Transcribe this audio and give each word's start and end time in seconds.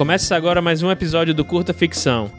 Começa 0.00 0.34
agora 0.34 0.62
mais 0.62 0.82
um 0.82 0.90
episódio 0.90 1.34
do 1.34 1.44
Curta 1.44 1.74
Ficção. 1.74 2.32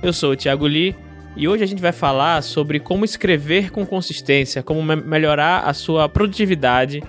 Eu 0.00 0.12
sou 0.12 0.32
o 0.32 0.36
Thiago 0.36 0.66
Lee 0.66 0.94
e 1.36 1.48
hoje 1.48 1.64
a 1.64 1.66
gente 1.66 1.82
vai 1.82 1.90
falar 1.90 2.40
sobre 2.42 2.78
como 2.78 3.04
escrever 3.04 3.72
com 3.72 3.84
consistência, 3.84 4.62
como 4.62 4.82
me 4.82 4.94
melhorar 4.94 5.64
a 5.64 5.74
sua 5.74 6.08
produtividade 6.08 7.02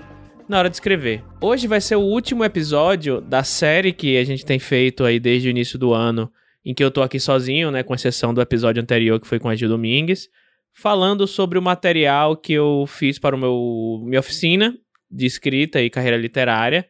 na 0.48 0.58
hora 0.58 0.68
de 0.68 0.74
escrever. 0.74 1.22
Hoje 1.40 1.68
vai 1.68 1.80
ser 1.80 1.94
o 1.94 2.00
último 2.00 2.44
episódio 2.44 3.20
da 3.20 3.44
série 3.44 3.92
que 3.92 4.16
a 4.16 4.24
gente 4.24 4.44
tem 4.44 4.58
feito 4.58 5.04
aí 5.04 5.20
desde 5.20 5.48
o 5.48 5.50
início 5.50 5.78
do 5.78 5.94
ano, 5.94 6.28
em 6.64 6.74
que 6.74 6.82
eu 6.82 6.90
tô 6.90 7.02
aqui 7.02 7.20
sozinho, 7.20 7.70
né, 7.70 7.84
com 7.84 7.94
exceção 7.94 8.34
do 8.34 8.40
episódio 8.40 8.82
anterior 8.82 9.20
que 9.20 9.28
foi 9.28 9.38
com 9.38 9.48
a 9.48 9.54
Gil 9.54 9.68
Domingues, 9.68 10.28
falando 10.74 11.24
sobre 11.24 11.56
o 11.56 11.62
material 11.62 12.36
que 12.36 12.52
eu 12.52 12.84
fiz 12.88 13.16
para 13.16 13.36
o 13.36 13.38
meu 13.38 14.02
minha 14.06 14.18
oficina 14.18 14.74
de 15.10 15.26
escrita 15.26 15.80
e 15.80 15.90
carreira 15.90 16.16
literária. 16.16 16.86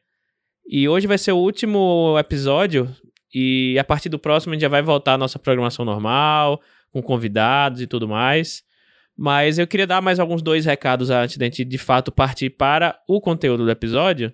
E 0.67 0.89
hoje 0.89 1.07
vai 1.07 1.19
ser 1.19 1.33
o 1.33 1.39
último 1.39 2.17
episódio 2.19 2.95
e 3.35 3.79
a 3.79 3.85
partir 3.85 4.09
do 4.09 4.19
próximo 4.19 4.53
a 4.53 4.55
gente 4.55 4.63
já 4.63 4.69
vai 4.69 4.83
voltar 4.83 5.15
à 5.15 5.19
nossa 5.19 5.39
programação 5.39 5.85
normal, 5.85 6.61
com 6.93 7.03
convidados 7.03 7.81
e 7.81 7.87
tudo 7.87 8.09
mais. 8.09 8.63
Mas 9.17 9.59
eu 9.59 9.67
queria 9.67 9.87
dar 9.87 10.01
mais 10.01 10.19
alguns 10.19 10.43
dois 10.43 10.65
recados 10.65 11.11
antes 11.11 11.37
da 11.37 11.45
gente 11.45 11.65
de 11.65 11.79
fato 11.79 12.11
partir 12.11 12.51
para 12.51 12.99
o 13.09 13.21
conteúdo 13.21 13.65
do 13.65 13.71
episódio. 13.71 14.33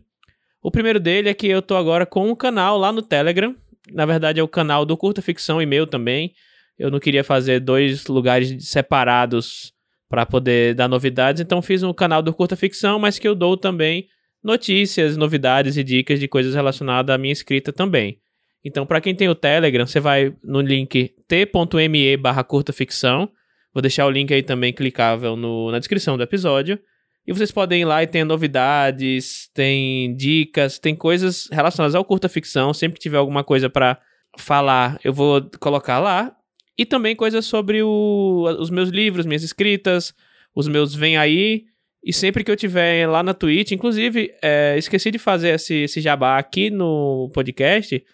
O 0.63 0.71
primeiro 0.71 0.99
dele 0.99 1.29
é 1.29 1.35
que 1.35 1.47
eu 1.47 1.61
tô 1.61 1.77
agora 1.77 2.07
com 2.07 2.29
um 2.29 2.35
canal 2.35 2.79
lá 2.79 2.93
no 2.93 3.03
Telegram. 3.03 3.55
Na 3.93 4.07
verdade, 4.07 4.41
é 4.41 4.43
o 4.43 4.49
canal 4.49 4.85
do 4.85 4.97
Curta 4.97 5.23
Ficção 5.23 5.61
e 5.61 5.67
meu 5.67 5.87
também. 5.87 6.33
Eu 6.79 6.91
não 6.91 7.01
queria 7.01 7.25
fazer 7.25 7.61
dois 7.61 8.07
lugares 8.07 8.69
separados 8.69 9.73
para 10.09 10.25
poder 10.25 10.75
dar 10.75 10.89
novidades, 10.89 11.41
então 11.41 11.61
fiz 11.61 11.83
um 11.83 11.93
canal 11.93 12.23
do 12.23 12.33
Curta 12.33 12.57
Ficção, 12.57 12.99
mas 12.99 13.19
que 13.19 13.27
eu 13.27 13.35
dou 13.35 13.57
também 13.57 14.07
notícias, 14.43 15.17
novidades 15.17 15.77
e 15.77 15.83
dicas 15.83 16.21
de 16.21 16.29
coisas 16.29 16.55
relacionadas 16.55 17.13
à 17.13 17.19
minha 17.19 17.33
escrita 17.33 17.73
também. 17.73 18.21
Então, 18.65 18.87
para 18.87 19.01
quem 19.01 19.15
tem 19.15 19.29
o 19.29 19.35
Telegram, 19.35 19.87
você 19.87 20.01
vai 20.01 20.35
no 20.43 20.61
link 20.61 21.15
t.me 21.29 22.17
barra 22.17 22.43
curta 22.43 22.73
ficção. 22.73 23.31
Vou 23.73 23.81
deixar 23.81 24.07
o 24.07 24.11
link 24.11 24.33
aí 24.33 24.43
também 24.43 24.73
clicável 24.73 25.37
no, 25.37 25.71
na 25.71 25.79
descrição 25.79 26.17
do 26.17 26.23
episódio. 26.23 26.79
E 27.27 27.33
vocês 27.33 27.51
podem 27.51 27.83
ir 27.83 27.85
lá 27.85 28.03
e 28.03 28.07
tem 28.07 28.25
novidades, 28.25 29.51
tem 29.53 30.15
dicas, 30.17 30.79
tem 30.79 30.95
coisas 30.95 31.49
relacionadas 31.51 31.95
ao 31.95 32.05
curta 32.05 32.29
ficção. 32.29 32.73
Sempre 32.73 32.99
que 32.99 33.03
tiver 33.03 33.19
alguma 33.19 33.45
coisa 33.45 33.69
para 33.69 34.01
falar, 34.39 34.99
eu 35.05 35.13
vou 35.13 35.49
colocar 35.61 35.99
lá. 35.99 36.35
E 36.79 36.85
também 36.85 37.17
coisas 37.17 37.45
sobre 37.47 37.83
o, 37.83 38.45
os 38.59 38.71
meus 38.71 38.91
livros, 38.91 39.25
minhas 39.25 39.43
escritas, 39.43 40.15
os 40.55 40.69
meus 40.69 40.95
Vem 40.95 41.17
Aí. 41.17 41.65
E 42.05 42.13
sempre 42.13 42.45
que 42.45 42.51
eu 42.51 42.57
tiver 42.57 43.09
lá 43.09 43.23
na 43.23 43.35
Twitch, 43.35 43.73
inclusive, 43.73 44.33
é, 44.43 44.77
esqueci 44.79 45.11
de 45.11 45.19
fazer 45.19 45.51
esse, 45.51 45.75
esse 45.75 46.01
jabá 46.01 46.39
aqui 46.39 46.71
no 46.71 47.31
podcast. 47.33 48.05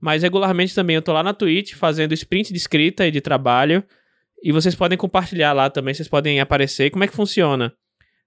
Mas 0.00 0.22
regularmente 0.22 0.74
também 0.74 0.96
eu 0.96 1.02
tô 1.02 1.12
lá 1.12 1.22
na 1.22 1.34
Twitch 1.34 1.74
fazendo 1.74 2.12
sprint 2.14 2.52
de 2.52 2.58
escrita 2.58 3.06
e 3.06 3.10
de 3.10 3.20
trabalho. 3.20 3.84
E 4.42 4.50
vocês 4.50 4.74
podem 4.74 4.98
compartilhar 4.98 5.52
lá 5.52 5.70
também, 5.70 5.94
vocês 5.94 6.08
podem 6.08 6.40
aparecer. 6.40 6.90
Como 6.90 7.04
é 7.04 7.06
que 7.06 7.14
funciona? 7.14 7.72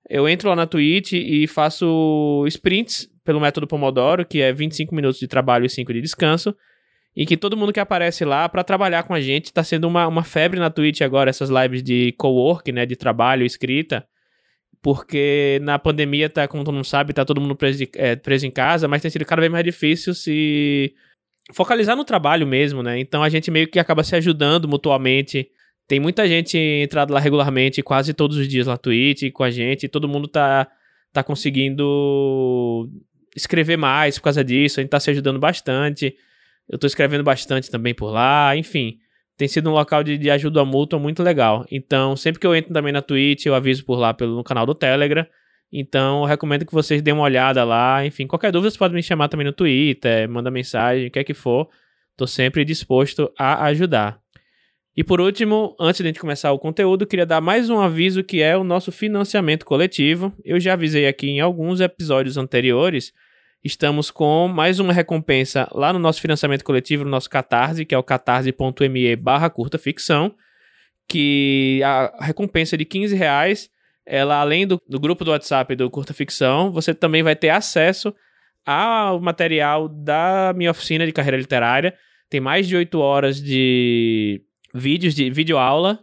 Eu 0.10 0.30
entro 0.30 0.50
lá 0.50 0.56
na 0.56 0.68
Twitch 0.68 1.14
e 1.14 1.48
faço 1.48 2.46
sprints 2.48 3.10
pelo 3.24 3.42
método 3.42 3.68
Pomodoro, 3.68 4.26
que 4.26 4.40
é 4.40 4.54
25 4.54 4.94
minutos 4.94 5.20
de 5.20 5.28
trabalho 5.28 5.66
e 5.66 5.70
5 5.70 5.92
de 5.92 6.02
descanso. 6.02 6.56
E 7.16 7.26
que 7.26 7.38
todo 7.38 7.56
mundo 7.56 7.72
que 7.72 7.80
aparece 7.80 8.26
lá 8.26 8.50
para 8.50 8.64
trabalhar 8.64 9.04
com 9.04 9.14
a 9.14 9.22
gente 9.22 9.46
está 9.46 9.64
sendo 9.64 9.88
uma, 9.88 10.06
uma 10.08 10.24
febre 10.24 10.60
na 10.60 10.70
Twitch 10.70 11.02
agora, 11.02 11.30
essas 11.30 11.50
lives 11.50 11.82
de 11.82 12.12
co-work, 12.18 12.72
né? 12.72 12.86
De 12.86 12.96
trabalho 12.96 13.46
escrita. 13.46 14.06
Porque 14.82 15.60
na 15.64 15.80
pandemia, 15.80 16.30
tá, 16.30 16.48
como 16.48 16.64
todo 16.64 16.76
mundo 16.76 16.86
sabe, 16.86 17.14
tá 17.14 17.24
todo 17.24 17.40
mundo 17.40 17.56
preso, 17.56 17.80
de, 17.80 17.90
é, 17.96 18.16
preso 18.16 18.46
em 18.46 18.52
casa, 18.52 18.88
mas 18.88 19.02
tem 19.02 19.10
sido 19.10 19.26
cada 19.26 19.40
vez 19.40 19.52
mais 19.52 19.64
difícil 19.64 20.14
se 20.14 20.94
focalizar 21.54 21.96
no 21.96 22.04
trabalho 22.04 22.46
mesmo, 22.46 22.84
né? 22.84 23.00
Então 23.00 23.24
a 23.24 23.30
gente 23.30 23.50
meio 23.50 23.68
que 23.68 23.80
acaba 23.80 24.04
se 24.04 24.16
ajudando 24.16 24.68
mutuamente. 24.68 25.48
Tem 25.88 26.00
muita 26.00 26.28
gente 26.28 26.58
entrado 26.58 27.14
lá 27.14 27.20
regularmente, 27.20 27.82
quase 27.82 28.14
todos 28.14 28.38
os 28.38 28.48
dias 28.48 28.68
na 28.68 28.78
Twitch 28.78 29.32
com 29.32 29.44
a 29.44 29.52
gente, 29.52 29.88
todo 29.88 30.08
mundo 30.08 30.28
tá, 30.28 30.68
tá 31.14 31.24
conseguindo 31.24 32.90
escrever 33.36 33.78
mais 33.78 34.18
por 34.18 34.26
causa 34.26 34.44
disso, 34.44 34.80
a 34.80 34.84
gente 34.84 34.90
tá 34.90 35.00
se 35.00 35.12
ajudando 35.12 35.40
bastante. 35.40 36.16
Eu 36.70 36.78
tô 36.78 36.88
escrevendo 36.88 37.24
bastante 37.24 37.70
também 37.70 37.94
por 37.94 38.12
lá, 38.12 38.56
enfim. 38.56 38.98
Tem 39.38 39.48
sido 39.48 39.70
um 39.70 39.74
local 39.74 40.04
de, 40.04 40.18
de 40.18 40.30
ajuda 40.30 40.64
mútua 40.64 40.98
muito 40.98 41.22
legal. 41.22 41.66
Então, 41.70 42.16
sempre 42.16 42.40
que 42.40 42.48
eu 42.48 42.56
entro 42.56 42.74
também 42.74 42.94
na 42.94 43.02
Twitch, 43.02 43.46
eu 43.46 43.54
aviso 43.54 43.86
por 43.86 43.98
lá 43.98 44.14
pelo 44.14 44.36
no 44.36 44.44
canal 44.44 44.66
do 44.66 44.74
Telegram. 44.74 45.26
Então, 45.72 46.22
eu 46.22 46.26
recomendo 46.26 46.66
que 46.66 46.74
vocês 46.74 47.02
dêem 47.02 47.14
uma 47.14 47.24
olhada 47.24 47.64
lá. 47.64 48.06
Enfim, 48.06 48.26
qualquer 48.26 48.52
dúvida, 48.52 48.72
você 48.72 48.78
pode 48.78 48.94
me 48.94 49.04
chamar 49.04 49.28
também 49.28 49.46
no 49.46 49.52
Twitter, 49.52 50.30
manda 50.30 50.50
mensagem, 50.50 51.08
o 51.08 51.12
que 51.12 51.20
é 51.20 51.24
que 51.24 51.34
for. 51.34 51.70
Estou 52.12 52.28
sempre 52.28 52.64
disposto 52.64 53.30
a 53.38 53.66
ajudar. 53.66 54.20
E 54.96 55.04
por 55.04 55.20
último, 55.20 55.76
antes 55.78 55.98
de 55.98 56.04
a 56.04 56.08
gente 56.08 56.22
começar 56.22 56.54
o 56.54 56.60
conteúdo, 56.60 57.06
queria 57.06 57.26
dar 57.26 57.42
mais 57.42 57.70
um 57.70 57.80
aviso 57.80 58.24
que 58.24 58.42
é 58.42 58.56
o 58.56 58.64
nosso 58.64 58.90
financiamento 58.94 59.66
coletivo. 59.66 60.32
Eu 60.46 60.58
já 60.58 60.72
avisei 60.72 61.06
aqui 61.06 61.28
em 61.28 61.42
alguns 61.42 61.82
episódios 61.82 62.38
anteriores. 62.38 63.12
Estamos 63.66 64.12
com 64.12 64.48
mais 64.48 64.80
uma 64.80 64.94
recompensa 64.94 65.68
lá 65.74 65.92
no 65.92 65.98
nosso 65.98 66.22
financiamento 66.22 66.64
coletivo, 66.64 67.04
no 67.04 67.10
nosso 67.10 67.28
Catarse, 67.28 67.84
que 67.84 67.96
é 67.96 67.98
o 67.98 68.04
catarse.me 68.04 69.16
barra 69.16 69.50
curta 69.50 69.80
ficção, 69.80 70.36
que 71.08 71.82
a 71.84 72.24
recompensa 72.24 72.78
de 72.78 72.86
15 72.86 73.16
reais 73.16 73.72
ela 74.06 74.40
além 74.40 74.68
do, 74.68 74.80
do 74.88 75.00
grupo 75.00 75.26
do 75.26 75.32
WhatsApp 75.32 75.76
do 75.76 75.90
Curta 75.90 76.14
Ficção, 76.14 76.72
você 76.72 76.94
também 76.94 77.24
vai 77.24 77.36
ter 77.36 77.50
acesso 77.50 78.14
ao 78.64 79.20
material 79.20 79.88
da 79.90 80.54
minha 80.56 80.70
oficina 80.70 81.06
de 81.06 81.12
carreira 81.12 81.38
literária. 81.38 81.96
Tem 82.30 82.40
mais 82.40 82.68
de 82.68 82.76
oito 82.76 83.00
horas 83.00 83.42
de 83.42 84.42
vídeos 84.74 85.16
de 85.16 85.30
vídeo 85.32 85.58
aula, 85.58 86.00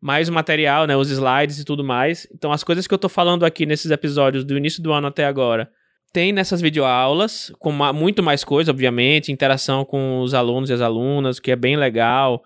mais 0.00 0.28
o 0.28 0.32
material, 0.32 0.86
né, 0.86 0.96
os 0.96 1.10
slides 1.10 1.58
e 1.58 1.64
tudo 1.64 1.82
mais. 1.82 2.28
Então 2.32 2.52
as 2.52 2.62
coisas 2.62 2.86
que 2.86 2.94
eu 2.94 2.98
tô 2.98 3.08
falando 3.08 3.44
aqui 3.44 3.66
nesses 3.66 3.90
episódios 3.90 4.44
do 4.44 4.56
início 4.56 4.80
do 4.80 4.92
ano 4.92 5.08
até 5.08 5.24
agora, 5.24 5.68
tem 6.12 6.32
nessas 6.32 6.60
videoaulas, 6.60 7.50
com 7.58 7.72
muito 7.72 8.22
mais 8.22 8.44
coisa, 8.44 8.70
obviamente, 8.70 9.32
interação 9.32 9.84
com 9.84 10.20
os 10.20 10.34
alunos 10.34 10.68
e 10.68 10.72
as 10.72 10.80
alunas, 10.80 11.40
que 11.40 11.50
é 11.50 11.56
bem 11.56 11.76
legal. 11.76 12.42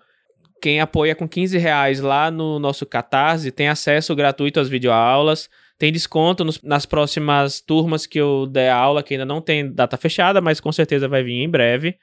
Quem 0.61 0.79
apoia 0.79 1.13
com 1.13 1.27
15 1.27 1.57
reais 1.57 1.99
lá 1.99 2.31
no 2.31 2.59
nosso 2.59 2.85
Catarse 2.85 3.51
tem 3.51 3.67
acesso 3.67 4.15
gratuito 4.15 4.59
às 4.59 4.69
videoaulas, 4.69 5.49
tem 5.77 5.91
desconto 5.91 6.43
nos, 6.43 6.61
nas 6.63 6.85
próximas 6.85 7.59
turmas 7.59 8.05
que 8.07 8.19
eu 8.19 8.47
der 8.47 8.71
aula, 8.71 9.03
que 9.03 9.13
ainda 9.13 9.25
não 9.25 9.41
tem 9.41 9.71
data 9.71 9.97
fechada, 9.97 10.41
mas 10.41 10.59
com 10.59 10.71
certeza 10.71 11.07
vai 11.07 11.21
vir 11.21 11.43
em 11.43 11.49
breve. 11.49 11.95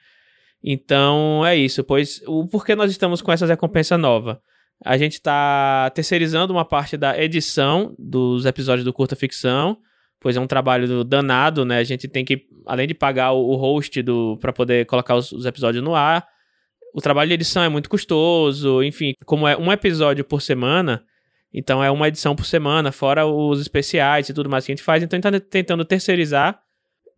Então 0.63 1.45
é 1.45 1.55
isso, 1.55 1.83
pois 1.83 2.21
o 2.25 2.47
porquê 2.47 2.75
nós 2.75 2.91
estamos 2.91 3.21
com 3.21 3.31
essa 3.31 3.45
recompensa 3.45 3.97
nova? 3.97 4.41
A 4.83 4.97
gente 4.97 5.13
está 5.13 5.89
terceirizando 5.93 6.53
uma 6.53 6.65
parte 6.65 6.95
da 6.95 7.21
edição 7.21 7.95
dos 7.97 8.45
episódios 8.45 8.85
do 8.85 8.93
Curta 8.93 9.15
Ficção, 9.15 9.77
pois 10.25 10.35
é 10.35 10.39
um 10.39 10.47
trabalho 10.47 11.03
danado, 11.03 11.63
né? 11.63 11.77
A 11.77 11.83
gente 11.83 12.07
tem 12.07 12.25
que, 12.25 12.47
além 12.65 12.87
de 12.87 12.95
pagar 12.95 13.33
o 13.33 13.55
host 13.55 14.03
para 14.41 14.51
poder 14.51 14.83
colocar 14.87 15.13
os, 15.13 15.31
os 15.31 15.45
episódios 15.45 15.83
no 15.83 15.93
ar, 15.93 16.25
o 16.95 16.99
trabalho 16.99 17.27
de 17.27 17.35
edição 17.35 17.61
é 17.61 17.69
muito 17.69 17.87
custoso, 17.87 18.81
enfim, 18.81 19.13
como 19.23 19.47
é 19.47 19.55
um 19.55 19.71
episódio 19.71 20.25
por 20.25 20.41
semana, 20.41 21.03
então 21.53 21.83
é 21.83 21.91
uma 21.91 22.07
edição 22.07 22.35
por 22.35 22.47
semana, 22.47 22.91
fora 22.91 23.23
os 23.27 23.61
especiais 23.61 24.27
e 24.27 24.33
tudo 24.33 24.49
mais 24.49 24.65
que 24.65 24.71
a 24.71 24.75
gente 24.75 24.83
faz, 24.83 25.03
então 25.03 25.15
a 25.15 25.21
gente 25.21 25.41
tá 25.41 25.47
tentando 25.47 25.85
terceirizar 25.85 26.59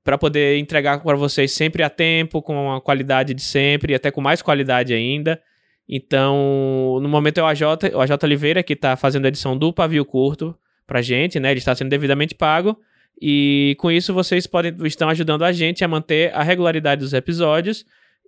para 0.04 0.18
poder 0.18 0.58
entregar 0.58 1.02
para 1.02 1.16
vocês 1.16 1.54
sempre 1.54 1.84
a 1.84 1.90
tempo, 1.90 2.42
com 2.42 2.74
a 2.74 2.82
qualidade 2.82 3.34
de 3.34 3.42
sempre, 3.42 3.94
e 3.94 3.96
até 3.96 4.12
com 4.12 4.20
mais 4.20 4.42
qualidade 4.42 4.94
ainda. 4.94 5.42
Então, 5.88 7.00
no 7.02 7.08
momento 7.08 7.38
é 7.38 7.44
o 7.44 7.46
AJ, 7.46 7.62
o 7.94 8.02
AJ 8.02 8.12
Oliveira 8.22 8.62
que 8.62 8.74
está 8.74 8.98
fazendo 8.98 9.24
a 9.24 9.28
edição 9.30 9.58
do 9.58 9.72
pavio 9.72 10.04
curto 10.04 10.54
pra 10.86 11.02
gente, 11.02 11.40
né? 11.40 11.52
Ele 11.52 11.60
está 11.60 11.74
sendo 11.74 11.88
devidamente 11.88 12.36
pago. 12.36 12.78
E 13.22 13.76
com 13.80 13.90
isso 13.90 14.14
vocês 14.14 14.46
podem 14.46 14.76
estão 14.84 15.10
ajudando 15.10 15.44
a 15.44 15.52
gente 15.52 15.84
a 15.84 15.88
manter 15.88 16.34
a 16.36 16.44
regularidade 16.44 17.02
dos 17.02 17.14
episódios 17.14 17.84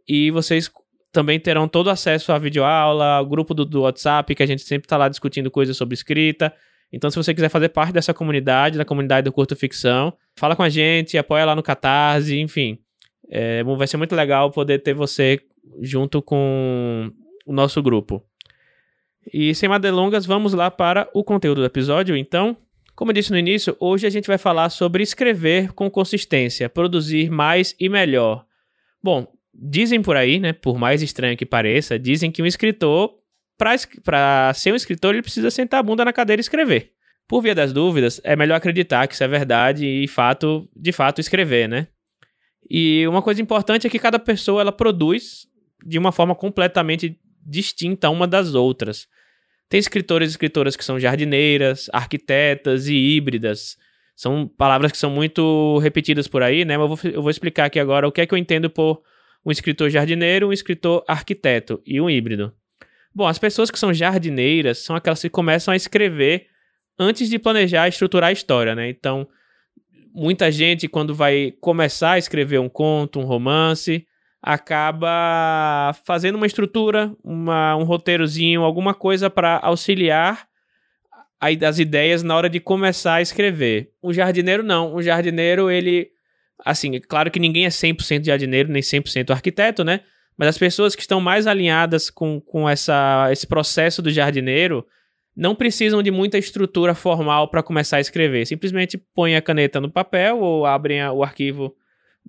e 0.07 0.31
vocês 0.31 0.71
também 1.12 1.39
terão 1.39 1.68
todo 1.68 1.89
acesso 1.89 2.31
à 2.31 2.38
videoaula, 2.38 3.18
ao 3.18 3.25
grupo 3.25 3.53
do, 3.53 3.65
do 3.65 3.81
WhatsApp, 3.81 4.33
que 4.33 4.44
a 4.44 4.45
gente 4.45 4.62
sempre 4.63 4.86
está 4.86 4.97
lá 4.97 5.09
discutindo 5.09 5.50
coisas 5.51 5.75
sobre 5.77 5.94
escrita. 5.94 6.53
Então, 6.91 7.09
se 7.09 7.18
você 7.18 7.33
quiser 7.33 7.50
fazer 7.50 7.69
parte 7.69 7.94
dessa 7.94 8.13
comunidade, 8.13 8.77
da 8.77 8.86
comunidade 8.86 9.25
do 9.25 9.31
Curto 9.31 9.56
Ficção, 9.56 10.13
fala 10.36 10.56
com 10.56 10.63
a 10.63 10.69
gente, 10.69 11.18
apoia 11.18 11.45
lá 11.45 11.56
no 11.56 11.62
Catarse, 11.62 12.39
enfim. 12.39 12.80
É, 13.30 13.63
vai 13.63 13.88
ser 13.88 13.97
muito 13.97 14.15
legal 14.15 14.50
poder 14.50 14.80
ter 14.80 14.94
você 14.94 15.39
junto 15.81 16.21
com 16.21 17.12
o 17.45 17.53
nosso 17.53 17.81
grupo. 17.81 18.24
E 19.31 19.53
sem 19.53 19.69
mais 19.69 19.81
delongas, 19.81 20.25
vamos 20.25 20.53
lá 20.53 20.71
para 20.71 21.07
o 21.13 21.24
conteúdo 21.24 21.62
do 21.62 21.65
episódio. 21.65 22.15
Então, 22.15 22.57
como 22.99 23.11
eu 23.11 23.15
disse 23.15 23.31
no 23.31 23.37
início, 23.37 23.75
hoje 23.79 24.05
a 24.05 24.09
gente 24.09 24.27
vai 24.27 24.37
falar 24.37 24.69
sobre 24.69 25.01
escrever 25.01 25.71
com 25.71 25.89
consistência, 25.89 26.69
produzir 26.69 27.31
mais 27.31 27.73
e 27.79 27.87
melhor. 27.87 28.45
Bom, 29.01 29.25
Dizem 29.61 30.01
por 30.01 30.15
aí, 30.15 30.39
né, 30.39 30.53
por 30.53 30.77
mais 30.77 31.01
estranho 31.01 31.35
que 31.35 31.45
pareça, 31.45 31.99
dizem 31.99 32.31
que 32.31 32.41
um 32.41 32.45
escritor, 32.45 33.13
para 33.57 34.53
ser 34.53 34.71
um 34.71 34.75
escritor, 34.75 35.13
ele 35.13 35.21
precisa 35.21 35.51
sentar 35.51 35.81
a 35.81 35.83
bunda 35.83 36.05
na 36.05 36.13
cadeira 36.13 36.39
e 36.39 36.41
escrever. 36.41 36.93
Por 37.27 37.41
via 37.41 37.53
das 37.53 37.73
dúvidas, 37.73 38.21
é 38.23 38.35
melhor 38.35 38.55
acreditar 38.55 39.05
que 39.05 39.13
isso 39.13 39.23
é 39.23 39.27
verdade 39.27 39.85
e 39.85 40.07
fato, 40.07 40.69
de 40.73 40.93
fato 40.93 41.19
escrever, 41.19 41.67
né? 41.67 41.87
E 42.69 43.05
uma 43.07 43.21
coisa 43.21 43.41
importante 43.41 43.85
é 43.85 43.89
que 43.89 43.99
cada 43.99 44.17
pessoa 44.17 44.61
ela 44.61 44.71
produz 44.71 45.45
de 45.85 45.97
uma 45.97 46.11
forma 46.11 46.33
completamente 46.33 47.19
distinta 47.45 48.09
uma 48.09 48.27
das 48.27 48.55
outras. 48.55 49.07
Tem 49.69 49.80
escritores 49.80 50.30
e 50.30 50.31
escritoras 50.31 50.75
que 50.75 50.83
são 50.83 51.00
jardineiras, 51.00 51.89
arquitetas 51.94 52.88
e 52.88 52.95
híbridas. 52.95 53.77
São 54.16 54.48
palavras 54.48 54.92
que 54.92 54.98
são 54.98 55.12
muito 55.12 55.77
repetidas 55.77 56.27
por 56.27 56.42
aí, 56.42 56.66
né? 56.66 56.75
Mas 56.77 56.89
eu 56.89 56.95
vou, 56.95 57.12
eu 57.13 57.21
vou 57.21 57.31
explicar 57.31 57.66
aqui 57.66 57.80
agora 57.80 58.07
o 58.07 58.12
que 58.12 58.19
é 58.19 58.25
que 58.25 58.33
eu 58.33 58.38
entendo 58.38 58.69
por 58.69 59.01
um 59.45 59.51
escritor 59.51 59.89
jardineiro, 59.89 60.50
um 60.50 60.54
escritor 60.54 61.06
arquiteto 61.07 61.81
e 61.86 62.01
um 62.01 62.10
híbrido. 62.10 62.51
Bom, 63.13 63.27
as 63.27 63.39
pessoas 63.39 63.71
que 63.71 63.80
são 63.80 63.94
jardineiras 63.94 64.80
são 64.80 64.95
aquelas 64.95 65.21
que 65.21 65.30
começam 65.30 65.71
a 65.71 65.77
escrever 65.77 66.48
antes 66.98 67.30
de 67.30 67.39
planejar 67.39 67.88
estruturar 67.88 68.30
a 68.30 68.33
história, 68.33 68.75
né? 68.75 68.89
Então, 68.89 69.27
muita 70.13 70.51
gente, 70.51 70.88
quando 70.88 71.16
vai 71.16 71.54
começar 71.62 72.13
a 72.13 72.18
escrever 72.18 72.60
um 72.60 72.69
conto, 72.69 73.19
um 73.19 73.24
romance, 73.24 74.06
acaba 74.41 75.94
fazendo 76.06 76.36
uma 76.36 76.47
estrutura, 76.47 77.13
uma, 77.24 77.75
um 77.75 77.83
roteirozinho, 77.83 78.63
alguma 78.63 78.94
coisa 78.94 79.30
para 79.30 79.59
auxiliar 79.59 80.47
as 81.39 81.80
ideias 81.80 82.21
na 82.24 82.36
hora 82.36 82.50
de 82.50 82.59
começar 82.59 83.15
a 83.15 83.21
escrever. 83.21 83.91
O 84.01 84.13
jardineiro 84.13 84.63
não. 84.63 84.94
O 84.94 85.01
jardineiro, 85.01 85.69
ele. 85.69 86.09
Assim, 86.65 86.95
é 86.95 87.00
claro 87.00 87.31
que 87.31 87.39
ninguém 87.39 87.65
é 87.65 87.69
100% 87.69 88.25
jardineiro, 88.25 88.69
nem 88.69 88.81
100% 88.81 89.30
arquiteto, 89.31 89.83
né? 89.83 90.01
Mas 90.38 90.50
as 90.50 90.57
pessoas 90.57 90.95
que 90.95 91.01
estão 91.01 91.21
mais 91.21 91.47
alinhadas 91.47 92.09
com, 92.09 92.42
com 92.42 92.68
essa, 92.69 93.30
esse 93.31 93.47
processo 93.47 94.01
do 94.01 94.09
jardineiro 94.09 94.85
não 95.35 95.56
precisam 95.56 96.03
de 96.03 96.12
muita 96.12 96.38
estrutura 96.38 96.94
formal 96.94 97.47
para 97.47 97.63
começar 97.63 97.97
a 97.97 98.01
escrever. 98.01 98.45
Simplesmente 98.45 98.97
põem 98.97 99.38
a 99.38 99.42
caneta 99.42 99.80
no 99.80 99.89
papel 99.89 100.39
ou 100.39 100.65
abrem 100.65 101.01
o 101.07 101.24
arquivo 101.24 101.74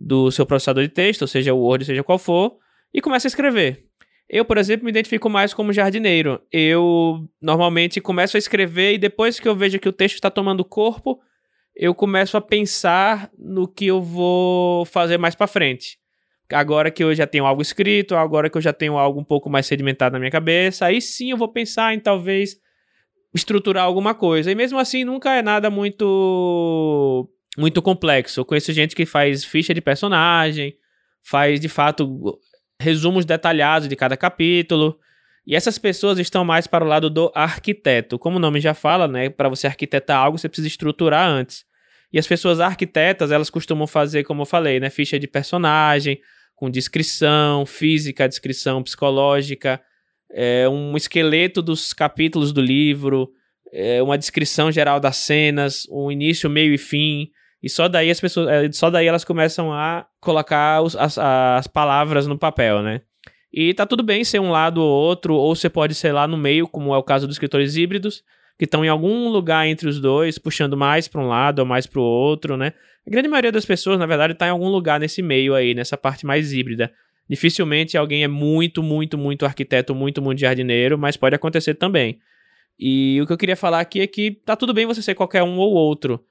do 0.00 0.30
seu 0.30 0.46
processador 0.46 0.82
de 0.82 0.88
texto, 0.88 1.28
seja, 1.28 1.52
o 1.52 1.58
Word, 1.58 1.84
seja 1.84 2.02
qual 2.02 2.18
for, 2.18 2.56
e 2.92 3.00
começa 3.00 3.26
a 3.26 3.30
escrever. 3.30 3.84
Eu, 4.28 4.44
por 4.44 4.56
exemplo, 4.56 4.84
me 4.84 4.90
identifico 4.90 5.28
mais 5.28 5.52
como 5.52 5.72
jardineiro. 5.72 6.40
Eu 6.52 7.28
normalmente 7.42 8.00
começo 8.00 8.36
a 8.36 8.38
escrever 8.38 8.94
e 8.94 8.98
depois 8.98 9.40
que 9.40 9.48
eu 9.48 9.56
vejo 9.56 9.78
que 9.78 9.88
o 9.88 9.92
texto 9.92 10.14
está 10.14 10.30
tomando 10.30 10.64
corpo, 10.64 11.20
eu 11.74 11.92
começo 11.94 12.36
a 12.36 12.40
pensar 12.40 13.28
no 13.36 13.66
que 13.66 13.86
eu 13.86 14.00
vou 14.00 14.84
fazer 14.84 15.18
mais 15.18 15.34
para 15.34 15.48
frente. 15.48 15.98
Agora 16.52 16.90
que 16.90 17.02
eu 17.02 17.14
já 17.14 17.26
tenho 17.26 17.44
algo 17.44 17.60
escrito, 17.60 18.14
agora 18.14 18.48
que 18.48 18.56
eu 18.56 18.62
já 18.62 18.72
tenho 18.72 18.96
algo 18.96 19.20
um 19.20 19.24
pouco 19.24 19.50
mais 19.50 19.66
sedimentado 19.66 20.12
na 20.12 20.18
minha 20.18 20.30
cabeça, 20.30 20.86
aí 20.86 21.00
sim 21.00 21.30
eu 21.30 21.36
vou 21.36 21.48
pensar 21.48 21.92
em 21.94 22.00
talvez 22.00 22.56
estruturar 23.34 23.84
alguma 23.84 24.14
coisa. 24.14 24.50
E 24.50 24.54
mesmo 24.54 24.78
assim, 24.78 25.04
nunca 25.04 25.34
é 25.34 25.42
nada 25.42 25.70
muito 25.70 27.28
muito 27.58 27.82
complexo. 27.82 28.40
Eu 28.40 28.44
conheço 28.44 28.72
gente 28.72 28.94
que 28.94 29.06
faz 29.06 29.44
ficha 29.44 29.74
de 29.74 29.80
personagem, 29.80 30.76
faz 31.22 31.60
de 31.60 31.68
fato 31.68 32.38
resumos 32.80 33.24
detalhados 33.24 33.88
de 33.88 33.96
cada 33.96 34.16
capítulo. 34.16 34.98
E 35.46 35.54
essas 35.54 35.78
pessoas 35.78 36.18
estão 36.18 36.44
mais 36.44 36.66
para 36.66 36.84
o 36.84 36.88
lado 36.88 37.10
do 37.10 37.30
arquiteto. 37.34 38.18
Como 38.18 38.36
o 38.36 38.40
nome 38.40 38.60
já 38.60 38.74
fala, 38.74 39.08
né, 39.08 39.28
para 39.28 39.48
você 39.48 39.66
arquitetar 39.66 40.18
algo, 40.18 40.38
você 40.38 40.48
precisa 40.48 40.68
estruturar 40.68 41.28
antes. 41.28 41.64
E 42.12 42.18
as 42.18 42.26
pessoas 42.26 42.60
arquitetas, 42.60 43.30
elas 43.30 43.50
costumam 43.50 43.86
fazer, 43.86 44.24
como 44.24 44.42
eu 44.42 44.46
falei, 44.46 44.80
né, 44.80 44.90
ficha 44.90 45.18
de 45.18 45.26
personagem, 45.26 46.20
com 46.54 46.68
descrição 46.68 47.64
física, 47.64 48.28
descrição 48.28 48.82
psicológica, 48.82 49.80
é, 50.30 50.68
um 50.68 50.96
esqueleto 50.96 51.62
dos 51.62 51.92
capítulos 51.92 52.52
do 52.52 52.60
livro, 52.60 53.30
é, 53.72 54.02
uma 54.02 54.18
descrição 54.18 54.70
geral 54.70 55.00
das 55.00 55.16
cenas, 55.16 55.86
um 55.90 56.10
início, 56.10 56.50
meio 56.50 56.74
e 56.74 56.78
fim. 56.78 57.30
E 57.62 57.68
só 57.68 57.88
daí 57.88 58.10
as 58.10 58.20
pessoas, 58.20 58.48
é, 58.48 58.72
só 58.72 58.90
daí 58.90 59.06
elas 59.06 59.24
começam 59.24 59.72
a 59.72 60.06
colocar 60.20 60.82
os, 60.82 60.96
as, 60.96 61.18
as 61.18 61.66
palavras 61.66 62.26
no 62.26 62.38
papel, 62.38 62.82
né? 62.82 63.02
E 63.52 63.74
tá 63.74 63.84
tudo 63.84 64.02
bem 64.02 64.24
ser 64.24 64.40
um 64.40 64.50
lado 64.50 64.80
ou 64.80 64.88
outro, 64.88 65.34
ou 65.34 65.54
você 65.54 65.68
pode 65.68 65.94
ser 65.94 66.12
lá 66.12 66.26
no 66.26 66.36
meio, 66.36 66.68
como 66.68 66.94
é 66.94 66.98
o 66.98 67.02
caso 67.02 67.26
dos 67.26 67.34
escritores 67.34 67.76
híbridos, 67.76 68.22
que 68.58 68.64
estão 68.64 68.84
em 68.84 68.88
algum 68.88 69.28
lugar 69.28 69.66
entre 69.66 69.88
os 69.88 70.00
dois, 70.00 70.38
puxando 70.38 70.76
mais 70.76 71.08
para 71.08 71.20
um 71.20 71.26
lado 71.26 71.58
ou 71.58 71.66
mais 71.66 71.86
para 71.86 72.00
o 72.00 72.04
outro, 72.04 72.56
né? 72.56 72.72
A 73.06 73.10
grande 73.10 73.28
maioria 73.28 73.50
das 73.50 73.64
pessoas, 73.64 73.98
na 73.98 74.06
verdade, 74.06 74.34
está 74.34 74.46
em 74.46 74.50
algum 74.50 74.68
lugar 74.68 75.00
nesse 75.00 75.20
meio 75.20 75.54
aí, 75.54 75.74
nessa 75.74 75.96
parte 75.96 76.24
mais 76.24 76.52
híbrida. 76.52 76.92
Dificilmente 77.28 77.96
alguém 77.96 78.24
é 78.24 78.28
muito, 78.28 78.82
muito, 78.82 79.16
muito 79.16 79.46
arquiteto, 79.46 79.94
muito, 79.94 80.20
muito 80.20 80.38
jardineiro, 80.40 80.98
mas 80.98 81.16
pode 81.16 81.34
acontecer 81.34 81.74
também. 81.74 82.18
E 82.78 83.20
o 83.20 83.26
que 83.26 83.32
eu 83.32 83.38
queria 83.38 83.56
falar 83.56 83.80
aqui 83.80 84.00
é 84.00 84.06
que 84.06 84.30
tá 84.30 84.56
tudo 84.56 84.72
bem 84.72 84.86
você 84.86 85.02
ser 85.02 85.14
qualquer 85.14 85.42
um 85.42 85.58
ou 85.58 85.72
outro. 85.72 86.24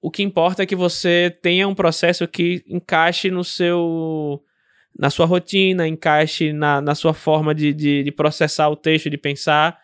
O 0.00 0.10
que 0.10 0.22
importa 0.22 0.62
é 0.62 0.66
que 0.66 0.76
você 0.76 1.36
tenha 1.42 1.66
um 1.66 1.74
processo 1.74 2.26
que 2.28 2.62
encaixe 2.68 3.30
no 3.30 3.42
seu 3.42 4.42
na 4.98 5.10
sua 5.10 5.26
rotina, 5.26 5.86
encaixe 5.86 6.52
na, 6.52 6.80
na 6.80 6.94
sua 6.94 7.14
forma 7.14 7.54
de, 7.54 7.72
de, 7.72 8.02
de 8.02 8.10
processar 8.10 8.68
o 8.68 8.74
texto, 8.74 9.08
de 9.08 9.16
pensar 9.16 9.78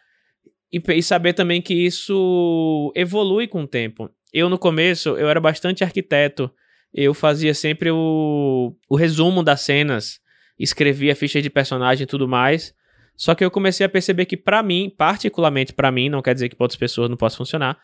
e, 0.72 0.82
e, 0.92 1.02
saber 1.02 1.34
também 1.34 1.62
que 1.62 1.72
isso 1.72 2.92
evolui 2.96 3.46
com 3.46 3.62
o 3.62 3.66
tempo. 3.66 4.10
Eu, 4.32 4.48
no 4.48 4.58
começo, 4.58 5.10
eu 5.10 5.28
era 5.28 5.40
bastante 5.40 5.84
arquiteto. 5.84 6.50
Eu 6.92 7.14
fazia 7.14 7.54
sempre 7.54 7.92
o, 7.92 8.74
o 8.88 8.96
resumo 8.96 9.44
das 9.44 9.60
cenas 9.60 10.20
escrevia 10.58 11.14
fichas 11.14 11.44
de 11.44 11.50
personagem 11.50 12.02
e 12.02 12.06
tudo 12.06 12.26
mais. 12.26 12.74
Só 13.16 13.36
que 13.36 13.44
eu 13.44 13.50
comecei 13.50 13.86
a 13.86 13.88
perceber 13.88 14.26
que 14.26 14.36
para 14.36 14.64
mim, 14.64 14.92
particularmente 14.96 15.72
para 15.72 15.92
mim, 15.92 16.08
não 16.08 16.20
quer 16.20 16.34
dizer 16.34 16.48
que 16.48 16.56
para 16.56 16.64
outras 16.64 16.78
pessoas 16.78 17.08
não 17.08 17.16
possa 17.16 17.36
funcionar, 17.36 17.78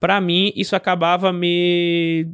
para 0.00 0.20
mim 0.20 0.52
isso 0.56 0.76
acabava 0.76 1.32
me 1.32 2.26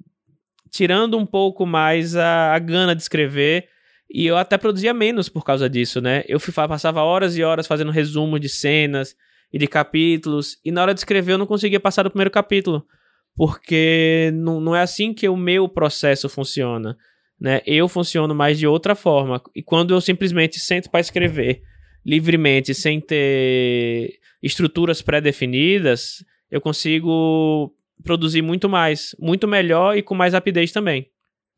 tirando 0.71 1.19
um 1.19 1.27
pouco 1.27 1.67
mais 1.67 2.17
a, 2.17 2.55
a, 2.55 2.59
gana 2.59 2.95
de 2.95 3.03
escrever 3.03 3.69
e 4.11 4.27
eu 4.27 4.37
até 4.37 4.59
produzia 4.59 4.93
menos 4.93 5.29
por 5.29 5.45
causa 5.45 5.69
disso, 5.69 6.01
né? 6.01 6.23
Eu 6.27 6.39
passava 6.69 7.03
horas 7.03 7.37
e 7.37 7.43
horas 7.43 7.67
fazendo 7.67 7.91
resumo 7.91 8.39
de 8.39 8.49
cenas 8.49 9.15
e 9.53 9.59
de 9.59 9.67
capítulos 9.67 10.59
e 10.65 10.71
na 10.71 10.83
hora 10.83 10.95
de 10.95 11.01
escrever 11.01 11.33
eu 11.33 11.39
não 11.39 11.47
conseguia 11.47 11.81
passar 11.81 12.03
do 12.03 12.11
primeiro 12.11 12.31
capítulo, 12.31 12.87
porque 13.35 14.31
não, 14.35 14.61
não 14.61 14.77
é 14.77 14.83
assim 14.83 15.13
que 15.15 15.29
o 15.29 15.37
meu 15.37 15.69
processo 15.69 16.29
funciona 16.29 16.97
né? 17.43 17.61
Eu 17.67 17.89
funciono 17.89 18.33
mais 18.37 18.57
de 18.57 18.69
outra 18.69 18.95
forma. 18.95 19.43
E 19.53 19.65
quando 19.65 19.93
eu 19.93 20.01
simplesmente 20.01 20.61
sento 20.61 20.89
para 20.89 21.01
escrever 21.01 21.61
livremente, 22.07 22.73
sem 22.73 23.01
ter 23.01 24.13
estruturas 24.41 25.03
pré-definidas, 25.03 26.25
eu 26.53 26.61
consigo 26.61 27.75
produzir 28.05 28.43
muito 28.43 28.69
mais, 28.69 29.17
muito 29.19 29.49
melhor 29.49 29.97
e 29.97 30.03
com 30.03 30.15
mais 30.15 30.35
rapidez 30.35 30.71
também. 30.71 31.09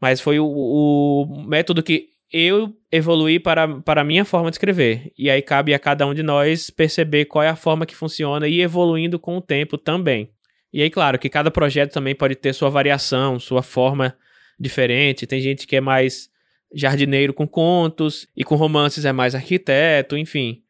Mas 0.00 0.20
foi 0.20 0.38
o, 0.38 0.46
o 0.46 1.44
método 1.44 1.82
que 1.82 2.10
eu 2.32 2.72
evoluí 2.92 3.40
para, 3.40 3.80
para 3.80 4.02
a 4.02 4.04
minha 4.04 4.24
forma 4.24 4.50
de 4.50 4.54
escrever. 4.54 5.12
E 5.18 5.28
aí 5.28 5.42
cabe 5.42 5.74
a 5.74 5.78
cada 5.80 6.06
um 6.06 6.14
de 6.14 6.22
nós 6.22 6.70
perceber 6.70 7.24
qual 7.24 7.42
é 7.42 7.48
a 7.48 7.56
forma 7.56 7.84
que 7.84 7.96
funciona 7.96 8.46
e 8.46 8.60
evoluindo 8.60 9.18
com 9.18 9.36
o 9.36 9.40
tempo 9.40 9.76
também. 9.76 10.30
E 10.72 10.80
aí, 10.80 10.90
claro, 10.90 11.18
que 11.18 11.28
cada 11.28 11.50
projeto 11.50 11.92
também 11.92 12.14
pode 12.14 12.36
ter 12.36 12.52
sua 12.52 12.70
variação, 12.70 13.38
sua 13.40 13.62
forma 13.62 14.16
diferente. 14.58 15.26
Tem 15.26 15.40
gente 15.40 15.66
que 15.66 15.76
é 15.76 15.80
mais 15.80 16.28
jardineiro 16.72 17.32
com 17.32 17.46
contos 17.48 18.28
e 18.36 18.44
com 18.44 18.54
romances 18.54 19.04
é 19.04 19.12
mais 19.12 19.34
arquiteto, 19.34 20.16
enfim. 20.16 20.63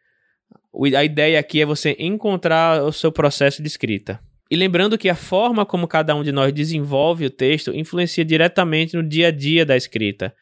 A 0.95 1.05
ideia 1.05 1.39
aqui 1.39 1.61
é 1.61 1.67
você 1.67 1.97
encontrar 1.99 2.83
o 2.83 2.93
seu 2.93 3.13
processo 3.13 3.63
de 3.63 3.69
escrita. 3.69 4.21
E 4.51 4.57
lembrando 4.57 4.99
que 4.99 5.09
a 5.09 5.15
forma 5.15 5.65
como 5.65 5.89
cada 5.89 6.15
um 6.15 6.23
de 6.23 6.33
nós 6.33 6.53
desenvolve 6.53 7.27
o 7.27 7.31
texto 7.31 7.75
influencia 7.75 8.25
diretamente 8.25 8.97
no 8.97 9.03
dia 9.03 9.29
a 9.29 9.31
dia 9.31 9.65
da 9.65 9.77
escrita. 9.77 10.35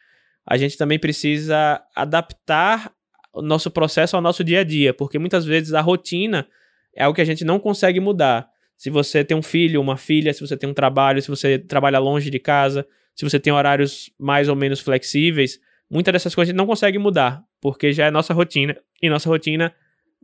A 0.47 0.57
gente 0.57 0.77
também 0.77 0.99
precisa 0.99 1.81
adaptar 1.95 2.93
o 3.33 3.41
nosso 3.41 3.71
processo 3.71 4.17
ao 4.17 4.23
nosso 4.23 4.43
dia 4.43 4.61
a 4.61 4.65
dia, 4.65 4.93
porque 4.93 5.19
muitas 5.19 5.45
vezes 5.45 5.73
a 5.73 5.81
rotina 5.81 6.47
é 6.95 7.05
algo 7.05 7.15
que 7.15 7.23
a 7.23 7.25
gente 7.25 7.45
não 7.45 7.59
consegue 7.59 8.01
mudar. 8.01 8.49
Se 8.77 8.91
você 8.91 9.25
tem 9.25 9.37
um 9.37 9.43
filho, 9.43 9.81
uma 9.81 9.97
filha, 9.97 10.33
se 10.35 10.41
você 10.41 10.57
tem 10.57 10.69
um 10.69 10.75
trabalho, 10.75 11.23
se 11.23 11.29
você 11.29 11.59
trabalha 11.59 11.99
longe 11.99 12.29
de 12.31 12.39
casa, 12.39 12.87
se 13.15 13.25
você 13.25 13.39
tem 13.39 13.53
horários 13.53 14.11
mais 14.19 14.49
ou 14.49 14.57
menos 14.57 14.81
flexíveis, 14.81 15.61
muitas 15.89 16.13
dessas 16.13 16.35
coisas 16.35 16.49
a 16.49 16.53
gente 16.53 16.59
não 16.59 16.67
consegue 16.67 16.99
mudar, 16.99 17.43
porque 17.61 17.93
já 17.93 18.07
é 18.07 18.11
nossa 18.11 18.35
rotina, 18.35 18.77
e 19.01 19.09
nossa 19.09 19.29
rotina 19.29 19.73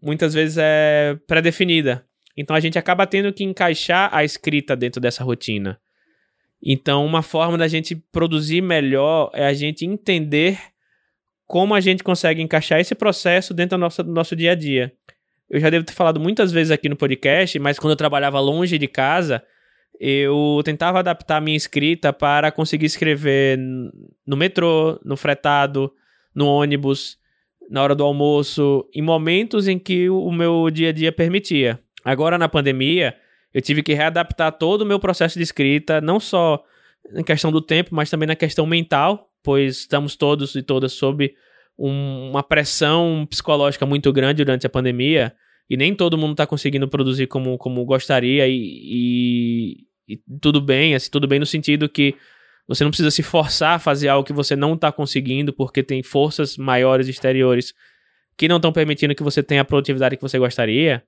muitas 0.02 0.35
vezes 0.35 0.57
é 0.59 1.19
pré-definida. 1.26 2.05
Então 2.37 2.55
a 2.55 2.61
gente 2.61 2.78
acaba 2.78 3.07
tendo 3.07 3.33
que 3.33 3.45
encaixar 3.45 4.09
a 4.12 4.25
escrita 4.25 4.76
dentro 4.76 5.00
dessa 5.00 5.25
rotina. 5.25 5.81
Então, 6.62 7.07
uma 7.07 7.23
forma 7.23 7.57
da 7.57 7.69
gente 7.69 7.95
produzir 7.95 8.61
melhor 8.61 9.31
é 9.33 9.47
a 9.47 9.55
gente 9.55 9.87
entender 9.87 10.59
como 11.47 11.75
a 11.75 11.81
gente 11.81 12.02
consegue 12.02 12.43
encaixar 12.43 12.81
esse 12.81 12.95
processo 12.95 13.55
dentro 13.55 13.78
do 13.78 13.81
nosso, 13.81 14.02
do 14.02 14.12
nosso 14.12 14.37
dia 14.37 14.52
a 14.52 14.55
dia. 14.55 14.93
Eu 15.49 15.61
já 15.61 15.71
devo 15.71 15.85
ter 15.85 15.95
falado 15.95 16.21
muitas 16.21 16.52
vezes 16.52 16.71
aqui 16.71 16.88
no 16.88 16.97
podcast, 16.97 17.59
mas 17.59 17.78
quando 17.78 17.93
eu 17.93 17.97
trabalhava 17.97 18.38
longe 18.38 18.76
de 18.76 18.87
casa, 18.87 19.43
eu 19.99 20.61
tentava 20.64 20.99
adaptar 20.99 21.38
a 21.38 21.40
minha 21.40 21.57
escrita 21.57 22.12
para 22.12 22.52
conseguir 22.52 22.87
escrever 22.87 23.59
no 24.26 24.37
metrô, 24.37 25.00
no 25.05 25.17
fretado, 25.17 25.93
no 26.35 26.47
ônibus, 26.47 27.18
na 27.71 27.83
hora 27.83 27.95
do 27.95 28.05
almoço, 28.05 28.89
em 28.95 29.03
momentos 29.03 29.69
em 29.69 29.79
que 29.79 30.09
o 30.09 30.31
meu 30.31 30.71
dia 30.71 30.89
a 30.89 30.93
dia 30.93 31.13
permitia. 31.13 31.79
Agora, 32.05 32.39
na 32.39 32.49
pandemia, 32.49 33.15
eu 33.53 33.61
tive 33.61 33.83
que 33.83 33.95
readaptar 33.95 34.53
todo 34.53 34.83
o 34.83 34.87
meu 34.87 34.99
processo 34.99 35.39
de 35.39 35.43
escrita, 35.43 36.01
não 36.01 36.19
só 36.19 36.63
na 37.13 37.23
questão 37.23 37.53
do 37.53 37.61
tempo, 37.61 37.95
mas 37.95 38.11
também 38.11 38.27
na 38.27 38.37
questão 38.37 38.67
mental, 38.67 39.31
pois 39.43 39.79
estamos 39.81 40.17
todos 40.17 40.55
e 40.55 40.63
todas 40.63 40.93
sob 40.93 41.35
um, 41.79 42.31
uma 42.31 42.43
pressão 42.43 43.27
psicológica 43.29 43.87
muito 43.87 44.13
grande 44.13 44.45
durante 44.45 44.67
a 44.67 44.71
pandemia 44.71 45.35
e 45.71 45.77
nem 45.77 45.95
todo 45.95 46.19
mundo 46.19 46.33
está 46.33 46.47
conseguindo 46.47 46.89
produzir 46.89 47.27
como, 47.27 47.57
como 47.59 47.85
gostaria 47.85 48.49
e, 48.49 48.57
e, 48.57 50.15
e, 50.15 50.21
tudo 50.41 50.61
bem, 50.61 50.95
assim, 50.95 51.11
tudo 51.11 51.29
bem 51.29 51.39
no 51.39 51.47
sentido 51.47 51.89
que 51.89 52.15
você 52.69 52.85
não 52.85 52.91
precisa 52.91 53.11
se 53.11 53.23
forçar 53.23 53.77
a 53.77 53.79
fazer 53.79 54.09
algo 54.09 54.27
que 54.27 54.33
você 54.33 54.55
não 54.55 54.75
está 54.75 54.93
conseguindo 54.93 55.55
porque 55.55 55.83
tem 55.83 56.03
forças 56.03 56.59
maiores 56.59 57.09
exteriores 57.09 57.73
que 58.37 58.47
não 58.47 58.57
estão 58.57 58.71
permitindo 58.71 59.15
que 59.15 59.23
você 59.23 59.43
tenha 59.43 59.63
a 59.63 59.65
produtividade 59.65 60.17
que 60.17 60.23
você 60.23 60.39
gostaria. 60.39 61.03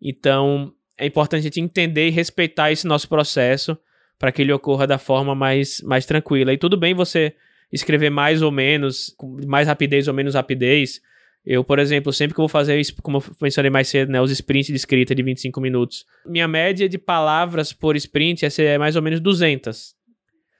Então, 0.00 0.72
é 0.96 1.04
importante 1.04 1.40
a 1.40 1.42
gente 1.42 1.60
entender 1.60 2.06
e 2.08 2.10
respeitar 2.10 2.70
esse 2.70 2.86
nosso 2.86 3.08
processo 3.08 3.76
para 4.18 4.30
que 4.30 4.40
ele 4.40 4.52
ocorra 4.52 4.86
da 4.86 4.96
forma 4.96 5.34
mais, 5.34 5.80
mais 5.82 6.06
tranquila. 6.06 6.52
E 6.52 6.56
tudo 6.56 6.76
bem 6.76 6.94
você 6.94 7.34
escrever 7.72 8.08
mais 8.08 8.40
ou 8.40 8.52
menos, 8.52 9.12
com 9.18 9.36
mais 9.46 9.66
rapidez 9.66 10.06
ou 10.06 10.14
menos 10.14 10.34
rapidez. 10.34 11.00
Eu, 11.44 11.64
por 11.64 11.78
exemplo, 11.80 12.12
sempre 12.12 12.34
que 12.34 12.40
vou 12.40 12.48
fazer, 12.48 12.80
como 13.02 13.18
eu 13.18 13.24
mencionei 13.42 13.70
mais 13.70 13.88
cedo, 13.88 14.12
né, 14.12 14.20
os 14.20 14.30
sprints 14.30 14.68
de 14.68 14.76
escrita 14.76 15.14
de 15.14 15.22
25 15.22 15.60
minutos. 15.60 16.06
Minha 16.24 16.46
média 16.46 16.88
de 16.88 16.96
palavras 16.96 17.72
por 17.72 17.96
sprint 17.96 18.46
é 18.62 18.78
mais 18.78 18.94
ou 18.94 19.02
menos 19.02 19.20
200. 19.20 19.94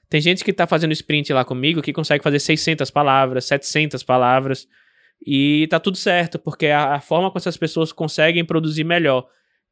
Tem 0.08 0.20
gente 0.20 0.44
que 0.44 0.50
está 0.50 0.66
fazendo 0.66 0.92
sprint 0.92 1.32
lá 1.32 1.44
comigo 1.44 1.82
que 1.82 1.92
consegue 1.92 2.22
fazer 2.22 2.38
600 2.38 2.90
palavras, 2.90 3.44
700 3.46 4.02
palavras. 4.02 4.68
E 5.26 5.66
tá 5.70 5.80
tudo 5.80 5.96
certo, 5.96 6.38
porque 6.38 6.66
a, 6.66 6.94
a 6.94 7.00
forma 7.00 7.28
como 7.30 7.38
essas 7.38 7.56
pessoas 7.56 7.92
conseguem 7.92 8.44
produzir 8.44 8.84
melhor 8.84 9.26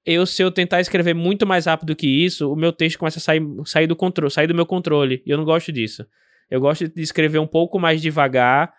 eu, 0.04 0.26
se 0.26 0.42
eu 0.42 0.50
tentar 0.50 0.80
escrever 0.80 1.14
muito 1.14 1.46
mais 1.46 1.66
rápido 1.66 1.94
que 1.94 2.06
isso, 2.06 2.52
o 2.52 2.56
meu 2.56 2.72
texto 2.72 2.98
começa 2.98 3.18
a 3.18 3.22
sair, 3.22 3.42
sair 3.64 3.86
do 3.86 3.94
controle, 3.94 4.30
sair 4.30 4.46
do 4.46 4.54
meu 4.54 4.66
controle. 4.66 5.22
E 5.24 5.30
eu 5.30 5.38
não 5.38 5.44
gosto 5.44 5.70
disso. 5.70 6.04
Eu 6.50 6.60
gosto 6.60 6.88
de 6.88 7.02
escrever 7.02 7.38
um 7.38 7.46
pouco 7.46 7.78
mais 7.78 8.02
devagar, 8.02 8.72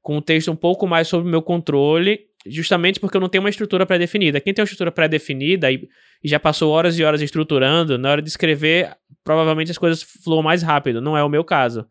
com 0.00 0.16
um 0.16 0.20
texto 0.20 0.50
um 0.50 0.56
pouco 0.56 0.86
mais 0.86 1.08
sob 1.08 1.26
o 1.26 1.30
meu 1.30 1.42
controle, 1.42 2.20
justamente 2.50 3.00
porque 3.00 3.16
eu 3.16 3.20
não 3.20 3.28
tenho 3.28 3.42
uma 3.42 3.50
estrutura 3.50 3.84
pré-definida. 3.86 4.40
Quem 4.40 4.52
tem 4.52 4.62
uma 4.62 4.66
estrutura 4.66 4.90
pré-definida 4.92 5.70
e, 5.70 5.88
e, 6.22 6.28
já 6.28 6.38
passou 6.38 6.72
horas 6.72 6.98
e 6.98 7.04
horas 7.04 7.20
estruturando, 7.20 7.98
na 7.98 8.10
hora 8.10 8.22
de 8.22 8.28
escrever, 8.28 8.94
provavelmente 9.24 9.70
as 9.70 9.78
coisas 9.78 10.02
fluam 10.02 10.42
mais 10.42 10.62
rápido. 10.62 11.00
Não 11.00 11.16
é 11.16 11.22
o 11.22 11.28
meu 11.28 11.44
caso. 11.44 11.86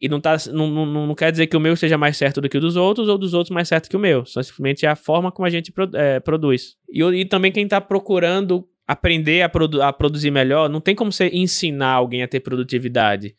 E 0.00 0.08
não, 0.08 0.20
tá, 0.20 0.36
não, 0.52 0.68
não, 0.68 1.06
não 1.08 1.14
quer 1.14 1.32
dizer 1.32 1.48
que 1.48 1.56
o 1.56 1.60
meu 1.60 1.74
seja 1.74 1.98
mais 1.98 2.16
certo 2.16 2.40
do 2.40 2.48
que 2.48 2.56
o 2.56 2.60
dos 2.60 2.76
outros 2.76 3.08
ou 3.08 3.18
dos 3.18 3.34
outros 3.34 3.52
mais 3.52 3.66
certo 3.66 3.88
que 3.88 3.96
o 3.96 4.00
meu. 4.00 4.24
Só 4.24 4.42
simplesmente 4.42 4.86
é 4.86 4.88
a 4.88 4.96
forma 4.96 5.32
como 5.32 5.46
a 5.46 5.50
gente 5.50 5.72
é, 5.94 6.20
produz. 6.20 6.76
E, 6.88 7.02
e 7.02 7.24
também 7.24 7.50
quem 7.50 7.64
está 7.64 7.80
procurando 7.80 8.64
aprender 8.88 9.42
a, 9.42 9.48
produ 9.50 9.82
a 9.82 9.92
produzir 9.92 10.30
melhor, 10.30 10.70
não 10.70 10.80
tem 10.80 10.94
como 10.94 11.12
você 11.12 11.28
ensinar 11.28 11.92
alguém 11.92 12.22
a 12.22 12.28
ter 12.28 12.40
produtividade. 12.40 13.34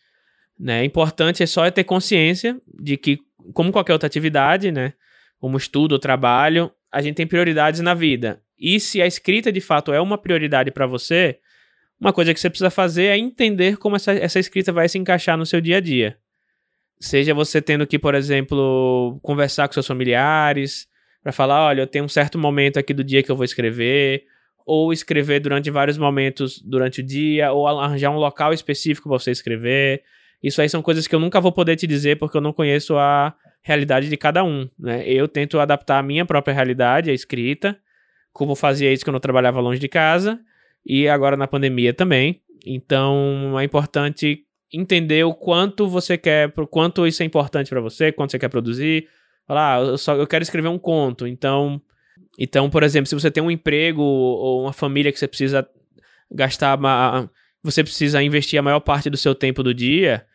Né? 0.60 0.82
É 0.82 0.86
importante 0.86 1.42
é 1.42 1.46
só 1.48 1.70
ter 1.72 1.84
consciência 1.86 2.62
de 2.80 2.98
que, 2.98 3.20
como 3.54 3.72
qualquer 3.72 3.94
outra 3.94 4.06
atividade, 4.06 4.72
né? 4.72 4.94
Como 5.40 5.58
estudo 5.58 5.94
ou 5.94 6.00
trabalho, 6.00 6.72
a 6.92 7.02
gente 7.02 7.16
tem 7.16 7.28
prioridades 7.28 7.80
na 7.80 7.94
vida. 7.94 8.42
E 8.58 8.80
se 8.80 9.02
a 9.02 9.08
escrita 9.08 9.52
de 9.52 9.62
fato 9.62 9.94
é 9.94 10.02
uma 10.02 10.18
prioridade 10.18 10.72
para 10.72 10.86
você, 10.86 11.40
uma 12.00 12.14
coisa 12.14 12.34
que 12.34 12.40
você 12.40 12.50
precisa 12.50 12.70
fazer 12.70 13.06
é 13.06 13.18
entender 13.18 13.78
como 13.78 13.96
essa, 13.96 14.12
essa 14.14 14.40
escrita 14.40 14.72
vai 14.72 14.88
se 14.88 14.98
encaixar 14.98 15.38
no 15.38 15.46
seu 15.46 15.62
dia 15.62 15.78
a 15.78 15.80
dia. 15.80 16.18
Seja 17.00 17.34
você 17.34 17.62
tendo 17.62 17.88
que, 17.88 17.98
por 17.98 18.14
exemplo, 18.14 19.20
conversar 19.22 19.68
com 19.68 19.74
seus 19.74 19.88
familiares, 19.88 20.88
para 21.22 21.32
falar, 21.32 21.68
olha, 21.68 21.82
eu 21.82 21.88
tenho 21.88 22.06
um 22.06 22.10
certo 22.10 22.38
momento 22.38 22.78
aqui 22.78 22.94
do 22.94 23.04
dia 23.04 23.22
que 23.22 23.32
eu 23.32 23.36
vou 23.36 23.46
escrever, 23.46 24.24
ou 24.66 24.94
escrever 24.94 25.40
durante 25.40 25.70
vários 25.72 25.98
momentos 25.98 26.62
durante 26.62 27.02
o 27.02 27.04
dia, 27.04 27.52
ou 27.52 27.68
arranjar 27.68 28.12
um 28.12 28.18
local 28.18 28.54
específico 28.54 29.10
para 29.10 29.18
você 29.18 29.32
escrever. 29.32 30.04
Isso 30.42 30.62
aí 30.62 30.70
são 30.70 30.82
coisas 30.82 31.08
que 31.08 31.16
eu 31.16 31.20
nunca 31.20 31.42
vou 31.42 31.52
poder 31.52 31.76
te 31.76 31.86
dizer 31.86 32.18
porque 32.18 32.38
eu 32.38 32.42
não 32.42 32.54
conheço 32.54 32.98
a 32.98 33.34
realidade 33.62 34.10
de 34.10 34.18
cada 34.18 34.44
um. 34.44 34.70
Né? 34.78 35.08
Eu 35.08 35.28
tento 35.28 35.60
adaptar 35.60 36.00
a 36.00 36.04
minha 36.04 36.26
própria 36.26 36.54
realidade, 36.54 37.10
a 37.10 37.14
escrita, 37.14 37.78
como 38.32 38.56
fazia 38.56 38.92
isso 38.92 39.04
quando 39.04 39.16
eu 39.16 39.22
trabalhava 39.22 39.60
longe 39.60 39.80
de 39.80 39.88
casa 39.88 40.40
e 40.86 41.08
agora 41.08 41.36
na 41.36 41.48
pandemia 41.48 41.94
também. 41.94 42.42
Então 42.66 43.60
é 43.60 43.64
importante 43.64 44.46
entender 44.72 45.24
o 45.24 45.34
quanto 45.34 45.88
você 45.88 46.18
quer, 46.18 46.52
quanto 46.70 47.08
isso 47.08 47.24
é 47.24 47.26
importante 47.26 47.70
para 47.70 47.82
você, 47.82 48.12
quanto 48.12 48.32
você 48.32 48.40
quer 48.40 48.50
produzir. 48.50 49.08
Falar, 49.48 49.78
ah, 49.78 49.80
eu, 49.82 49.98
só, 49.98 50.16
eu 50.16 50.28
quero 50.28 50.44
escrever 50.44 50.68
um 50.68 50.78
conto, 50.78 51.26
então. 51.26 51.82
Então, 52.38 52.70
por 52.70 52.84
exemplo, 52.84 53.08
se 53.08 53.16
você 53.16 53.32
tem 53.32 53.42
um 53.42 53.50
emprego 53.50 54.02
ou 54.02 54.62
uma 54.62 54.74
família 54.74 55.12
que 55.12 55.18
você 55.18 55.28
precisa 55.28 55.68
gastar, 56.32 56.78
uma, 56.78 57.30
você 57.64 57.84
precisa 57.84 58.22
investir 58.22 58.60
a 58.60 58.62
maior 58.62 58.80
parte 58.80 59.10
do 59.10 59.18
seu 59.18 59.34
tempo 59.34 59.64
do 59.64 59.74
dia, 59.74 60.26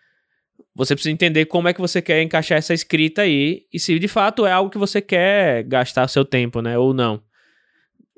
você 0.74 0.94
precisa 0.94 1.12
entender 1.12 1.46
como 1.46 1.68
é 1.68 1.72
que 1.72 1.80
você 1.80 2.02
quer 2.02 2.22
encaixar 2.22 2.58
essa 2.58 2.74
escrita 2.74 3.22
aí 3.22 3.62
e 3.72 3.78
se 3.78 3.98
de 3.98 4.08
fato 4.08 4.44
é 4.44 4.52
algo 4.52 4.70
que 4.70 4.78
você 4.78 5.00
quer 5.00 5.62
gastar 5.62 6.08
seu 6.08 6.24
tempo, 6.24 6.60
né, 6.60 6.76
ou 6.76 6.92
não. 6.92 7.22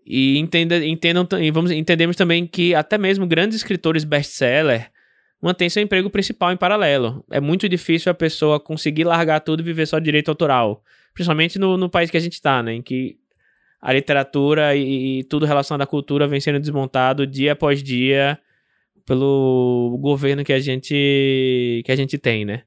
E 0.04 0.38
entenda, 0.38 0.84
entendam, 0.84 1.26
e 1.40 1.50
vamos 1.50 1.70
entendemos 1.70 2.16
também 2.16 2.46
que 2.46 2.74
até 2.74 2.96
mesmo 2.96 3.26
grandes 3.26 3.56
escritores 3.56 4.04
best-seller 4.04 4.90
mantém 5.42 5.68
seu 5.68 5.82
emprego 5.82 6.08
principal 6.08 6.52
em 6.52 6.56
paralelo. 6.56 7.24
É 7.30 7.40
muito 7.40 7.68
difícil 7.68 8.10
a 8.10 8.14
pessoa 8.14 8.58
conseguir 8.58 9.04
largar 9.04 9.40
tudo 9.40 9.60
e 9.60 9.64
viver 9.64 9.86
só 9.86 9.98
direito 9.98 10.30
autoral, 10.30 10.82
principalmente 11.12 11.58
no, 11.58 11.76
no 11.76 11.90
país 11.90 12.10
que 12.10 12.16
a 12.16 12.20
gente 12.20 12.34
está, 12.34 12.62
né, 12.62 12.74
em 12.74 12.82
que 12.82 13.18
a 13.80 13.92
literatura 13.92 14.74
e, 14.74 15.18
e 15.18 15.24
tudo 15.24 15.44
relacionado 15.44 15.82
à 15.82 15.86
cultura 15.86 16.26
vem 16.26 16.40
sendo 16.40 16.58
desmontado 16.58 17.26
dia 17.26 17.52
após 17.52 17.82
dia 17.82 18.38
pelo 19.06 19.96
governo 20.00 20.44
que 20.44 20.52
a 20.52 20.58
gente 20.58 21.82
que 21.84 21.92
a 21.92 21.96
gente 21.96 22.18
tem, 22.18 22.44
né? 22.44 22.62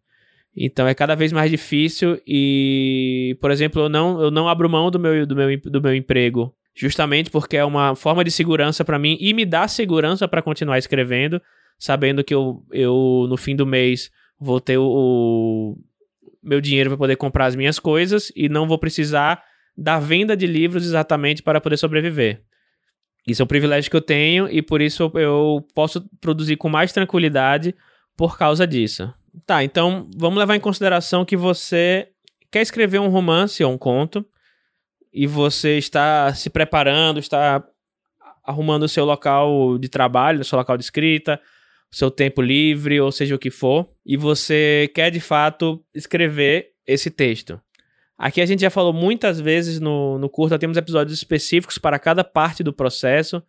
Então 0.55 0.87
é 0.87 0.95
cada 0.95 1.15
vez 1.15 1.31
mais 1.31 1.51
difícil 1.51 2.19
e, 2.25 3.37
por 3.39 3.51
exemplo, 3.51 3.83
eu 3.83 3.89
não, 3.89 4.21
eu 4.21 4.31
não 4.31 4.47
abro 4.49 4.69
mão 4.69 4.89
do 4.89 4.99
meu, 4.99 5.25
do, 5.25 5.35
meu, 5.35 5.59
do 5.61 5.81
meu 5.81 5.93
emprego, 5.93 6.53
justamente 6.75 7.29
porque 7.29 7.55
é 7.55 7.63
uma 7.63 7.95
forma 7.95 8.23
de 8.23 8.31
segurança 8.31 8.83
para 8.83 8.97
mim 8.97 9.17
e 9.19 9.33
me 9.33 9.45
dá 9.45 9.67
segurança 9.67 10.27
para 10.27 10.41
continuar 10.41 10.77
escrevendo, 10.77 11.41
sabendo 11.77 12.23
que 12.23 12.33
eu, 12.33 12.63
eu 12.71 13.27
no 13.29 13.37
fim 13.37 13.55
do 13.55 13.65
mês 13.65 14.09
vou 14.39 14.59
ter 14.59 14.77
o, 14.77 14.85
o 14.85 15.77
meu 16.41 16.59
dinheiro 16.59 16.89
para 16.89 16.97
poder 16.97 17.15
comprar 17.15 17.45
as 17.45 17.55
minhas 17.55 17.77
coisas 17.79 18.31
e 18.35 18.49
não 18.49 18.67
vou 18.67 18.79
precisar 18.79 19.43
da 19.77 19.99
venda 19.99 20.35
de 20.35 20.47
livros 20.47 20.85
exatamente 20.85 21.43
para 21.43 21.61
poder 21.61 21.77
sobreviver. 21.77 22.41
Isso 23.31 23.41
é 23.41 23.45
um 23.45 23.47
privilégio 23.47 23.89
que 23.89 23.97
eu 23.97 24.01
tenho 24.01 24.49
e 24.49 24.61
por 24.61 24.81
isso 24.81 25.11
eu 25.15 25.65
posso 25.73 26.01
produzir 26.19 26.55
com 26.55 26.69
mais 26.69 26.91
tranquilidade 26.91 27.75
por 28.15 28.37
causa 28.37 28.65
disso. 28.65 29.13
Tá, 29.45 29.63
então 29.63 30.09
vamos 30.17 30.39
levar 30.39 30.55
em 30.55 30.59
consideração 30.59 31.23
que 31.23 31.37
você 31.37 32.09
quer 32.51 32.61
escrever 32.61 32.99
um 32.99 33.09
romance 33.09 33.63
ou 33.63 33.71
um 33.71 33.77
conto 33.77 34.25
e 35.13 35.27
você 35.27 35.77
está 35.77 36.33
se 36.33 36.49
preparando, 36.49 37.19
está 37.19 37.63
arrumando 38.43 38.83
o 38.83 38.89
seu 38.89 39.05
local 39.05 39.77
de 39.77 39.89
trabalho, 39.89 40.41
o 40.41 40.43
seu 40.43 40.57
local 40.57 40.77
de 40.77 40.83
escrita, 40.83 41.39
o 41.91 41.95
seu 41.95 42.11
tempo 42.11 42.41
livre, 42.41 42.99
ou 42.99 43.11
seja 43.11 43.35
o 43.35 43.39
que 43.39 43.49
for, 43.49 43.89
e 44.05 44.17
você 44.17 44.91
quer 44.93 45.09
de 45.11 45.19
fato 45.19 45.83
escrever 45.93 46.69
esse 46.85 47.09
texto. 47.09 47.59
Aqui 48.19 48.41
a 48.41 48.45
gente 48.45 48.59
já 48.59 48.69
falou 48.69 48.91
muitas 48.91 49.39
vezes 49.39 49.79
no, 49.79 50.19
no 50.19 50.27
curta, 50.27 50.59
temos 50.59 50.75
episódios 50.75 51.17
específicos 51.17 51.77
para 51.77 51.97
cada 51.97 52.21
parte 52.21 52.61
do 52.61 52.73
processo, 52.73 53.41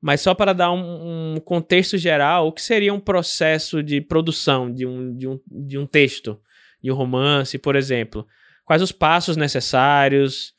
mas 0.00 0.22
só 0.22 0.34
para 0.34 0.54
dar 0.54 0.72
um, 0.72 1.34
um, 1.34 1.40
contexto 1.40 1.98
geral, 1.98 2.48
o 2.48 2.52
que 2.52 2.62
seria 2.62 2.94
um 2.94 3.00
processo 3.00 3.82
de 3.82 4.00
produção 4.00 4.72
de 4.72 4.86
um, 4.86 5.14
de, 5.14 5.28
um, 5.28 5.38
de 5.46 5.76
um 5.76 5.84
texto, 5.84 6.40
de 6.82 6.90
um 6.90 6.94
romance, 6.94 7.58
por 7.58 7.76
exemplo? 7.76 8.26
Quais 8.64 8.80
os 8.80 8.92
passos 8.92 9.36
necessários? 9.36 10.54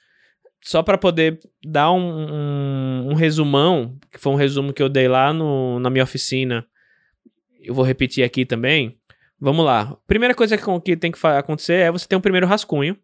Só 0.61 0.83
para 0.83 0.97
poder 0.97 1.39
dar 1.65 1.91
um, 1.91 1.97
um, 1.97 3.07
um, 3.09 3.13
resumão, 3.15 3.97
que 4.11 4.19
foi 4.19 4.31
um 4.31 4.35
resumo 4.35 4.73
que 4.73 4.83
eu 4.83 4.89
dei 4.89 5.07
lá 5.07 5.33
no, 5.33 5.79
na 5.79 5.89
minha 5.89 6.03
oficina, 6.03 6.67
eu 7.59 7.73
vou 7.73 7.83
repetir 7.83 8.23
aqui 8.23 8.45
também. 8.45 8.99
Vamos 9.39 9.65
lá. 9.65 9.97
Primeira 10.05 10.35
coisa 10.35 10.55
que 10.55 10.95
tem 10.97 11.11
que 11.11 11.25
acontecer 11.25 11.73
é 11.73 11.91
você 11.91 12.07
ter 12.07 12.15
um 12.15 12.21
primeiro 12.21 12.45
rascunho 12.45 12.95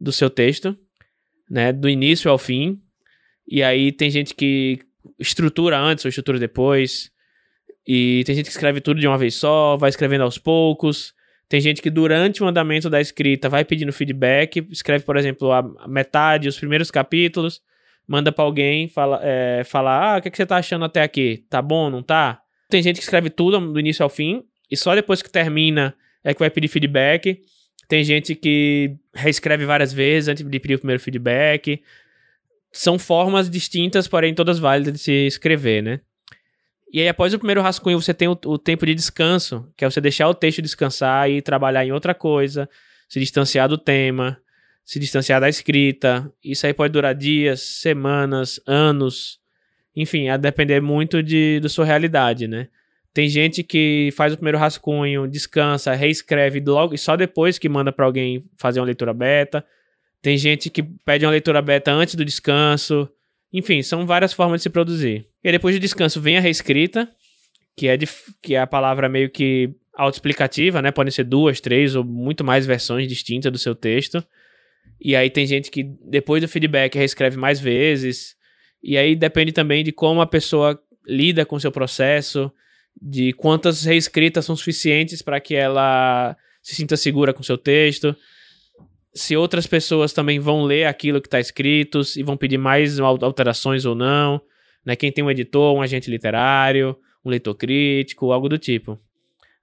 do 0.00 0.12
seu 0.12 0.30
texto, 0.30 0.76
né, 1.50 1.72
do 1.72 1.88
início 1.88 2.30
ao 2.30 2.38
fim. 2.38 2.80
E 3.46 3.62
aí 3.62 3.92
tem 3.92 4.10
gente 4.10 4.34
que 4.34 4.78
estrutura 5.18 5.78
antes 5.78 6.04
ou 6.04 6.08
estrutura 6.08 6.38
depois. 6.38 7.10
E 7.86 8.22
tem 8.26 8.34
gente 8.34 8.46
que 8.46 8.52
escreve 8.52 8.80
tudo 8.80 9.00
de 9.00 9.08
uma 9.08 9.16
vez 9.16 9.34
só, 9.34 9.76
vai 9.76 9.88
escrevendo 9.88 10.22
aos 10.22 10.36
poucos. 10.36 11.14
Tem 11.48 11.60
gente 11.60 11.80
que 11.80 11.88
durante 11.88 12.42
o 12.42 12.46
andamento 12.46 12.90
da 12.90 13.00
escrita 13.00 13.48
vai 13.48 13.64
pedindo 13.64 13.92
feedback, 13.92 14.66
escreve, 14.70 15.04
por 15.04 15.16
exemplo, 15.16 15.50
a 15.50 15.88
metade, 15.88 16.46
os 16.46 16.58
primeiros 16.58 16.90
capítulos, 16.90 17.62
manda 18.06 18.30
para 18.30 18.44
alguém 18.44 18.88
fala, 18.88 19.18
é, 19.22 19.62
falar: 19.64 20.14
Ah, 20.14 20.18
o 20.18 20.22
que, 20.22 20.28
é 20.28 20.30
que 20.30 20.36
você 20.36 20.44
tá 20.44 20.58
achando 20.58 20.84
até 20.84 21.02
aqui? 21.02 21.46
Tá 21.48 21.62
bom, 21.62 21.88
não 21.88 22.02
tá? 22.02 22.42
Tem 22.68 22.82
gente 22.82 22.96
que 22.96 23.02
escreve 23.02 23.30
tudo 23.30 23.72
do 23.72 23.80
início 23.80 24.02
ao 24.02 24.10
fim, 24.10 24.42
e 24.70 24.76
só 24.76 24.94
depois 24.94 25.22
que 25.22 25.30
termina 25.30 25.94
é 26.22 26.34
que 26.34 26.40
vai 26.40 26.50
pedir 26.50 26.68
feedback. 26.68 27.40
Tem 27.88 28.04
gente 28.04 28.34
que 28.34 28.94
reescreve 29.14 29.64
várias 29.64 29.92
vezes 29.92 30.28
antes 30.28 30.44
de 30.44 30.60
pedir 30.60 30.74
o 30.74 30.78
primeiro 30.78 31.02
feedback. 31.02 31.82
São 32.70 32.98
formas 32.98 33.48
distintas, 33.48 34.06
porém 34.06 34.34
todas 34.34 34.58
válidas 34.58 34.92
de 34.92 34.98
se 34.98 35.26
escrever, 35.26 35.82
né? 35.82 36.00
E 36.92 37.00
aí, 37.00 37.08
após 37.08 37.32
o 37.32 37.38
primeiro 37.38 37.62
rascunho, 37.62 38.00
você 38.00 38.12
tem 38.12 38.28
o, 38.28 38.38
o, 38.46 38.58
tempo 38.58 38.84
de 38.86 38.94
descanso, 38.94 39.70
que 39.76 39.84
é 39.84 39.90
você 39.90 40.00
deixar 40.00 40.28
o 40.28 40.34
texto 40.34 40.62
descansar 40.62 41.30
e 41.30 41.42
trabalhar 41.42 41.84
em 41.84 41.92
outra 41.92 42.14
coisa, 42.14 42.68
se 43.08 43.18
distanciar 43.18 43.68
do 43.68 43.76
tema, 43.76 44.38
se 44.84 44.98
distanciar 44.98 45.40
da 45.40 45.48
escrita. 45.48 46.30
Isso 46.42 46.66
aí 46.66 46.74
pode 46.74 46.92
durar 46.92 47.14
dias, 47.14 47.60
semanas, 47.60 48.60
anos. 48.66 49.38
Enfim, 49.94 50.28
a 50.28 50.36
depender 50.36 50.80
muito 50.80 51.22
de, 51.22 51.60
da 51.60 51.68
sua 51.68 51.84
realidade, 51.84 52.46
né? 52.46 52.68
Tem 53.18 53.28
gente 53.28 53.64
que 53.64 54.10
faz 54.12 54.32
o 54.32 54.36
primeiro 54.36 54.58
rascunho, 54.58 55.26
descansa, 55.26 55.92
reescreve 55.92 56.62
logo 56.64 56.94
e 56.94 56.98
só 56.98 57.16
depois 57.16 57.58
que 57.58 57.68
manda 57.68 57.90
para 57.90 58.06
alguém 58.06 58.44
fazer 58.56 58.78
uma 58.78 58.86
leitura 58.86 59.12
beta. 59.12 59.66
Tem 60.22 60.38
gente 60.38 60.70
que 60.70 60.84
pede 60.84 61.26
uma 61.26 61.32
leitura 61.32 61.60
beta 61.60 61.90
antes 61.90 62.14
do 62.14 62.24
descanso. 62.24 63.10
Enfim, 63.52 63.82
são 63.82 64.06
várias 64.06 64.32
formas 64.32 64.60
de 64.60 64.62
se 64.62 64.70
produzir. 64.70 65.26
E 65.42 65.50
depois 65.50 65.74
do 65.74 65.80
descanso 65.80 66.20
vem 66.20 66.36
a 66.36 66.40
reescrita, 66.40 67.10
que 67.76 67.88
é, 67.88 67.96
de, 67.96 68.08
que 68.40 68.54
é 68.54 68.60
a 68.60 68.68
palavra 68.68 69.08
meio 69.08 69.28
que 69.28 69.74
autoexplicativa, 69.94 70.80
né? 70.80 70.92
Podem 70.92 71.10
ser 71.10 71.24
duas, 71.24 71.60
três 71.60 71.96
ou 71.96 72.04
muito 72.04 72.44
mais 72.44 72.66
versões 72.66 73.08
distintas 73.08 73.50
do 73.50 73.58
seu 73.58 73.74
texto. 73.74 74.24
E 75.00 75.16
aí 75.16 75.28
tem 75.28 75.44
gente 75.44 75.72
que 75.72 75.82
depois 76.08 76.40
do 76.40 76.46
feedback 76.46 76.94
reescreve 76.94 77.36
mais 77.36 77.58
vezes. 77.58 78.36
E 78.80 78.96
aí 78.96 79.16
depende 79.16 79.50
também 79.50 79.82
de 79.82 79.90
como 79.90 80.20
a 80.20 80.26
pessoa 80.26 80.80
lida 81.04 81.44
com 81.44 81.56
o 81.56 81.60
seu 81.60 81.72
processo, 81.72 82.52
de 83.00 83.32
quantas 83.32 83.84
reescritas 83.84 84.44
são 84.44 84.56
suficientes 84.56 85.22
para 85.22 85.40
que 85.40 85.54
ela 85.54 86.36
se 86.62 86.74
sinta 86.74 86.96
segura 86.96 87.32
com 87.32 87.42
seu 87.42 87.56
texto 87.56 88.16
se 89.18 89.36
outras 89.36 89.66
pessoas 89.66 90.12
também 90.12 90.38
vão 90.38 90.62
ler 90.62 90.84
aquilo 90.84 91.20
que 91.20 91.26
está 91.26 91.40
escrito 91.40 92.00
e 92.16 92.22
vão 92.22 92.36
pedir 92.36 92.58
mais 92.58 93.00
alterações 93.00 93.84
ou 93.84 93.94
não, 93.94 94.40
né? 94.84 94.94
Quem 94.94 95.10
tem 95.10 95.24
um 95.24 95.30
editor, 95.30 95.74
um 95.74 95.82
agente 95.82 96.10
literário, 96.10 96.96
um 97.24 97.30
leitor 97.30 97.54
crítico, 97.54 98.32
algo 98.32 98.48
do 98.48 98.58
tipo. 98.58 98.98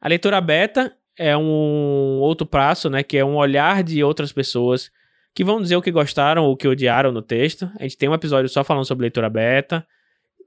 A 0.01 0.09
leitura 0.09 0.41
beta 0.41 0.93
é 1.17 1.35
um 1.37 2.19
outro 2.19 2.45
prazo, 2.45 2.89
né? 2.89 3.01
Que 3.01 3.17
é 3.17 3.25
um 3.25 3.35
olhar 3.35 3.81
de 3.81 4.03
outras 4.03 4.31
pessoas 4.31 4.91
que 5.33 5.43
vão 5.43 5.61
dizer 5.61 5.75
o 5.75 5.81
que 5.81 5.91
gostaram 5.91 6.43
ou 6.43 6.53
o 6.53 6.57
que 6.57 6.67
odiaram 6.67 7.11
no 7.11 7.21
texto. 7.21 7.69
A 7.79 7.83
gente 7.83 7.97
tem 7.97 8.09
um 8.09 8.13
episódio 8.13 8.49
só 8.49 8.63
falando 8.63 8.85
sobre 8.85 9.03
leitura 9.03 9.29
beta. 9.29 9.85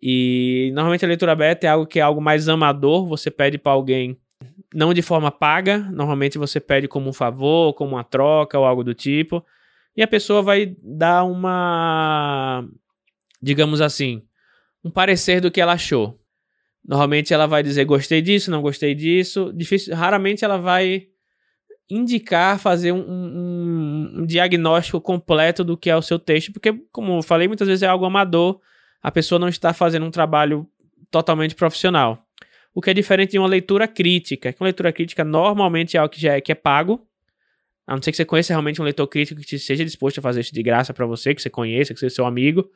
E 0.01 0.71
normalmente 0.75 1.05
a 1.05 1.09
leitura 1.09 1.35
beta 1.35 1.67
é 1.67 1.71
algo 1.71 1.87
que 1.87 1.99
é 1.99 2.03
algo 2.03 2.21
mais 2.21 2.49
amador. 2.49 3.07
Você 3.07 3.31
pede 3.31 3.59
para 3.59 3.73
alguém 3.73 4.19
não 4.75 4.93
de 4.93 5.03
forma 5.03 5.31
paga, 5.31 5.79
normalmente 5.79 6.39
você 6.39 6.61
pede 6.61 6.87
como 6.87 7.09
um 7.09 7.13
favor, 7.13 7.73
como 7.75 7.97
uma 7.97 8.05
troca 8.05 8.59
ou 8.59 8.65
algo 8.65 8.85
do 8.85 8.95
tipo, 8.95 9.45
e 9.97 10.03
a 10.03 10.07
pessoa 10.07 10.43
vai 10.43 10.77
dar 10.83 11.25
uma, 11.25 12.69
digamos 13.43 13.81
assim, 13.81 14.23
um 14.85 14.91
parecer 14.91 15.41
do 15.41 15.51
que 15.51 15.61
ela 15.61 15.73
achou. 15.73 16.21
Normalmente 16.87 17.35
ela 17.35 17.47
vai 17.47 17.63
dizer 17.63 17.85
gostei 17.85 18.23
disso, 18.23 18.51
não 18.51 18.63
gostei 18.63 18.95
disso. 18.95 19.53
Difícil, 19.55 19.95
raramente 19.95 20.45
ela 20.45 20.57
vai 20.57 21.09
indicar, 21.91 22.59
fazer 22.59 22.93
um, 22.93 23.01
um, 23.01 24.13
um, 24.19 24.27
diagnóstico 24.27 25.01
completo 25.01 25.65
do 25.65 25.77
que 25.77 25.91
é 25.91 25.97
o 25.97 26.03
seu 26.03 26.19
texto, 26.19 26.53
porque, 26.53 26.73
como 26.93 27.19
eu 27.19 27.23
falei, 27.23 27.49
muitas 27.49 27.67
vezes 27.67 27.83
é 27.83 27.87
algo 27.87 28.05
amador, 28.05 28.61
a 29.03 29.11
pessoa 29.11 29.39
não 29.39 29.49
está 29.49 29.73
fazendo 29.73 30.07
um 30.07 30.11
trabalho 30.11 30.67
totalmente 31.11 31.55
profissional 31.55 32.29
o 32.79 32.81
que 32.81 32.91
é 32.91 32.95
diferente 32.95 33.33
de 33.33 33.39
uma 33.41 33.49
leitura 33.49 33.89
crítica. 33.89 34.53
Que 34.53 34.63
uma 34.63 34.67
leitura 34.67 34.93
crítica 34.93 35.25
normalmente 35.25 35.97
é 35.97 36.01
algo 36.01 36.15
que 36.15 36.21
já 36.21 36.35
é, 36.35 36.41
que 36.41 36.53
é 36.53 36.55
pago, 36.55 37.05
a 37.85 37.97
não 37.97 38.01
ser 38.01 38.13
que 38.13 38.17
você 38.17 38.25
conheça 38.25 38.53
realmente 38.53 38.81
um 38.81 38.85
leitor 38.85 39.09
crítico 39.09 39.41
que 39.41 39.59
seja 39.59 39.85
disposto 39.85 40.19
a 40.19 40.23
fazer 40.23 40.43
isso 40.43 40.55
de 40.55 40.63
graça 40.63 40.95
para 40.95 41.05
você, 41.05 41.35
que 41.35 41.43
você 41.43 41.51
conheça, 41.51 41.93
que 41.93 41.99
seja 41.99 42.15
seu 42.15 42.25
amigo, 42.25 42.71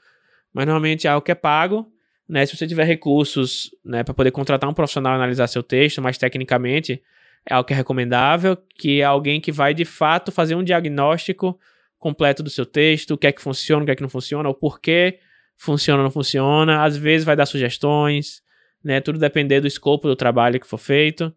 mas 0.53 0.67
normalmente 0.67 1.07
é 1.07 1.11
algo 1.11 1.25
que 1.25 1.31
é 1.31 1.37
pago. 1.37 1.87
Né? 2.29 2.45
Se 2.45 2.57
você 2.57 2.67
tiver 2.67 2.83
recursos 2.83 3.71
né, 3.85 4.03
para 4.03 4.13
poder 4.13 4.33
contratar 4.33 4.69
um 4.69 4.75
profissional 4.75 5.15
analisar 5.15 5.47
seu 5.47 5.63
texto 5.63 6.03
mais 6.03 6.19
tecnicamente, 6.19 7.01
é 7.49 7.55
algo 7.55 7.65
que 7.65 7.73
é 7.73 7.77
recomendável, 7.77 8.57
que 8.77 9.03
é 9.03 9.05
alguém 9.05 9.41
que 9.41 9.53
vai 9.53 9.73
de 9.73 9.85
fato 9.85 10.33
fazer 10.33 10.57
um 10.57 10.65
diagnóstico 10.65 11.57
completo 11.97 12.43
do 12.43 12.51
seu 12.51 12.67
texto, 12.67 13.13
o 13.13 13.19
que 13.19 13.29
é 13.29 13.33
que 13.33 13.41
funciona, 13.41 13.83
o 13.83 13.87
que 13.87 13.93
é 13.93 13.95
que 13.95 14.03
não 14.03 14.09
funciona, 14.09 14.49
o 14.49 14.55
porquê 14.55 15.21
funciona 15.63 16.01
ou 16.01 16.05
não 16.05 16.11
funciona, 16.11 16.83
às 16.83 16.97
vezes 16.97 17.25
vai 17.25 17.37
dar 17.37 17.47
sugestões, 17.47 18.43
né? 18.83 19.01
Tudo 19.01 19.19
depender 19.19 19.61
do 19.61 19.67
escopo 19.67 20.09
do 20.09 20.17
trabalho 20.17 20.59
que 20.59 20.67
for 20.67 20.79
feito. 20.79 21.33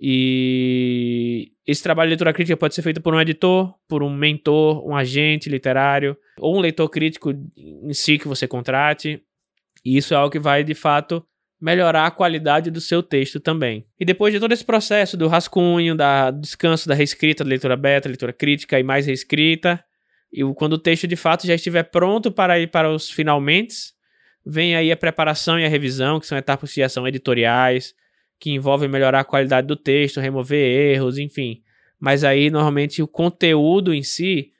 E 0.00 1.52
esse 1.66 1.82
trabalho 1.82 2.08
de 2.08 2.12
leitura 2.12 2.32
crítica 2.32 2.56
pode 2.56 2.74
ser 2.74 2.80
feito 2.80 3.02
por 3.02 3.14
um 3.14 3.20
editor, 3.20 3.74
por 3.86 4.02
um 4.02 4.08
mentor, 4.08 4.82
um 4.88 4.96
agente 4.96 5.50
literário, 5.50 6.16
ou 6.38 6.56
um 6.56 6.60
leitor 6.60 6.88
crítico 6.88 7.32
em 7.54 7.92
si 7.92 8.18
que 8.18 8.26
você 8.26 8.48
contrate. 8.48 9.22
E 9.84 9.98
isso 9.98 10.14
é 10.14 10.16
algo 10.16 10.30
que 10.30 10.38
vai, 10.38 10.64
de 10.64 10.74
fato, 10.74 11.22
melhorar 11.60 12.06
a 12.06 12.10
qualidade 12.10 12.70
do 12.70 12.80
seu 12.80 13.02
texto 13.02 13.38
também. 13.38 13.84
E 13.98 14.04
depois 14.06 14.32
de 14.32 14.40
todo 14.40 14.52
esse 14.52 14.64
processo 14.64 15.18
do 15.18 15.28
rascunho, 15.28 15.94
da 15.94 16.30
do 16.30 16.40
descanso, 16.40 16.88
da 16.88 16.94
reescrita, 16.94 17.44
da 17.44 17.50
leitura 17.50 17.76
beta, 17.76 18.08
leitura 18.08 18.32
crítica 18.32 18.80
e 18.80 18.82
mais 18.82 19.04
reescrita, 19.04 19.84
e 20.32 20.42
quando 20.54 20.74
o 20.74 20.78
texto 20.78 21.06
de 21.06 21.16
fato 21.16 21.46
já 21.46 21.54
estiver 21.54 21.84
pronto 21.84 22.30
para 22.30 22.58
ir 22.58 22.68
para 22.68 22.90
os 22.90 23.10
finalmente, 23.10 23.94
Vem 24.44 24.74
aí 24.74 24.90
a 24.90 24.96
preparação 24.96 25.58
e 25.58 25.66
a 25.66 25.68
revisão, 25.68 26.18
que 26.18 26.26
são 26.26 26.36
etapas 26.36 26.72
que 26.72 26.88
são 26.88 27.06
editoriais, 27.06 27.94
que 28.38 28.50
envolvem 28.50 28.88
melhorar 28.88 29.20
a 29.20 29.24
qualidade 29.24 29.66
do 29.66 29.76
texto, 29.76 30.20
remover 30.20 30.94
erros, 30.94 31.18
enfim. 31.18 31.62
Mas 31.98 32.24
aí, 32.24 32.50
normalmente, 32.50 33.02
o 33.02 33.08
conteúdo 33.08 33.92
em 33.92 34.02
si 34.02 34.50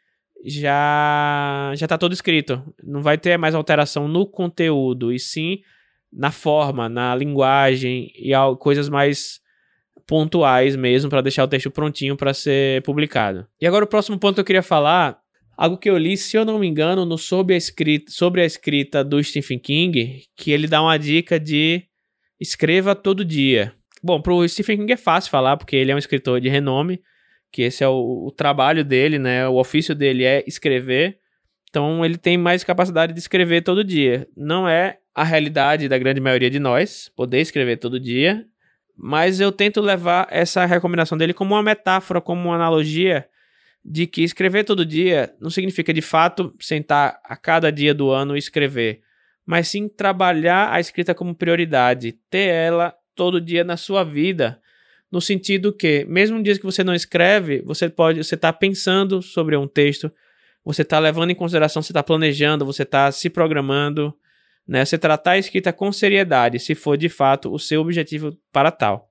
já 0.44 1.72
já 1.74 1.87
está 1.87 1.96
todo 1.96 2.12
escrito. 2.12 2.62
Não 2.83 3.02
vai 3.02 3.16
ter 3.16 3.38
mais 3.38 3.54
alteração 3.54 4.06
no 4.06 4.26
conteúdo, 4.26 5.12
e 5.12 5.18
sim 5.18 5.61
na 6.12 6.30
forma, 6.30 6.88
na 6.88 7.14
linguagem 7.14 8.12
e 8.16 8.33
coisas 8.59 8.88
mais 8.88 9.40
pontuais 10.06 10.74
mesmo 10.74 11.09
para 11.09 11.20
deixar 11.20 11.44
o 11.44 11.48
texto 11.48 11.70
prontinho 11.70 12.16
para 12.16 12.35
ser 12.35 12.83
publicado. 12.83 13.46
E 13.61 13.66
agora 13.66 13.85
o 13.85 13.88
próximo 13.88 14.18
ponto 14.18 14.35
que 14.35 14.40
eu 14.40 14.44
queria 14.44 14.62
falar 14.62 15.19
Algo 15.61 15.77
que 15.77 15.90
eu 15.90 15.99
li, 15.99 16.16
se 16.16 16.38
eu 16.38 16.42
não 16.46 16.59
me 16.59 16.66
engano, 16.66 17.05
no 17.05 17.18
sobre 17.18 17.53
a 17.53 17.57
escrita, 17.59 18.11
sobre 18.11 18.40
a 18.40 18.46
escrita 18.46 19.05
do 19.05 19.23
Stephen 19.23 19.59
King, 19.59 20.23
que 20.35 20.53
ele 20.53 20.66
dá 20.66 20.81
uma 20.81 20.99
dica 20.99 21.38
de 21.38 21.83
escreva 22.40 22.94
todo 22.94 23.23
dia. 23.23 23.75
Bom, 24.03 24.23
pro 24.23 24.49
Stephen 24.49 24.79
King 24.79 24.94
é 24.94 24.96
fácil 24.96 25.31
falar, 25.31 25.59
porque 25.59 25.77
ele 25.77 25.92
é 25.92 25.94
um 25.94 25.99
escritor 25.99 26.40
de 26.40 26.49
renome, 26.49 27.03
que 27.53 27.61
esse 27.61 27.85
é 27.85 27.88
o, 27.88 28.29
o 28.29 28.33
trabalho 28.35 28.83
dele, 28.83 29.18
né? 29.18 29.46
O 29.49 29.57
ofício 29.57 29.94
dele 29.94 30.25
é 30.25 30.42
escrever. 30.46 31.18
Então 31.68 32.03
ele 32.07 32.16
tem 32.16 32.38
mais 32.38 32.64
capacidade 32.64 33.12
de 33.12 33.18
escrever 33.18 33.61
todo 33.61 33.85
dia. 33.85 34.27
Não 34.35 34.66
é 34.66 34.96
a 35.14 35.25
realidade 35.25 35.90
da 35.90 35.99
grande 35.99 36.23
maioria 36.23 36.49
de 36.49 36.59
nós, 36.59 37.12
poder 37.14 37.42
escrever 37.42 37.77
todo 37.77 38.01
dia, 38.01 38.46
mas 38.96 39.40
eu 39.40 39.53
tento 39.53 39.83
levar 39.83 40.27
essa 40.31 40.64
recomendação 40.64 41.18
dele 41.18 41.35
como 41.35 41.55
uma 41.55 41.62
metáfora, 41.62 42.18
como 42.18 42.49
uma 42.49 42.55
analogia 42.55 43.29
de 43.85 44.07
que 44.07 44.23
escrever 44.23 44.64
todo 44.64 44.85
dia 44.85 45.35
não 45.40 45.51
significa 45.51 45.93
de 45.93 46.03
fato 46.03 46.55
sentar 46.61 47.21
a 47.25 47.37
cada 47.37 47.73
dia 47.73 47.95
do 47.95 48.11
ano 48.11 48.37
e 48.37 48.38
escrever, 48.38 49.01
mas 49.45 49.69
sim 49.69 49.88
trabalhar 49.88 50.73
a 50.73 50.81
escrita 50.81 51.14
como 51.14 51.35
prioridade, 51.35 52.12
ter 52.29 52.49
ela 52.49 52.95
todo 53.14 53.40
dia 53.40 53.64
na 53.64 53.77
sua 53.77 54.05
vida, 54.05 54.61
no 55.11 55.21
sentido 55.21 55.73
que, 55.73 56.05
mesmo 56.05 56.43
dias 56.43 56.59
que 56.59 56.64
você 56.64 56.85
não 56.85 56.95
escreve, 56.95 57.62
você 57.62 57.88
pode, 57.88 58.23
você 58.23 58.35
está 58.35 58.53
pensando 58.53 59.21
sobre 59.21 59.57
um 59.57 59.66
texto, 59.66 60.12
você 60.64 60.83
está 60.83 60.99
levando 60.99 61.31
em 61.31 61.35
consideração, 61.35 61.83
você 61.83 61.90
está 61.90 62.03
planejando, 62.03 62.64
você 62.64 62.85
está 62.85 63.11
se 63.11 63.29
programando, 63.29 64.14
né? 64.69 64.85
Você 64.85 64.97
tratar 64.97 65.33
a 65.33 65.38
escrita 65.38 65.73
com 65.73 65.90
seriedade, 65.90 66.61
se 66.61 66.75
for 66.75 66.97
de 66.97 67.09
fato 67.09 67.53
o 67.53 67.59
seu 67.59 67.81
objetivo 67.81 68.38
para 68.53 68.71
tal. 68.71 69.10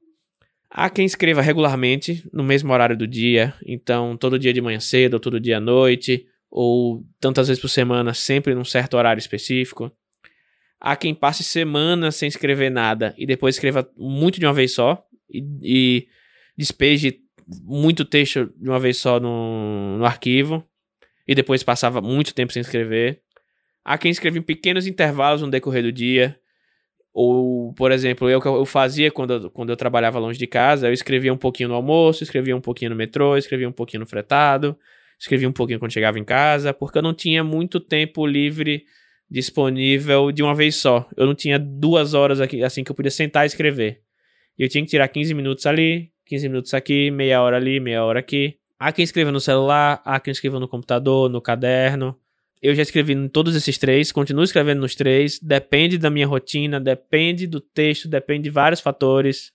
Há 0.71 0.89
quem 0.89 1.05
escreva 1.05 1.41
regularmente, 1.41 2.23
no 2.31 2.43
mesmo 2.43 2.71
horário 2.71 2.95
do 2.95 3.07
dia, 3.07 3.53
então 3.65 4.15
todo 4.15 4.37
dia 4.37 4.53
de 4.53 4.61
manhã 4.61 4.79
cedo, 4.79 5.15
ou 5.15 5.19
todo 5.19 5.39
dia 5.39 5.57
à 5.57 5.59
noite, 5.59 6.27
ou 6.49 7.03
tantas 7.19 7.47
vezes 7.47 7.61
por 7.61 7.69
semana, 7.69 8.13
sempre 8.13 8.53
num 8.53 8.63
certo 8.63 8.95
horário 8.95 9.19
específico. 9.19 9.91
Há 10.79 10.95
quem 10.95 11.13
passe 11.13 11.43
semanas 11.43 12.15
sem 12.15 12.27
escrever 12.27 12.69
nada 12.69 13.13
e 13.17 13.25
depois 13.25 13.55
escreva 13.55 13.89
muito 13.97 14.39
de 14.39 14.45
uma 14.45 14.53
vez 14.53 14.73
só 14.73 15.03
e, 15.29 15.43
e 15.61 16.07
despeje 16.57 17.19
muito 17.63 18.05
texto 18.05 18.53
de 18.55 18.69
uma 18.69 18.79
vez 18.79 18.97
só 18.97 19.19
no, 19.19 19.97
no 19.97 20.05
arquivo 20.05 20.65
e 21.27 21.35
depois 21.35 21.63
passava 21.63 21.99
muito 21.99 22.33
tempo 22.33 22.53
sem 22.53 22.61
escrever. 22.61 23.21
Há 23.83 23.97
quem 23.97 24.11
escreve 24.11 24.39
em 24.39 24.43
pequenos 24.43 24.87
intervalos 24.87 25.41
no 25.41 25.49
decorrer 25.49 25.83
do 25.83 25.91
dia 25.91 26.39
ou, 27.13 27.73
por 27.73 27.91
exemplo, 27.91 28.29
eu, 28.29 28.39
eu 28.43 28.65
fazia 28.65 29.11
quando 29.11 29.33
eu, 29.33 29.49
quando 29.49 29.69
eu 29.69 29.75
trabalhava 29.77 30.19
longe 30.19 30.37
de 30.37 30.47
casa, 30.47 30.87
eu 30.87 30.93
escrevia 30.93 31.33
um 31.33 31.37
pouquinho 31.37 31.69
no 31.69 31.75
almoço, 31.75 32.23
escrevia 32.23 32.55
um 32.55 32.61
pouquinho 32.61 32.91
no 32.91 32.95
metrô, 32.95 33.35
escrevia 33.35 33.67
um 33.67 33.71
pouquinho 33.71 34.01
no 34.01 34.05
fretado, 34.05 34.77
escrevia 35.19 35.49
um 35.49 35.51
pouquinho 35.51 35.79
quando 35.79 35.91
chegava 35.91 36.19
em 36.19 36.23
casa, 36.23 36.73
porque 36.73 36.97
eu 36.97 37.01
não 37.01 37.13
tinha 37.13 37.43
muito 37.43 37.79
tempo 37.79 38.25
livre 38.25 38.83
disponível 39.29 40.31
de 40.31 40.41
uma 40.41 40.55
vez 40.55 40.75
só. 40.75 41.07
Eu 41.15 41.25
não 41.25 41.35
tinha 41.35 41.59
duas 41.59 42.13
horas 42.13 42.39
aqui, 42.39 42.63
assim 42.63 42.83
que 42.83 42.91
eu 42.91 42.95
podia 42.95 43.11
sentar 43.11 43.43
e 43.43 43.47
escrever. 43.47 44.01
Eu 44.57 44.67
tinha 44.67 44.83
que 44.83 44.89
tirar 44.89 45.07
15 45.07 45.33
minutos 45.33 45.65
ali, 45.65 46.11
15 46.25 46.49
minutos 46.49 46.73
aqui, 46.73 47.11
meia 47.11 47.41
hora 47.41 47.57
ali, 47.57 47.79
meia 47.79 48.03
hora 48.03 48.19
aqui. 48.19 48.57
Há 48.77 48.91
quem 48.91 49.03
escreva 49.03 49.31
no 49.31 49.39
celular, 49.39 50.01
há 50.05 50.19
quem 50.19 50.31
escreva 50.31 50.59
no 50.59 50.67
computador, 50.67 51.29
no 51.29 51.41
caderno, 51.41 52.15
Eu 52.61 52.75
já 52.75 52.81
escrevi 52.81 53.13
em 53.13 53.29
todos 53.29 53.55
esses 53.55 53.77
três, 53.77 54.11
continuo 54.11 54.43
escrevendo 54.43 54.81
nos 54.81 54.93
três. 54.93 55.39
Depende 55.39 55.97
da 55.97 56.09
minha 56.09 56.27
rotina, 56.27 56.79
depende 56.79 57.47
do 57.47 57.61
texto, 57.61 58.07
depende 58.07 58.43
de 58.43 58.49
vários 58.49 58.81
fatores. 58.81 59.53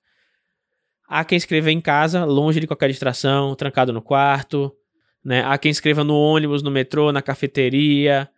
Há 1.06 1.22
quem 1.22 1.36
escreva 1.36 1.70
em 1.70 1.82
casa, 1.82 2.24
longe 2.24 2.60
de 2.60 2.66
qualquer 2.66 2.88
distração, 2.88 3.54
trancado 3.54 3.92
no 3.92 4.00
quarto. 4.00 4.74
Né? 5.22 5.44
Há 5.44 5.58
quem 5.58 5.70
escreva 5.70 6.02
no 6.02 6.14
ônibus, 6.14 6.62
no 6.62 6.70
metrô, 6.70 7.12
na 7.12 7.20
cafeteria. 7.20 8.28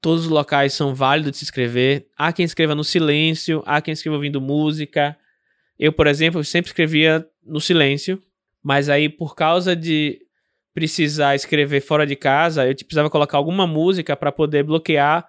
Todos 0.00 0.24
os 0.24 0.30
locais 0.30 0.72
são 0.72 0.92
válidos 0.92 1.32
de 1.32 1.38
se 1.38 1.44
escrever. 1.44 2.08
Há 2.16 2.32
quem 2.32 2.44
escreva 2.44 2.74
no 2.74 2.82
silêncio, 2.82 3.62
há 3.64 3.80
quem 3.80 3.92
escreva 3.92 4.16
ouvindo 4.16 4.40
música. 4.40 5.16
Eu, 5.78 5.92
por 5.92 6.08
exemplo, 6.08 6.42
sempre 6.42 6.70
escrevia 6.70 7.24
no 7.44 7.60
silêncio, 7.60 8.20
mas 8.60 8.88
aí 8.88 9.08
por 9.08 9.36
causa 9.36 9.76
de 9.76 10.20
precisar 10.74 11.34
escrever 11.34 11.80
fora 11.80 12.06
de 12.06 12.16
casa, 12.16 12.66
eu 12.66 12.74
precisava 12.74 13.10
colocar 13.10 13.36
alguma 13.36 13.66
música 13.66 14.16
para 14.16 14.32
poder 14.32 14.62
bloquear 14.62 15.26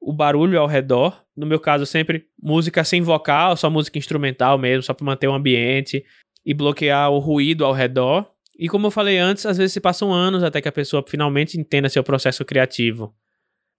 o 0.00 0.12
barulho 0.12 0.58
ao 0.58 0.66
redor. 0.66 1.24
No 1.36 1.46
meu 1.46 1.60
caso, 1.60 1.86
sempre 1.86 2.26
música 2.42 2.84
sem 2.84 3.00
vocal, 3.00 3.56
só 3.56 3.70
música 3.70 3.98
instrumental 3.98 4.58
mesmo, 4.58 4.82
só 4.82 4.92
para 4.92 5.06
manter 5.06 5.28
o 5.28 5.32
ambiente 5.32 6.04
e 6.44 6.52
bloquear 6.52 7.10
o 7.10 7.18
ruído 7.18 7.64
ao 7.64 7.72
redor. 7.72 8.28
E 8.58 8.68
como 8.68 8.88
eu 8.88 8.90
falei 8.90 9.18
antes, 9.18 9.46
às 9.46 9.56
vezes 9.56 9.72
se 9.72 9.80
passam 9.80 10.12
anos 10.12 10.42
até 10.42 10.60
que 10.60 10.68
a 10.68 10.72
pessoa 10.72 11.04
finalmente 11.06 11.58
entenda 11.58 11.88
seu 11.88 12.02
processo 12.02 12.44
criativo. 12.44 13.14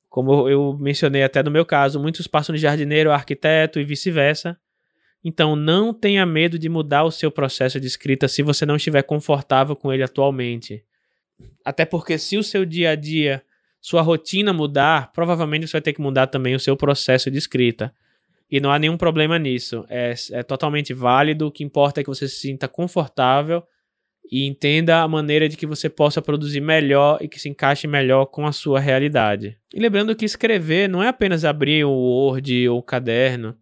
Como 0.10 0.47
eu 0.47 0.78
mencionei 0.80 1.23
até 1.23 1.43
no 1.43 1.52
meu 1.52 1.65
caso, 1.65 1.99
muitos 1.99 2.28
passam 2.28 2.54
de 2.56 2.62
jardineiro 2.62 3.12
a 3.12 3.15
arquiteto 3.15 3.80
e 3.80 3.84
vice-versa. 3.84 4.58
Então 5.23 5.56
não 5.56 5.93
tenha 5.93 6.26
medo 6.26 6.60
de 6.60 6.69
mudar 6.69 7.04
o 7.04 7.12
seu 7.12 7.32
processo 7.32 7.80
de 7.80 7.88
escrita 7.88 8.28
se 8.28 8.43
você 8.43 8.65
não 8.65 8.76
estiver 8.76 9.04
confortável 9.04 9.76
com 9.76 9.91
ele 9.91 10.04
atualmente. 10.04 10.84
Até 11.63 11.86
porque 11.86 12.17
se 12.17 12.38
o 12.38 12.43
seu 12.43 12.65
dia 12.65 12.91
a 12.91 12.95
dia, 12.95 13.43
sua 13.79 14.01
rotina 14.01 14.53
mudar, 14.53 15.12
provavelmente 15.12 15.67
você 15.67 15.73
vai 15.73 15.82
ter 15.82 15.93
que 15.93 16.01
mudar 16.01 16.27
também 16.27 16.56
o 16.56 16.60
seu 16.60 16.75
processo 16.75 17.29
de 17.29 17.38
escrita. 17.38 17.93
E 18.49 18.60
não 18.60 18.71
há 18.71 18.77
nenhum 18.77 18.97
problema 18.97 19.39
nisso. 19.39 19.86
É, 19.89 20.13
é 20.32 20.43
totalmente 20.43 20.93
válido. 20.93 21.47
O 21.47 21.51
que 21.51 21.63
importa 21.63 21.99
é 21.99 22.03
que 22.03 22.10
você 22.10 22.27
se 22.27 22.36
sinta 22.36 22.67
confortável 22.67 23.63
e 24.32 24.47
entenda 24.47 25.01
a 25.01 25.08
maneira 25.08 25.49
de 25.49 25.58
que 25.58 25.65
você 25.65 25.89
possa 25.89 26.21
produzir 26.21 26.62
melhor 26.62 27.17
e 27.21 27.27
que 27.27 27.39
se 27.39 27.49
encaixe 27.49 27.88
melhor 27.88 28.27
com 28.27 28.45
a 28.45 28.51
sua 28.51 28.79
realidade. 28.79 29.58
E 29.73 29.79
lembrando 29.79 30.15
que 30.15 30.25
escrever 30.25 30.88
não 30.88 31.03
é 31.03 31.08
apenas 31.08 31.43
abrir 31.43 31.84
o 31.84 31.91
Word 31.91 32.69
ou 32.69 32.79
o 32.79 32.84
caderno. 32.84 33.58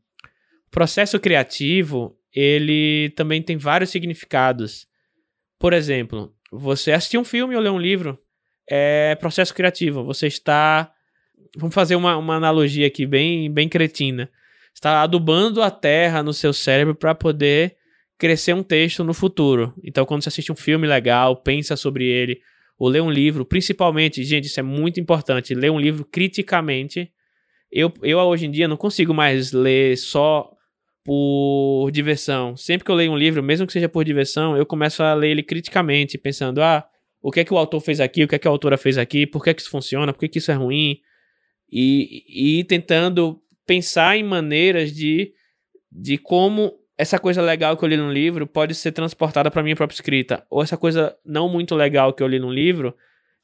O 0.68 0.72
processo 0.72 1.20
criativo, 1.20 2.16
ele 2.34 3.12
também 3.16 3.42
tem 3.42 3.58
vários 3.58 3.90
significados. 3.90 4.88
Por 5.58 5.74
exemplo, 5.74 6.34
você 6.52 6.92
assistir 6.92 7.18
um 7.18 7.24
filme 7.24 7.56
ou 7.56 7.62
ler 7.62 7.70
um 7.70 7.80
livro 7.80 8.20
é 8.70 9.16
processo 9.16 9.54
criativo. 9.54 10.04
Você 10.04 10.28
está. 10.28 10.92
Vamos 11.58 11.74
fazer 11.74 11.96
uma, 11.96 12.18
uma 12.18 12.36
analogia 12.36 12.88
aqui 12.88 13.06
bem, 13.06 13.52
bem 13.52 13.68
cretina. 13.68 14.30
Está 14.74 15.02
adubando 15.02 15.62
a 15.62 15.70
terra 15.70 16.24
no 16.24 16.34
seu 16.34 16.54
cérebro 16.54 16.96
para 16.96 17.14
poder 17.14 17.76
crescer 18.18 18.54
um 18.54 18.64
texto 18.64 19.04
no 19.04 19.14
futuro. 19.14 19.74
Então, 19.84 20.06
quando 20.06 20.22
você 20.22 20.30
assiste 20.30 20.52
um 20.52 20.56
filme 20.56 20.88
legal, 20.88 21.36
pensa 21.38 21.76
sobre 21.76 22.06
ele, 22.06 22.40
ou 22.78 22.88
lê 22.88 23.02
um 23.02 23.10
livro, 23.10 23.44
principalmente, 23.44 24.24
gente, 24.24 24.46
isso 24.46 24.60
é 24.60 24.64
muito 24.64 25.00
importante, 25.00 25.54
ler 25.54 25.72
um 25.72 25.80
livro 25.80 26.06
criticamente. 26.06 27.12
Eu, 27.72 27.92
eu 28.02 28.20
hoje 28.20 28.46
em 28.46 28.52
dia 28.52 28.68
não 28.68 28.78
consigo 28.78 29.14
mais 29.14 29.52
ler 29.52 29.98
só 29.98 30.52
por 31.04 31.90
diversão. 31.92 32.56
Sempre 32.56 32.86
que 32.86 32.92
eu 32.92 32.96
leio 32.96 33.12
um 33.12 33.18
livro, 33.18 33.42
mesmo 33.42 33.66
que 33.66 33.74
seja 33.74 33.90
por 33.90 34.04
diversão, 34.04 34.56
eu 34.56 34.66
começo 34.66 35.02
a 35.04 35.14
ler 35.14 35.32
ele 35.32 35.44
criticamente, 35.44 36.18
pensando: 36.18 36.62
ah, 36.62 36.86
o 37.22 37.32
que 37.32 37.42
é 37.42 37.44
que 37.44 37.54
o 37.54 37.58
autor 37.58 37.80
fez 37.80 38.00
aqui, 38.00 38.24
o 38.24 38.28
que 38.28 38.36
é 38.36 38.40
que 38.40 38.48
a 38.48 38.52
autora 38.52 38.78
fez 38.78 38.98
aqui, 38.98 39.26
por 39.26 39.44
que 39.44 39.50
é 39.50 39.54
que 39.54 39.62
isso 39.62 39.70
funciona, 39.70 40.14
por 40.14 40.20
que, 40.20 40.26
é 40.26 40.30
que 40.30 40.38
isso 40.40 40.52
é 40.52 40.56
ruim. 40.56 41.00
E, 41.72 42.60
e 42.60 42.64
tentando 42.66 43.42
pensar 43.66 44.18
em 44.18 44.24
maneiras 44.24 44.92
de, 44.92 45.32
de 45.92 46.18
como 46.18 46.74
essa 46.98 47.18
coisa 47.18 47.42
legal 47.42 47.78
que 47.78 47.84
eu 47.84 47.90
li 47.90 47.98
no 47.98 48.12
livro 48.12 48.46
pode 48.46 48.76
ser 48.76 48.92
transportada 48.92 49.50
para 49.50 49.64
minha 49.64 49.76
própria 49.76 49.96
escrita. 49.96 50.46
Ou 50.50 50.62
essa 50.62 50.78
coisa 50.78 51.16
não 51.26 51.50
muito 51.50 51.74
legal 51.74 52.14
que 52.14 52.22
eu 52.22 52.28
li 52.28 52.40
no 52.40 52.52
livro, 52.52 52.96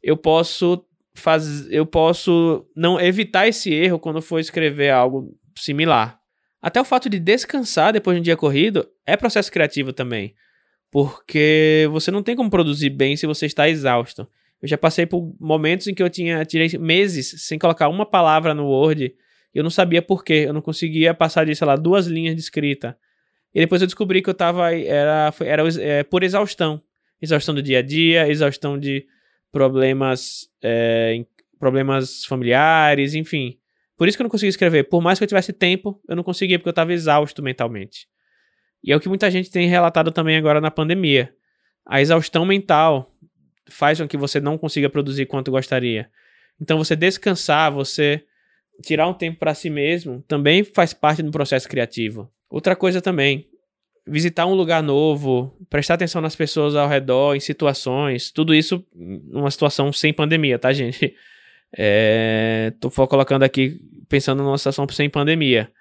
eu 0.04 0.18
posso 0.18 0.86
fazer, 1.16 1.74
eu 1.74 1.86
posso 1.86 2.68
não 2.76 3.00
evitar 3.00 3.48
esse 3.48 3.74
erro 3.74 4.00
quando 4.00 4.22
for 4.22 4.40
escrever 4.40 4.92
algo 4.92 5.36
similar. 5.58 6.20
Até 6.62 6.82
o 6.82 6.86
fato 6.86 7.10
de 7.10 7.20
descansar 7.20 7.94
depois 7.94 8.16
de 8.16 8.20
um 8.20 8.24
dia 8.24 8.36
corrido 8.36 8.88
é 9.06 9.16
processo 9.16 9.52
criativo 9.52 9.94
também. 9.94 10.34
Porque 10.90 11.88
você 11.92 12.10
não 12.12 12.24
tem 12.24 12.36
como 12.36 12.50
produzir 12.50 12.90
bem 12.90 13.16
se 13.16 13.28
você 13.28 13.46
está 13.46 13.70
exausto. 13.70 14.28
Eu 14.62 14.68
já 14.68 14.78
passei 14.78 15.06
por 15.06 15.36
momentos 15.40 15.88
em 15.88 15.94
que 15.94 16.02
eu 16.02 16.10
tinha 16.10 16.44
tirei 16.46 16.70
meses 16.80 17.44
sem 17.44 17.60
colocar 17.60 17.90
uma 17.90 18.06
palavra 18.06 18.54
no 18.54 18.66
Word 18.66 19.14
e 19.54 19.58
eu 19.58 19.64
não 19.64 19.70
sabia 19.70 20.02
por 20.02 20.24
quê. 20.24 20.46
Eu 20.48 20.54
não 20.54 20.62
conseguia 20.62 21.14
passar 21.14 21.46
de, 21.46 21.56
sei 21.56 21.68
lá, 21.68 21.76
duas 21.76 22.08
linhas 22.08 22.36
de 22.36 22.42
escrita. 22.42 22.98
E 23.54 23.60
depois 23.60 23.82
eu 23.82 23.88
descobri 23.88 24.22
que 24.22 24.30
eu 24.30 24.34
tava. 24.34 24.74
Era, 24.74 25.34
era 25.42 25.64
é, 25.82 26.04
por 26.04 26.24
exaustão. 26.24 26.82
Exaustão 27.22 27.56
do 27.56 27.62
dia 27.62 27.80
a 27.80 27.82
dia, 27.82 28.28
exaustão 28.30 28.80
de 28.80 29.06
problemas. 29.52 30.50
É, 30.62 31.24
problemas 31.60 32.24
familiares, 32.26 33.16
enfim. 33.16 33.58
Por 33.98 34.08
isso 34.08 34.18
que 34.18 34.22
eu 34.22 34.26
não 34.26 34.30
conseguia 34.30 34.50
escrever. 34.50 34.84
Por 34.84 35.02
mais 35.02 35.18
que 35.18 35.24
eu 35.24 35.28
tivesse 35.28 35.52
tempo, 35.52 36.00
eu 36.08 36.16
não 36.16 36.24
conseguia 36.24 36.60
porque 36.60 36.70
eu 36.70 36.72
estava 36.72 36.94
exausto 36.94 37.42
mentalmente. 37.42 38.08
E 38.84 38.92
é 38.92 38.96
o 38.96 39.00
que 39.00 39.10
muita 39.10 39.30
gente 39.32 39.50
tem 39.50 39.68
relatado 39.68 40.12
também 40.12 40.38
agora 40.38 40.62
na 40.62 40.70
pandemia. 40.70 41.34
A 41.86 42.00
exaustão 42.00 42.46
mental 42.46 43.12
faz 43.70 44.00
com 44.00 44.08
que 44.08 44.16
você 44.16 44.40
não 44.40 44.58
consiga 44.58 44.90
produzir 44.90 45.26
quanto 45.26 45.52
gostaria. 45.52 46.10
Então 46.62 46.78
você 46.78 46.96
descansar, 46.96 47.72
você 47.72 48.24
tirar 48.84 49.08
um 49.08 49.14
tempo 49.14 49.40
para 49.40 49.56
si 49.56 49.70
mesmo, 49.70 50.24
também 50.28 50.64
faz 50.64 50.94
parte 50.94 51.24
do 51.24 51.32
processo 51.32 51.68
criativo. 51.68 52.32
Outra 52.50 52.76
coisa 52.76 53.02
também, 53.02 53.48
visitar 54.06 54.46
um 54.46 54.54
lugar 54.54 54.84
novo, 54.84 55.58
prestar 55.70 55.96
atenção 55.96 56.22
nas 56.22 56.36
pessoas 56.36 56.76
ao 56.76 56.88
redor, 56.88 57.36
em 57.36 57.40
situações, 57.40 58.32
tudo 58.32 58.54
isso 58.54 58.86
numa 58.94 59.52
situação 59.52 59.92
sem 59.92 60.14
pandemia, 60.14 60.60
tá, 60.60 60.72
gente? 60.72 61.16
É, 61.76 62.74
tô 62.80 62.90
colocando 63.08 63.44
aqui 63.44 63.80
pensando 64.08 64.44
numa 64.44 64.58
situação 64.58 64.88
sem 64.90 65.10
pandemia. 65.10 65.72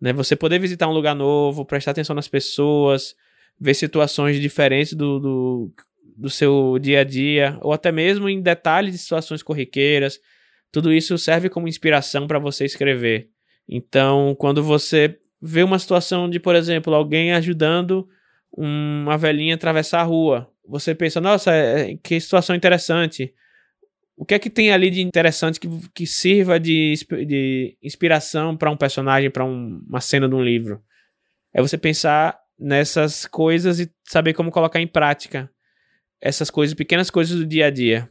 Né? 0.00 0.12
Você 0.12 0.36
poder 0.36 0.58
visitar 0.58 0.88
um 0.88 0.92
lugar 0.92 1.14
novo, 1.14 1.64
prestar 1.64 1.92
atenção 1.92 2.14
nas 2.14 2.28
pessoas, 2.28 3.14
ver 3.60 3.74
situações 3.74 4.40
diferentes 4.40 4.92
do, 4.94 5.18
do, 5.18 5.72
do 6.16 6.30
seu 6.30 6.78
dia 6.80 7.00
a 7.00 7.04
dia, 7.04 7.58
ou 7.60 7.72
até 7.72 7.90
mesmo 7.90 8.28
em 8.28 8.40
detalhes 8.40 8.92
de 8.92 8.98
situações 8.98 9.42
corriqueiras. 9.42 10.20
Tudo 10.70 10.92
isso 10.92 11.16
serve 11.16 11.48
como 11.48 11.68
inspiração 11.68 12.26
para 12.26 12.38
você 12.38 12.64
escrever. 12.64 13.30
Então, 13.68 14.34
quando 14.38 14.62
você 14.62 15.18
vê 15.40 15.62
uma 15.62 15.78
situação 15.78 16.28
de, 16.28 16.40
por 16.40 16.54
exemplo, 16.54 16.94
alguém 16.94 17.32
ajudando 17.32 18.08
uma 18.52 19.16
velhinha 19.16 19.54
a 19.54 19.56
atravessar 19.56 20.00
a 20.00 20.04
rua, 20.04 20.50
você 20.66 20.94
pensa, 20.94 21.20
nossa, 21.20 21.52
é, 21.52 21.96
que 22.02 22.20
situação 22.20 22.54
interessante. 22.56 23.32
O 24.18 24.24
que 24.24 24.34
é 24.34 24.38
que 24.40 24.50
tem 24.50 24.72
ali 24.72 24.90
de 24.90 25.00
interessante 25.00 25.60
que, 25.60 25.68
que 25.94 26.04
sirva 26.04 26.58
de, 26.58 26.92
de 27.24 27.78
inspiração 27.80 28.56
para 28.56 28.68
um 28.68 28.76
personagem, 28.76 29.30
para 29.30 29.44
um, 29.44 29.80
uma 29.88 30.00
cena 30.00 30.28
de 30.28 30.34
um 30.34 30.42
livro? 30.42 30.82
É 31.54 31.62
você 31.62 31.78
pensar 31.78 32.36
nessas 32.58 33.26
coisas 33.26 33.78
e 33.78 33.88
saber 34.02 34.32
como 34.32 34.50
colocar 34.50 34.80
em 34.80 34.88
prática 34.88 35.48
essas 36.20 36.50
coisas, 36.50 36.74
pequenas 36.74 37.10
coisas 37.10 37.38
do 37.38 37.46
dia 37.46 37.66
a 37.66 37.70
dia. 37.70 38.10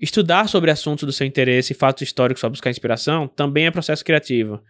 Estudar 0.00 0.48
sobre 0.48 0.70
assuntos 0.70 1.04
do 1.04 1.12
seu 1.12 1.26
interesse 1.26 1.72
e 1.72 1.76
fatos 1.76 2.02
históricos 2.02 2.40
para 2.40 2.50
buscar 2.50 2.70
inspiração 2.70 3.26
também 3.26 3.66
é 3.66 3.70
processo 3.72 4.04
criativo. 4.04 4.62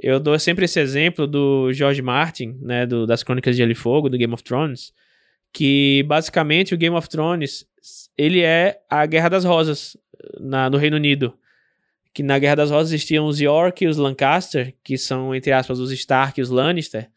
Eu 0.00 0.18
dou 0.18 0.38
sempre 0.38 0.64
esse 0.64 0.80
exemplo 0.80 1.26
do 1.26 1.70
George 1.74 2.00
Martin, 2.00 2.58
né, 2.62 2.86
do, 2.86 3.06
das 3.06 3.22
Crônicas 3.22 3.54
de 3.54 3.58
Gelo 3.58 3.72
e 3.72 3.74
Fogo, 3.74 4.08
do 4.08 4.16
Game 4.16 4.32
of 4.32 4.42
Thrones, 4.42 4.94
que 5.56 6.04
basicamente 6.06 6.74
o 6.74 6.76
Game 6.76 6.94
of 6.94 7.08
Thrones 7.08 7.66
ele 8.14 8.42
é 8.42 8.78
a 8.90 9.06
Guerra 9.06 9.30
das 9.30 9.42
Rosas 9.42 9.96
na, 10.38 10.68
no 10.68 10.76
Reino 10.76 10.96
Unido. 10.96 11.32
Que 12.12 12.22
na 12.22 12.38
Guerra 12.38 12.56
das 12.56 12.70
Rosas 12.70 12.92
existiam 12.92 13.24
os 13.24 13.40
York 13.40 13.82
e 13.82 13.88
os 13.88 13.96
Lancaster, 13.96 14.74
que 14.84 14.98
são, 14.98 15.34
entre 15.34 15.52
aspas, 15.52 15.78
os 15.78 15.90
Stark 15.92 16.38
e 16.38 16.42
os 16.42 16.50
Lannister. 16.50 17.10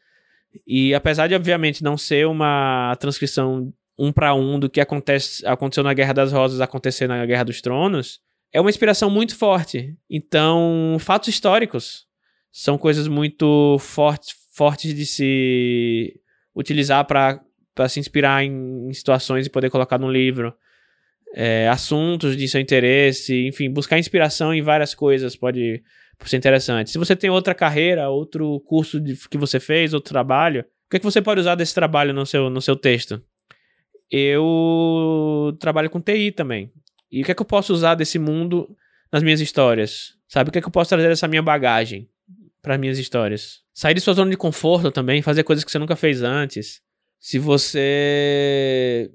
E 0.66 0.96
apesar 0.96 1.28
de, 1.28 1.36
obviamente, 1.36 1.84
não 1.84 1.98
ser 1.98 2.28
uma 2.28 2.96
transcrição 2.98 3.74
um 3.98 4.10
para 4.10 4.34
um 4.34 4.58
do 4.58 4.70
que 4.70 4.80
acontece, 4.80 5.46
aconteceu 5.46 5.84
na 5.84 5.94
Guerra 5.94 6.14
das 6.14 6.32
Rosas 6.32 6.62
acontecer 6.62 7.08
na 7.08 7.26
Guerra 7.26 7.44
dos 7.44 7.60
Tronos, 7.62 8.22
é 8.54 8.62
uma 8.62 8.70
inspiração 8.70 9.10
muito 9.10 9.36
forte. 9.36 9.98
Então, 10.10 10.96
fatos 10.98 11.28
históricos 11.28 12.08
são 12.54 12.78
coisas 12.78 13.10
muito 13.10 13.78
fortes, 13.80 14.34
fortes 14.54 14.96
de 14.96 15.06
se 15.06 16.22
utilizar 16.56 17.04
para 17.04 17.44
se 17.88 18.00
inspirar 18.00 18.44
em, 18.44 18.90
em 18.90 18.94
situações 18.94 19.46
e 19.46 19.50
poder 19.50 19.70
colocar 19.70 19.98
no 19.98 20.12
livro 20.12 20.54
é, 21.34 21.68
assuntos 21.70 22.36
de 22.36 22.48
seu 22.48 22.60
interesse, 22.60 23.48
enfim, 23.48 23.70
buscar 23.70 24.00
inspiração 24.00 24.54
em 24.54 24.62
várias 24.62 24.96
coisas 24.96 25.36
pode, 25.36 25.84
ser 26.26 26.38
interessante. 26.38 26.90
Se 26.90 26.98
você 26.98 27.16
tem 27.16 27.30
outra 27.30 27.54
carreira, 27.54 28.10
outro 28.10 28.60
curso 28.62 29.00
de, 29.00 29.16
que 29.30 29.38
você 29.38 29.60
fez, 29.60 29.94
outro 29.94 30.10
trabalho, 30.10 30.62
o 30.62 30.90
que, 30.90 30.98
é 30.98 31.00
que 31.00 31.06
você 31.06 31.22
pode 31.22 31.40
usar 31.40 31.56
desse 31.56 31.74
trabalho 31.74 32.14
no 32.14 32.26
seu, 32.26 32.50
no 32.50 32.62
seu 32.62 32.76
texto? 32.76 33.22
Eu 34.12 35.56
trabalho 35.60 35.90
com 35.90 36.02
TI 36.02 36.32
também. 36.32 36.72
E 37.12 37.22
o 37.22 37.26
que 37.26 37.32
é 37.32 37.36
que 37.36 37.42
eu 37.42 37.46
posso 37.46 37.74
usar 37.74 37.96
desse 37.96 38.18
mundo 38.18 38.76
nas 39.12 39.22
minhas 39.22 39.40
histórias? 39.40 40.16
Sabe, 40.28 40.50
o 40.50 40.52
que 40.52 40.58
é 40.58 40.62
que 40.62 40.68
eu 40.68 40.72
posso 40.72 40.90
trazer 40.90 41.08
dessa 41.08 41.28
minha 41.28 41.42
bagagem 41.42 42.10
para 42.62 42.78
minhas 42.78 42.98
histórias? 42.98 43.62
Sair 43.74 43.94
de 43.94 44.02
sua 44.02 44.14
zona 44.14 44.32
de 44.32 44.38
conforto 44.38 44.92
também, 44.92 45.22
fazer 45.22 45.44
coisas 45.44 45.64
que 45.64 45.72
você 45.72 45.80
nunca 45.80 45.96
fez 45.96 46.24
antes. 46.24 46.82
Se 47.20 47.38
você 47.38 49.12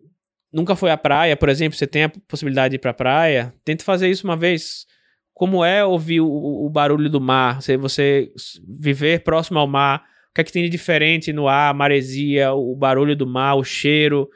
nunca 0.53 0.77
foi 0.77 0.91
à 0.91 0.97
praia, 0.97 1.37
por 1.37 1.49
exemplo, 1.49 1.77
você 1.77 1.87
tem 1.87 2.05
a 2.05 2.13
possibilidade 2.29 2.71
de 2.71 2.77
ir 2.77 2.79
pra 2.79 2.95
praia, 2.95 3.53
tente 3.65 3.83
fazer 3.83 4.09
isso 4.09 4.27
uma 4.27 4.37
vez. 4.37 4.87
Como 5.33 5.65
é 5.65 5.85
ouvir 5.85 6.21
o, 6.21 6.29
o 6.29 6.71
barulho 6.71 7.11
do 7.11 7.21
mar, 7.21 7.61
você, 7.61 7.77
você 7.77 8.31
viver 8.69 9.25
próximo 9.25 9.59
ao 9.59 9.67
mar, 9.67 10.05
o 10.31 10.35
que 10.35 10.41
é 10.41 10.45
que 10.45 10.53
tem 10.53 10.63
de 10.63 10.69
diferente 10.69 11.33
no 11.33 11.49
ar, 11.49 11.71
a 11.71 11.75
maresia, 11.75 12.53
o 12.53 12.77
barulho 12.77 13.17
do 13.17 13.27
mar, 13.27 13.57
o 13.57 13.65
cheiro, 13.65 14.31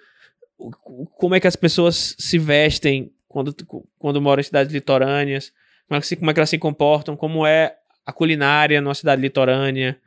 como 1.17 1.35
é 1.35 1.41
que 1.41 1.47
as 1.47 1.57
pessoas 1.57 2.17
se 2.19 2.37
vestem 2.39 3.13
quando, 3.29 3.55
quando 3.99 4.21
moram 4.21 4.41
em 4.41 4.45
cidades 4.45 4.73
litorâneas, 4.73 5.53
como 5.87 5.99
é, 5.99 6.01
que, 6.01 6.17
como 6.17 6.31
é 6.31 6.35
que 6.35 6.41
elas 6.41 6.51
se 6.51 6.59
comportam, 6.59 7.17
como 7.17 7.47
é 7.47 7.77
a 8.05 8.13
culinária 8.13 8.81
numa 8.81 8.95
cidade 8.95 9.23
litorânea. 9.23 9.99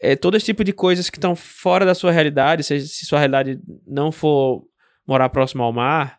É, 0.00 0.14
todo 0.14 0.36
esse 0.36 0.46
tipo 0.46 0.62
de 0.62 0.72
coisas 0.72 1.08
que 1.08 1.16
estão 1.16 1.34
fora 1.34 1.84
da 1.84 1.94
sua 1.94 2.12
realidade, 2.12 2.62
se, 2.62 2.80
se 2.80 3.06
sua 3.06 3.18
realidade 3.18 3.58
não 3.86 4.12
for 4.12 4.64
morar 5.06 5.28
próximo 5.28 5.62
ao 5.62 5.72
mar, 5.72 6.18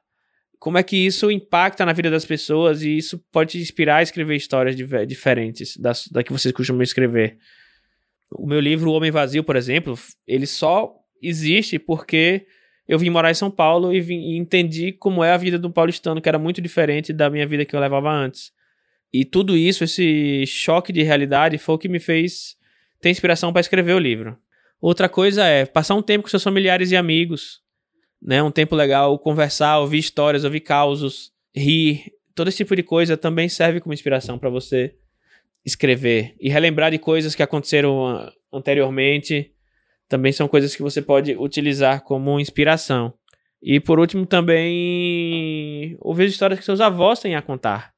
como 0.60 0.78
é 0.78 0.84
que 0.84 0.98
isso 0.98 1.30
impacta 1.30 1.86
na 1.86 1.94
vida 1.94 2.10
das 2.10 2.26
pessoas 2.26 2.82
e 2.82 2.98
isso 2.98 3.24
pode 3.32 3.52
te 3.52 3.60
inspirar 3.60 3.98
a 3.98 4.04
escrever 4.04 4.36
histórias 4.36 4.76
diferentes 4.76 5.78
das, 5.78 6.08
da 6.08 6.24
que 6.24 6.32
vocês 6.34 6.54
costumam 6.54 6.82
escrever. 6.82 7.38
O 8.32 8.48
meu 8.48 8.60
livro, 8.60 8.90
O 8.90 8.94
Homem 8.94 9.12
Vazio, 9.12 9.44
por 9.44 9.56
exemplo, 9.56 9.98
ele 10.26 10.48
só 10.48 10.94
existe 11.22 11.78
porque 11.78 12.46
eu 12.88 12.98
vim 12.98 13.10
morar 13.10 13.30
em 13.30 13.36
São 13.36 13.52
Paulo 13.52 13.94
e, 13.94 14.02
vim, 14.02 14.20
e 14.20 14.38
entendi 14.38 14.92
como 14.92 15.24
é 15.24 15.32
a 15.32 15.38
vida 15.38 15.60
do 15.60 15.72
paulistano, 15.72 16.22
que 16.22 16.30
era 16.30 16.40
muito 16.40 16.62
diferente 16.62 17.14
da 17.14 17.30
minha 17.30 17.46
vida 17.46 17.66
que 17.66 17.76
eu 17.76 17.80
levava 17.80 18.12
antes. 18.12 18.52
E 19.14 19.24
tudo 19.24 19.56
isso, 19.56 19.84
esse 19.84 20.46
choque 20.46 20.92
de 20.92 21.04
realidade, 21.04 21.58
foi 21.58 21.76
o 21.76 21.78
que 21.78 21.88
me 21.88 22.00
fez 22.00 22.56
ter 23.02 23.10
inspiração 23.10 23.52
para 23.52 23.62
escrever 23.62 23.94
o 23.94 24.00
livro. 24.00 24.38
Outra 24.80 25.10
coisa 25.10 25.44
é 25.46 25.66
passar 25.66 25.96
um 25.96 26.02
tempo 26.02 26.24
com 26.24 26.30
seus 26.30 26.44
familiares 26.44 26.92
e 26.92 26.96
amigos, 26.96 27.62
né? 28.22 28.42
Um 28.44 28.52
tempo 28.52 28.76
legal, 28.76 29.18
conversar, 29.20 29.80
ouvir 29.80 29.98
histórias, 30.00 30.44
ouvir 30.44 30.62
causos, 30.62 31.32
rir, 31.56 32.12
todo 32.36 32.48
esse 32.48 32.58
tipo 32.58 32.76
de 32.76 32.84
coisa 32.84 33.18
também 33.18 33.50
serve 33.50 33.82
como 33.82 33.94
inspiração 33.94 34.38
para 34.38 34.50
você 34.50 34.96
escrever 35.66 36.36
e 36.40 36.50
relembrar 36.50 36.92
de 36.92 37.00
coisas 37.00 37.34
que 37.34 37.44
aconteceram 37.44 38.32
anteriormente. 38.54 39.52
Também 40.08 40.32
são 40.32 40.48
coisas 40.48 40.76
que 40.76 40.82
você 40.82 41.02
pode 41.02 41.36
utilizar 41.36 42.04
como 42.04 42.40
inspiração. 42.40 43.14
E 43.62 43.80
por 43.80 44.00
último, 44.00 44.26
também 44.26 45.98
ouvir 46.00 46.28
histórias 46.28 46.60
que 46.60 46.66
seus 46.66 46.80
avós 46.80 47.20
têm 47.20 47.36
a 47.36 47.42
contar, 47.42 47.92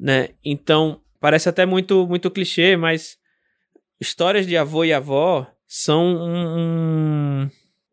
né? 0.00 0.30
Então, 0.42 1.00
parece 1.20 1.48
até 1.48 1.66
muito 1.66 2.06
muito 2.06 2.30
clichê, 2.30 2.76
mas 2.76 3.18
histórias 4.00 4.46
de 4.46 4.56
avô 4.56 4.84
e 4.84 4.92
avó 4.92 5.46
são 5.66 6.16
um, 6.16 7.50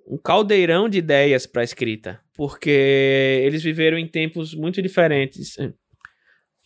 um 0.08 0.18
caldeirão 0.18 0.88
de 0.88 1.00
ideias 1.00 1.46
para 1.46 1.62
a 1.62 1.66
escrita, 1.66 2.20
porque 2.36 3.42
eles 3.44 3.64
viveram 3.64 3.98
em 3.98 4.08
tempos 4.08 4.54
muito 4.54 4.82
diferentes, 4.82 5.56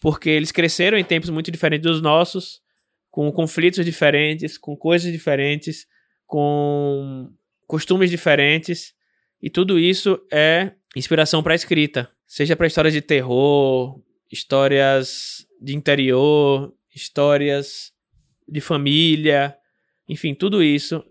porque 0.01 0.29
eles 0.29 0.51
cresceram 0.51 0.97
em 0.97 1.03
tempos 1.03 1.29
muito 1.29 1.51
diferentes 1.51 1.89
dos 1.89 2.01
nossos, 2.01 2.61
com 3.09 3.31
conflitos 3.31 3.83
diferentes, 3.85 4.57
com 4.57 4.75
coisas 4.75 5.11
diferentes, 5.11 5.87
com 6.25 7.31
costumes 7.65 8.09
diferentes, 8.09 8.93
e 9.41 9.49
tudo 9.49 9.79
isso 9.79 10.19
é 10.31 10.73
inspiração 10.95 11.41
para 11.43 11.53
a 11.53 11.55
escrita, 11.55 12.09
seja 12.25 12.55
para 12.55 12.67
histórias 12.67 12.93
de 12.93 13.01
terror, 13.01 14.01
histórias 14.31 15.47
de 15.61 15.75
interior, 15.75 16.73
histórias 16.93 17.91
de 18.47 18.61
família, 18.61 19.55
enfim, 20.07 20.33
tudo 20.33 20.63
isso 20.63 21.03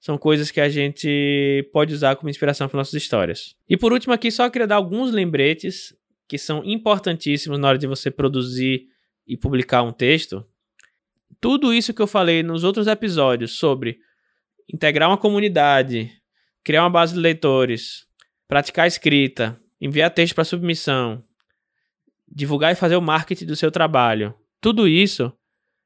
são 0.00 0.16
coisas 0.16 0.50
que 0.50 0.60
a 0.60 0.68
gente 0.68 1.68
pode 1.72 1.92
usar 1.92 2.16
como 2.16 2.30
inspiração 2.30 2.68
para 2.68 2.78
nossas 2.78 2.94
histórias. 2.94 3.54
E 3.68 3.76
por 3.76 3.92
último 3.92 4.14
aqui, 4.14 4.30
só 4.30 4.48
queria 4.48 4.66
dar 4.66 4.76
alguns 4.76 5.12
lembretes 5.12 5.94
que 6.26 6.38
são 6.38 6.64
importantíssimos 6.64 7.58
na 7.58 7.68
hora 7.68 7.78
de 7.78 7.86
você 7.86 8.10
produzir 8.10 8.86
e 9.26 9.36
publicar 9.36 9.82
um 9.82 9.92
texto. 9.92 10.44
Tudo 11.40 11.72
isso 11.72 11.92
que 11.92 12.00
eu 12.00 12.06
falei 12.06 12.42
nos 12.42 12.64
outros 12.64 12.86
episódios 12.86 13.52
sobre 13.52 13.98
integrar 14.72 15.10
uma 15.10 15.18
comunidade, 15.18 16.10
criar 16.64 16.82
uma 16.82 16.90
base 16.90 17.14
de 17.14 17.20
leitores, 17.20 18.06
praticar 18.48 18.86
escrita, 18.86 19.60
enviar 19.80 20.10
texto 20.10 20.34
para 20.34 20.44
submissão, 20.44 21.22
divulgar 22.26 22.72
e 22.72 22.76
fazer 22.76 22.96
o 22.96 23.02
marketing 23.02 23.46
do 23.46 23.56
seu 23.56 23.70
trabalho. 23.70 24.34
Tudo 24.60 24.88
isso 24.88 25.32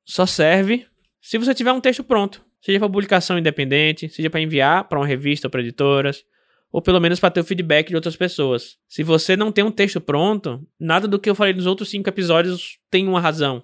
só 0.04 0.26
serve 0.26 0.86
se 1.26 1.38
você 1.38 1.54
tiver 1.54 1.72
um 1.72 1.80
texto 1.80 2.04
pronto 2.04 2.44
seja 2.64 2.78
para 2.78 2.88
publicação 2.88 3.38
independente, 3.38 4.08
seja 4.08 4.30
para 4.30 4.40
enviar 4.40 4.88
para 4.88 4.98
uma 4.98 5.06
revista 5.06 5.46
ou 5.46 5.50
para 5.50 5.60
editoras, 5.60 6.24
ou 6.72 6.80
pelo 6.80 6.98
menos 6.98 7.20
para 7.20 7.30
ter 7.30 7.40
o 7.40 7.44
feedback 7.44 7.88
de 7.88 7.94
outras 7.94 8.16
pessoas. 8.16 8.78
Se 8.88 9.02
você 9.02 9.36
não 9.36 9.52
tem 9.52 9.62
um 9.62 9.70
texto 9.70 10.00
pronto, 10.00 10.66
nada 10.80 11.06
do 11.06 11.18
que 11.18 11.28
eu 11.28 11.34
falei 11.34 11.52
nos 11.52 11.66
outros 11.66 11.90
cinco 11.90 12.08
episódios 12.08 12.78
tem 12.90 13.06
uma 13.06 13.20
razão. 13.20 13.62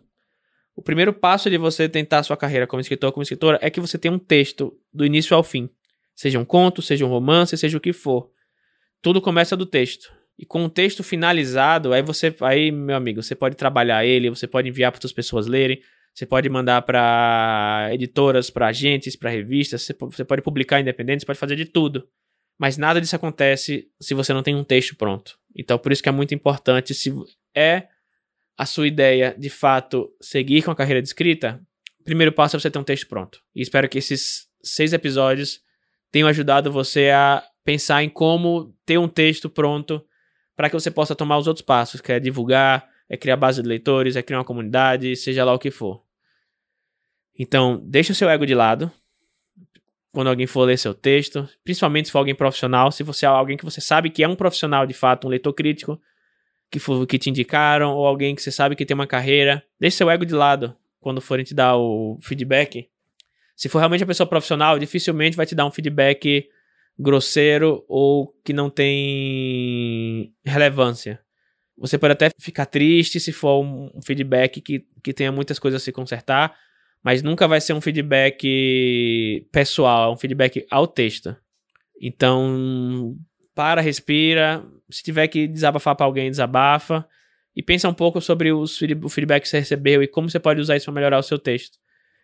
O 0.77 0.83
primeiro 0.83 1.15
passo 1.15 1.49
de 1.49 1.57
você 1.57 1.89
tentar 1.89 2.19
a 2.19 2.23
sua 2.23 2.37
carreira 2.37 2.67
como 2.67 2.81
escritor 2.81 3.09
ou 3.09 3.13
como 3.13 3.23
escritora 3.23 3.59
é 3.63 3.71
que 3.71 3.81
você 3.81 3.97
tenha 3.97 4.13
um 4.13 4.19
texto 4.19 4.79
do 4.93 5.07
início 5.07 5.35
ao 5.35 5.43
fim. 5.43 5.71
Seja 6.15 6.39
um 6.39 6.45
conto, 6.45 6.83
seja 6.83 7.07
um 7.07 7.09
romance, 7.09 7.57
seja 7.57 7.79
o 7.79 7.81
que 7.81 7.95
for. 7.95 8.31
Tudo 9.01 9.21
começa 9.23 9.57
do 9.57 9.65
texto. 9.65 10.13
E 10.39 10.45
com 10.45 10.67
o 10.67 10.69
texto 10.69 11.03
finalizado, 11.03 11.95
aí 11.95 12.03
você, 12.03 12.35
aí 12.43 12.71
meu 12.71 12.97
amigo, 12.97 13.23
você 13.23 13.35
pode 13.35 13.57
trabalhar 13.57 14.05
ele, 14.05 14.29
você 14.29 14.47
pode 14.47 14.69
enviar 14.69 14.93
para 14.93 14.99
outras 14.99 15.13
pessoas 15.13 15.47
lerem, 15.47 15.81
você 16.15 16.27
pode 16.27 16.49
mandar 16.49 16.83
para 16.83 17.89
editoras, 17.93 18.51
para 18.51 18.67
agentes, 18.67 19.17
para 19.17 19.31
revistas, 19.31 19.89
você 19.99 20.25
pode 20.25 20.43
publicar 20.43 20.81
independente, 20.81 21.21
você 21.21 21.27
pode 21.27 21.39
fazer 21.39 21.57
de 21.57 21.65
tudo. 21.65 22.09
Mas 22.59 22.77
nada 22.77 23.01
disso 23.01 23.17
acontece 23.17 23.89
se 23.99 24.13
você 24.13 24.35
não 24.35 24.43
tem 24.43 24.55
um 24.55 24.65
texto 24.65 24.95
pronto. 24.97 25.39
Então, 25.57 25.79
por 25.79 25.93
isso 25.93 26.03
que 26.03 26.09
é 26.09 26.13
muito 26.13 26.35
importante, 26.35 26.93
se 26.93 27.11
é 27.55 27.89
a 28.57 28.67
sua 28.67 28.87
ideia 28.87 29.35
de 29.39 29.49
fato 29.49 30.15
seguir 30.21 30.63
com 30.63 30.71
a 30.71 30.77
carreira 30.77 31.01
de 31.01 31.09
escrita, 31.09 31.59
o 31.99 32.05
primeiro 32.05 32.33
passo 32.33 32.57
é 32.57 32.61
você 32.61 32.71
ter 32.71 32.79
um 32.79 32.85
texto 32.85 33.09
pronto. 33.09 33.41
E 33.55 33.63
espero 33.63 33.89
que 33.89 33.97
esses 33.97 34.47
seis 34.63 34.93
episódios 34.93 35.63
tenham 36.13 36.29
ajudado 36.29 36.71
você 36.71 37.09
a 37.09 37.43
pensar 37.65 38.03
em 38.03 38.11
como 38.11 38.77
ter 38.85 38.99
um 38.99 39.09
texto 39.09 39.49
pronto 39.49 40.05
para 40.55 40.69
que 40.69 40.75
você 40.75 40.91
possa 40.91 41.15
tomar 41.15 41.39
os 41.39 41.47
outros 41.47 41.65
passos, 41.65 42.03
que 42.03 42.13
é 42.13 42.21
divulgar, 42.21 42.87
é 43.11 43.17
criar 43.17 43.37
base 43.37 43.61
de 43.61 43.69
leitores, 43.69 44.15
é 44.15 44.23
criar 44.23 44.39
uma 44.39 44.45
comunidade, 44.45 45.17
seja 45.17 45.45
lá 45.45 45.53
o 45.53 45.59
que 45.59 45.73
for. 45.73 46.01
Então, 47.37 47.83
deixa 47.85 48.13
o 48.13 48.15
seu 48.15 48.31
ego 48.31 48.47
de 48.47 48.55
lado 48.55 48.91
quando 50.13 50.29
alguém 50.29 50.47
for 50.47 50.65
ler 50.65 50.79
seu 50.79 50.95
texto, 50.95 51.49
principalmente 51.65 52.07
se 52.07 52.13
for 52.13 52.19
alguém 52.19 52.35
profissional, 52.35 52.91
se 52.91 53.03
você 53.03 53.27
é 53.27 53.29
alguém 53.29 53.57
que 53.57 53.65
você 53.65 53.81
sabe 53.81 54.11
que 54.11 54.23
é 54.23 54.29
um 54.29 54.35
profissional 54.37 54.87
de 54.87 54.95
fato, 54.95 55.27
um 55.27 55.31
leitor 55.31 55.53
crítico, 55.53 56.01
que, 56.71 56.79
for, 56.79 57.05
que 57.07 57.19
te 57.19 57.31
indicaram, 57.31 57.95
ou 57.95 58.07
alguém 58.07 58.35
que 58.35 58.43
você 58.43 58.53
sabe 58.53 58.77
que 58.77 58.87
tem 58.87 58.95
uma 58.95 59.07
carreira, 59.07 59.63
deixa 59.79 59.99
seu 59.99 60.11
ego 60.11 60.25
de 60.25 60.35
lado 60.35 60.77
quando 61.01 61.21
forem 61.21 61.45
te 61.45 61.55
dar 61.55 61.77
o 61.77 62.19
feedback. 62.21 62.89
Se 63.57 63.69
for 63.69 63.79
realmente 63.79 64.05
a 64.05 64.07
pessoa 64.07 64.27
profissional, 64.27 64.79
dificilmente 64.79 65.37
vai 65.37 65.47
te 65.47 65.55
dar 65.55 65.67
um 65.67 65.71
feedback 65.71 66.49
grosseiro 66.99 67.85
ou 67.89 68.35
que 68.45 68.53
não 68.53 68.71
tem 68.71 70.33
relevância. 70.45 71.21
Você 71.81 71.97
pode 71.97 72.13
até 72.13 72.31
ficar 72.39 72.67
triste 72.67 73.19
se 73.19 73.33
for 73.33 73.65
um 73.65 74.03
feedback 74.05 74.61
que, 74.61 74.85
que 75.03 75.15
tenha 75.15 75.33
muitas 75.33 75.59
coisas 75.59 75.81
a 75.81 75.85
se 75.85 75.91
consertar, 75.91 76.55
mas 77.03 77.23
nunca 77.23 77.49
vai 77.49 77.59
ser 77.59 77.73
um 77.73 77.81
feedback 77.81 79.49
pessoal, 79.51 80.11
é 80.11 80.15
um 80.15 80.17
feedback 80.17 80.67
ao 80.71 80.87
texto. 80.87 81.35
Então, 81.99 83.17
para, 83.55 83.81
respira. 83.81 84.63
Se 84.91 85.03
tiver 85.03 85.27
que 85.29 85.47
desabafar 85.47 85.97
para 85.97 86.05
alguém, 86.05 86.31
desabafa. 86.31 87.07
E 87.57 87.63
pensa 87.63 87.89
um 87.89 87.95
pouco 87.95 88.21
sobre 88.21 88.53
os, 88.53 88.79
o 89.03 89.09
feedback 89.09 89.43
que 89.43 89.49
você 89.49 89.59
recebeu 89.59 90.03
e 90.03 90.09
como 90.09 90.29
você 90.29 90.39
pode 90.39 90.61
usar 90.61 90.77
isso 90.77 90.85
para 90.85 90.95
melhorar 90.95 91.19
o 91.19 91.23
seu 91.23 91.39
texto. 91.39 91.79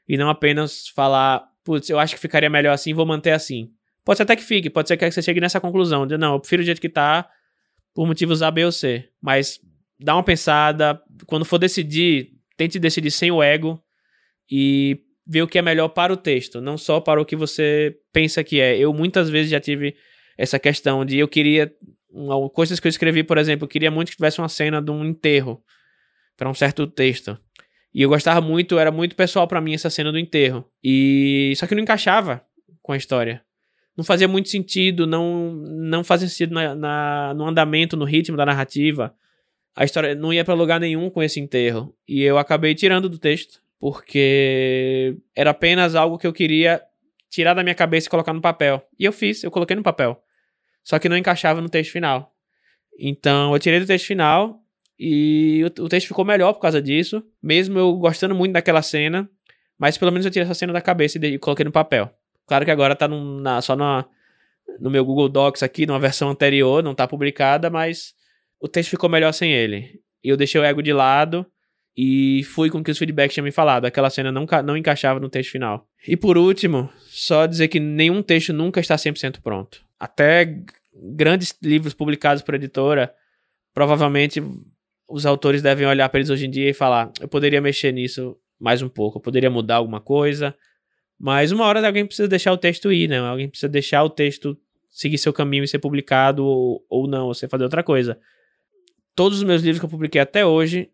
E 0.06 0.16
não 0.16 0.28
apenas 0.28 0.88
falar, 0.88 1.44
putz, 1.64 1.88
eu 1.88 1.98
acho 1.98 2.14
que 2.14 2.20
ficaria 2.20 2.48
melhor 2.50 2.72
assim, 2.72 2.94
vou 2.94 3.06
manter 3.06 3.32
assim. 3.32 3.70
Pode 4.04 4.18
ser 4.18 4.22
até 4.22 4.36
que 4.36 4.42
fique, 4.42 4.70
pode 4.70 4.86
ser 4.86 4.96
que 4.96 5.10
você 5.10 5.20
chegue 5.20 5.40
nessa 5.40 5.60
conclusão 5.60 6.06
de 6.06 6.16
não, 6.16 6.34
eu 6.34 6.40
prefiro 6.40 6.62
o 6.62 6.64
jeito 6.64 6.80
que 6.80 6.88
tá, 6.88 7.28
por 7.96 8.06
motivos 8.06 8.42
A, 8.42 8.50
B 8.50 8.66
ou 8.66 8.70
C. 8.70 9.08
Mas 9.22 9.58
dá 9.98 10.14
uma 10.14 10.22
pensada, 10.22 11.02
quando 11.24 11.46
for 11.46 11.56
decidir, 11.56 12.32
tente 12.54 12.78
decidir 12.78 13.10
sem 13.10 13.30
o 13.30 13.42
ego 13.42 13.82
e 14.52 15.00
ver 15.26 15.40
o 15.40 15.48
que 15.48 15.58
é 15.58 15.62
melhor 15.62 15.88
para 15.88 16.12
o 16.12 16.16
texto, 16.16 16.60
não 16.60 16.76
só 16.76 17.00
para 17.00 17.20
o 17.20 17.24
que 17.24 17.34
você 17.34 17.96
pensa 18.12 18.44
que 18.44 18.60
é. 18.60 18.76
Eu 18.76 18.92
muitas 18.92 19.30
vezes 19.30 19.50
já 19.50 19.58
tive 19.58 19.96
essa 20.36 20.58
questão 20.58 21.06
de 21.06 21.18
eu 21.18 21.26
queria 21.26 21.74
coisas 22.52 22.78
que 22.78 22.86
eu 22.86 22.90
escrevi, 22.90 23.22
por 23.22 23.38
exemplo, 23.38 23.64
eu 23.64 23.68
queria 23.68 23.90
muito 23.90 24.10
que 24.10 24.16
tivesse 24.16 24.40
uma 24.40 24.48
cena 24.48 24.80
de 24.80 24.90
um 24.90 25.02
enterro 25.02 25.62
para 26.36 26.50
um 26.50 26.54
certo 26.54 26.86
texto. 26.86 27.38
E 27.94 28.02
eu 28.02 28.10
gostava 28.10 28.42
muito, 28.42 28.78
era 28.78 28.92
muito 28.92 29.16
pessoal 29.16 29.48
para 29.48 29.60
mim 29.60 29.72
essa 29.72 29.88
cena 29.88 30.12
do 30.12 30.18
enterro. 30.18 30.70
E 30.84 31.54
só 31.56 31.66
que 31.66 31.74
não 31.74 31.82
encaixava 31.82 32.44
com 32.82 32.92
a 32.92 32.96
história 32.96 33.42
não 33.96 34.04
fazia 34.04 34.28
muito 34.28 34.48
sentido, 34.48 35.06
não, 35.06 35.52
não 35.52 36.04
fazia 36.04 36.28
sentido 36.28 36.54
na, 36.54 36.74
na, 36.74 37.34
no 37.34 37.46
andamento, 37.46 37.96
no 37.96 38.04
ritmo 38.04 38.36
da 38.36 38.44
narrativa. 38.44 39.14
a 39.74 39.84
história 39.84 40.14
não 40.14 40.32
ia 40.32 40.44
para 40.44 40.54
lugar 40.54 40.78
nenhum 40.78 41.08
com 41.08 41.22
esse 41.22 41.40
enterro. 41.40 41.94
E 42.06 42.22
eu 42.22 42.36
acabei 42.38 42.74
tirando 42.74 43.08
do 43.08 43.18
texto, 43.18 43.60
porque 43.80 45.16
era 45.34 45.50
apenas 45.50 45.94
algo 45.94 46.18
que 46.18 46.26
eu 46.26 46.32
queria 46.32 46.82
tirar 47.30 47.54
da 47.54 47.62
minha 47.62 47.74
cabeça 47.74 48.06
e 48.06 48.10
colocar 48.10 48.32
no 48.34 48.40
papel. 48.40 48.86
E 48.98 49.04
eu 49.04 49.12
fiz, 49.12 49.42
eu 49.42 49.50
coloquei 49.50 49.74
no 49.74 49.82
papel. 49.82 50.20
Só 50.84 50.98
que 50.98 51.08
não 51.08 51.16
encaixava 51.16 51.60
no 51.60 51.68
texto 51.68 51.92
final. 51.92 52.32
Então 52.98 53.52
eu 53.52 53.58
tirei 53.58 53.80
do 53.80 53.86
texto 53.86 54.06
final 54.06 54.60
e 54.98 55.62
o, 55.64 55.84
o 55.84 55.88
texto 55.88 56.08
ficou 56.08 56.24
melhor 56.24 56.52
por 56.52 56.60
causa 56.60 56.80
disso, 56.80 57.22
mesmo 57.42 57.78
eu 57.78 57.94
gostando 57.96 58.34
muito 58.34 58.52
daquela 58.52 58.82
cena. 58.82 59.28
Mas 59.78 59.98
pelo 59.98 60.10
menos 60.10 60.24
eu 60.24 60.30
tirei 60.30 60.44
essa 60.44 60.54
cena 60.54 60.72
da 60.72 60.80
cabeça 60.80 61.18
e, 61.18 61.38
coloquei 61.38 61.64
no 61.64 61.72
papel. 61.72 62.10
Claro 62.46 62.64
que 62.64 62.70
agora 62.70 62.94
tá 62.94 63.08
num, 63.08 63.40
na, 63.40 63.60
só 63.60 63.74
na, 63.74 64.04
no 64.78 64.90
meu 64.90 65.04
Google 65.04 65.28
Docs 65.28 65.62
aqui, 65.62 65.86
numa 65.86 65.98
versão 65.98 66.30
anterior, 66.30 66.82
não 66.82 66.94
tá 66.94 67.06
publicada, 67.06 67.68
mas 67.70 68.14
o 68.60 68.68
texto 68.68 68.90
ficou 68.90 69.10
melhor 69.10 69.32
sem 69.32 69.52
ele. 69.52 70.00
E 70.22 70.28
eu 70.28 70.36
deixei 70.36 70.60
o 70.60 70.64
ego 70.64 70.82
de 70.82 70.92
lado 70.92 71.46
e 71.96 72.42
fui 72.44 72.68
com 72.68 72.78
o 72.78 72.84
que 72.84 72.90
os 72.90 72.98
feedbacks 72.98 73.34
tinham 73.34 73.44
me 73.44 73.50
falado. 73.50 73.86
Aquela 73.86 74.10
cena 74.10 74.30
não, 74.30 74.46
não 74.64 74.76
encaixava 74.76 75.18
no 75.18 75.28
texto 75.28 75.52
final. 75.52 75.86
E 76.06 76.16
por 76.16 76.36
último, 76.36 76.90
só 77.06 77.46
dizer 77.46 77.68
que 77.68 77.80
nenhum 77.80 78.22
texto 78.22 78.52
nunca 78.52 78.80
está 78.80 78.96
100% 78.96 79.40
pronto. 79.42 79.80
Até 79.98 80.62
grandes 80.94 81.56
livros 81.62 81.94
publicados 81.94 82.42
por 82.42 82.54
editora, 82.54 83.12
provavelmente 83.72 84.42
os 85.08 85.24
autores 85.24 85.62
devem 85.62 85.86
olhar 85.86 86.08
para 86.08 86.18
eles 86.18 86.30
hoje 86.30 86.46
em 86.46 86.50
dia 86.50 86.68
e 86.68 86.74
falar: 86.74 87.10
eu 87.20 87.28
poderia 87.28 87.60
mexer 87.60 87.92
nisso 87.92 88.36
mais 88.58 88.82
um 88.82 88.88
pouco, 88.88 89.18
eu 89.18 89.22
poderia 89.22 89.50
mudar 89.50 89.76
alguma 89.76 90.00
coisa. 90.00 90.54
Mas 91.18 91.52
uma 91.52 91.64
hora 91.64 91.84
alguém 91.86 92.04
precisa 92.04 92.28
deixar 92.28 92.52
o 92.52 92.58
texto 92.58 92.92
ir, 92.92 93.08
né? 93.08 93.18
Alguém 93.18 93.48
precisa 93.48 93.68
deixar 93.68 94.02
o 94.04 94.10
texto 94.10 94.56
seguir 94.90 95.18
seu 95.18 95.32
caminho 95.32 95.62
e 95.64 95.68
ser 95.68 95.78
publicado 95.78 96.44
ou, 96.44 96.84
ou 96.88 97.06
não, 97.06 97.26
ou 97.26 97.34
você 97.34 97.46
fazer 97.46 97.64
outra 97.64 97.82
coisa. 97.82 98.18
Todos 99.14 99.38
os 99.38 99.44
meus 99.44 99.62
livros 99.62 99.78
que 99.78 99.84
eu 99.84 99.90
publiquei 99.90 100.20
até 100.20 100.44
hoje, 100.44 100.90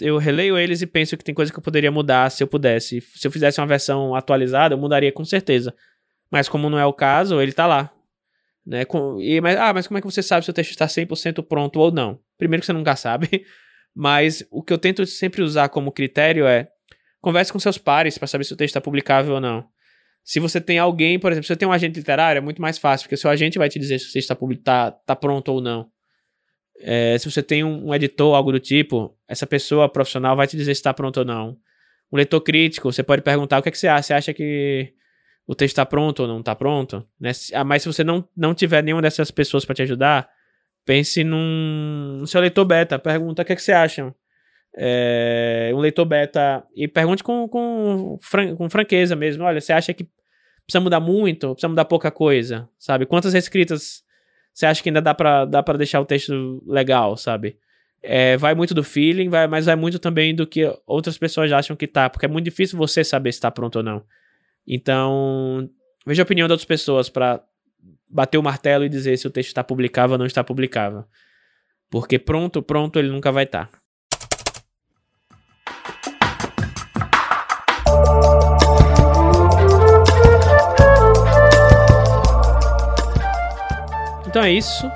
eu 0.00 0.18
releio 0.18 0.56
eles 0.56 0.82
e 0.82 0.86
penso 0.86 1.16
que 1.16 1.24
tem 1.24 1.34
coisa 1.34 1.52
que 1.52 1.58
eu 1.58 1.62
poderia 1.62 1.90
mudar 1.90 2.30
se 2.30 2.42
eu 2.42 2.46
pudesse. 2.46 3.00
Se 3.00 3.26
eu 3.26 3.30
fizesse 3.30 3.60
uma 3.60 3.66
versão 3.66 4.14
atualizada, 4.14 4.74
eu 4.74 4.78
mudaria 4.78 5.10
com 5.12 5.24
certeza. 5.24 5.74
Mas 6.30 6.48
como 6.48 6.70
não 6.70 6.78
é 6.78 6.86
o 6.86 6.92
caso, 6.92 7.40
ele 7.40 7.52
tá 7.52 7.66
lá. 7.66 7.92
Né? 8.64 8.84
E, 9.20 9.40
mas, 9.40 9.56
ah, 9.56 9.72
mas 9.72 9.86
como 9.86 9.98
é 9.98 10.00
que 10.00 10.06
você 10.06 10.22
sabe 10.22 10.44
se 10.44 10.50
o 10.50 10.54
texto 10.54 10.70
está 10.70 10.86
100% 10.86 11.42
pronto 11.42 11.80
ou 11.80 11.90
não? 11.90 12.20
Primeiro 12.38 12.60
que 12.60 12.66
você 12.66 12.72
nunca 12.72 12.94
sabe, 12.94 13.44
mas 13.94 14.46
o 14.50 14.62
que 14.62 14.72
eu 14.72 14.78
tento 14.78 15.04
sempre 15.06 15.42
usar 15.42 15.68
como 15.68 15.90
critério 15.90 16.46
é 16.46 16.68
Converse 17.20 17.52
com 17.52 17.58
seus 17.58 17.78
pares 17.78 18.16
para 18.16 18.26
saber 18.26 18.44
se 18.44 18.52
o 18.52 18.56
texto 18.56 18.70
está 18.70 18.80
publicável 18.80 19.34
ou 19.34 19.40
não. 19.40 19.68
Se 20.22 20.40
você 20.40 20.60
tem 20.60 20.78
alguém, 20.78 21.18
por 21.18 21.32
exemplo, 21.32 21.44
se 21.44 21.48
você 21.48 21.56
tem 21.56 21.68
um 21.68 21.72
agente 21.72 21.98
literário, 21.98 22.38
é 22.38 22.40
muito 22.40 22.60
mais 22.60 22.78
fácil, 22.78 23.04
porque 23.04 23.14
o 23.14 23.18
seu 23.18 23.30
agente 23.30 23.58
vai 23.58 23.68
te 23.68 23.78
dizer 23.78 23.98
se 23.98 24.10
o 24.10 24.12
texto 24.12 24.32
está 24.32 24.90
tá, 24.90 24.90
tá 24.90 25.16
pronto 25.16 25.52
ou 25.52 25.60
não. 25.60 25.90
É, 26.82 27.16
se 27.18 27.30
você 27.30 27.42
tem 27.42 27.62
um, 27.62 27.88
um 27.88 27.94
editor, 27.94 28.34
algo 28.34 28.52
do 28.52 28.60
tipo, 28.60 29.14
essa 29.28 29.46
pessoa 29.46 29.88
profissional 29.88 30.36
vai 30.36 30.46
te 30.46 30.56
dizer 30.56 30.74
se 30.74 30.80
está 30.80 30.94
pronto 30.94 31.18
ou 31.18 31.24
não. 31.24 31.58
Um 32.12 32.16
leitor 32.16 32.40
crítico, 32.40 32.90
você 32.90 33.02
pode 33.02 33.22
perguntar 33.22 33.58
o 33.58 33.62
que, 33.62 33.68
é 33.68 33.72
que 33.72 33.78
você 33.78 33.88
acha. 33.88 34.02
Você 34.02 34.14
acha 34.14 34.34
que 34.34 34.92
o 35.46 35.54
texto 35.54 35.72
está 35.72 35.86
pronto 35.86 36.20
ou 36.20 36.28
não 36.28 36.40
está 36.40 36.54
pronto? 36.54 37.06
Né? 37.20 37.32
Ah, 37.54 37.64
mas 37.64 37.82
se 37.82 37.88
você 37.88 38.02
não, 38.02 38.26
não 38.36 38.54
tiver 38.54 38.82
nenhuma 38.82 39.02
dessas 39.02 39.30
pessoas 39.30 39.64
para 39.64 39.74
te 39.74 39.82
ajudar, 39.82 40.28
pense 40.84 41.22
num, 41.22 42.18
no 42.20 42.26
seu 42.26 42.40
leitor 42.40 42.64
beta. 42.64 42.98
Pergunta 42.98 43.42
o 43.42 43.44
que, 43.44 43.52
é 43.52 43.56
que 43.56 43.62
você 43.62 43.72
acha 43.72 44.14
é, 44.76 45.72
um 45.74 45.78
leitor 45.78 46.04
beta 46.04 46.64
e 46.74 46.86
pergunte 46.86 47.22
com, 47.22 47.48
com, 47.48 48.18
fran 48.20 48.54
com 48.56 48.68
franqueza 48.70 49.16
mesmo. 49.16 49.44
Olha, 49.44 49.60
você 49.60 49.72
acha 49.72 49.92
que 49.92 50.08
precisa 50.64 50.80
mudar 50.80 51.00
muito? 51.00 51.52
Precisa 51.52 51.68
mudar 51.68 51.84
pouca 51.84 52.10
coisa? 52.10 52.68
Sabe? 52.78 53.06
Quantas 53.06 53.32
reescritas 53.32 54.02
você 54.52 54.66
acha 54.66 54.82
que 54.82 54.88
ainda 54.88 55.00
dá 55.00 55.14
pra, 55.14 55.44
dá 55.44 55.62
pra 55.62 55.76
deixar 55.76 56.00
o 56.00 56.04
texto 56.04 56.62
legal, 56.66 57.16
sabe? 57.16 57.56
É, 58.02 58.36
vai 58.36 58.54
muito 58.54 58.74
do 58.74 58.82
feeling, 58.82 59.28
vai, 59.28 59.46
mas 59.46 59.66
vai 59.66 59.76
muito 59.76 59.98
também 59.98 60.34
do 60.34 60.46
que 60.46 60.70
outras 60.86 61.18
pessoas 61.18 61.52
acham 61.52 61.76
que 61.76 61.86
tá, 61.86 62.08
porque 62.08 62.26
é 62.26 62.28
muito 62.28 62.44
difícil 62.44 62.78
você 62.78 63.04
saber 63.04 63.32
se 63.32 63.40
tá 63.40 63.50
pronto 63.50 63.76
ou 63.76 63.82
não. 63.82 64.04
Então, 64.66 65.68
veja 66.06 66.22
a 66.22 66.24
opinião 66.24 66.46
de 66.46 66.52
outras 66.52 66.66
pessoas 66.66 67.08
para 67.08 67.42
bater 68.08 68.38
o 68.38 68.42
martelo 68.42 68.84
e 68.84 68.88
dizer 68.88 69.16
se 69.16 69.26
o 69.26 69.30
texto 69.30 69.48
está 69.48 69.62
publicável 69.62 70.14
ou 70.14 70.18
não 70.18 70.26
está 70.26 70.42
publicável. 70.42 71.04
Porque 71.90 72.18
pronto, 72.18 72.62
pronto, 72.62 72.98
ele 72.98 73.08
nunca 73.08 73.30
vai 73.32 73.44
estar. 73.44 73.66
Tá. 73.66 73.79
Então 84.30 84.44
é 84.44 84.52
isso. 84.52 84.88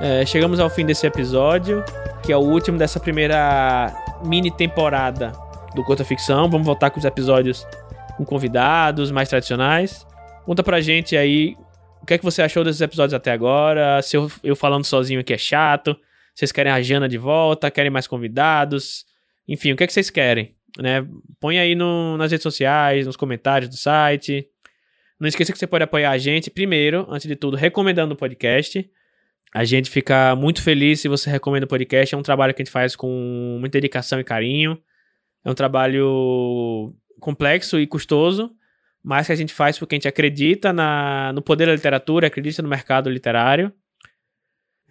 É, 0.00 0.26
chegamos 0.26 0.58
ao 0.58 0.68
fim 0.68 0.84
desse 0.84 1.06
episódio, 1.06 1.84
que 2.20 2.32
é 2.32 2.36
o 2.36 2.40
último 2.40 2.76
dessa 2.76 2.98
primeira 2.98 3.94
mini 4.24 4.50
temporada 4.50 5.30
do 5.72 5.84
Curta 5.84 6.04
Ficção. 6.04 6.50
Vamos 6.50 6.66
voltar 6.66 6.90
com 6.90 6.98
os 6.98 7.04
episódios 7.04 7.64
com 8.16 8.24
convidados 8.24 9.12
mais 9.12 9.28
tradicionais. 9.28 10.04
Conta 10.44 10.64
pra 10.64 10.80
gente 10.80 11.16
aí 11.16 11.56
o 12.02 12.06
que 12.06 12.14
é 12.14 12.18
que 12.18 12.24
você 12.24 12.42
achou 12.42 12.64
desses 12.64 12.80
episódios 12.80 13.14
até 13.14 13.30
agora. 13.30 14.02
Se 14.02 14.16
eu, 14.16 14.28
eu 14.42 14.56
falando 14.56 14.84
sozinho 14.84 15.20
aqui 15.20 15.32
é 15.32 15.38
chato. 15.38 15.96
Vocês 16.34 16.50
querem 16.50 16.72
a 16.72 16.82
Jana 16.82 17.08
de 17.08 17.18
volta? 17.18 17.70
Querem 17.70 17.88
mais 17.88 18.08
convidados? 18.08 19.04
Enfim, 19.46 19.70
o 19.70 19.76
que 19.76 19.84
é 19.84 19.86
que 19.86 19.92
vocês 19.92 20.10
querem? 20.10 20.56
Né? 20.76 21.06
Põe 21.38 21.60
aí 21.60 21.76
no, 21.76 22.16
nas 22.16 22.32
redes 22.32 22.42
sociais, 22.42 23.06
nos 23.06 23.14
comentários 23.14 23.70
do 23.70 23.76
site. 23.76 24.44
Não 25.22 25.28
esqueça 25.28 25.52
que 25.52 25.58
você 25.60 25.68
pode 25.68 25.84
apoiar 25.84 26.10
a 26.10 26.18
gente, 26.18 26.50
primeiro, 26.50 27.06
antes 27.08 27.28
de 27.28 27.36
tudo, 27.36 27.56
recomendando 27.56 28.12
o 28.12 28.16
podcast. 28.16 28.90
A 29.54 29.62
gente 29.62 29.88
fica 29.88 30.34
muito 30.34 30.60
feliz 30.60 30.98
se 30.98 31.06
você 31.06 31.30
recomenda 31.30 31.64
o 31.64 31.68
podcast. 31.68 32.12
É 32.12 32.18
um 32.18 32.22
trabalho 32.22 32.52
que 32.52 32.60
a 32.60 32.64
gente 32.64 32.72
faz 32.72 32.96
com 32.96 33.56
muita 33.60 33.78
dedicação 33.78 34.18
e 34.18 34.24
carinho. 34.24 34.76
É 35.44 35.48
um 35.48 35.54
trabalho 35.54 36.92
complexo 37.20 37.78
e 37.78 37.86
custoso, 37.86 38.50
mas 39.00 39.28
que 39.28 39.32
a 39.32 39.36
gente 39.36 39.54
faz 39.54 39.78
porque 39.78 39.94
a 39.94 39.96
gente 39.96 40.08
acredita 40.08 40.72
na, 40.72 41.32
no 41.32 41.40
poder 41.40 41.66
da 41.66 41.74
literatura, 41.74 42.26
acredita 42.26 42.60
no 42.60 42.68
mercado 42.68 43.08
literário. 43.08 43.72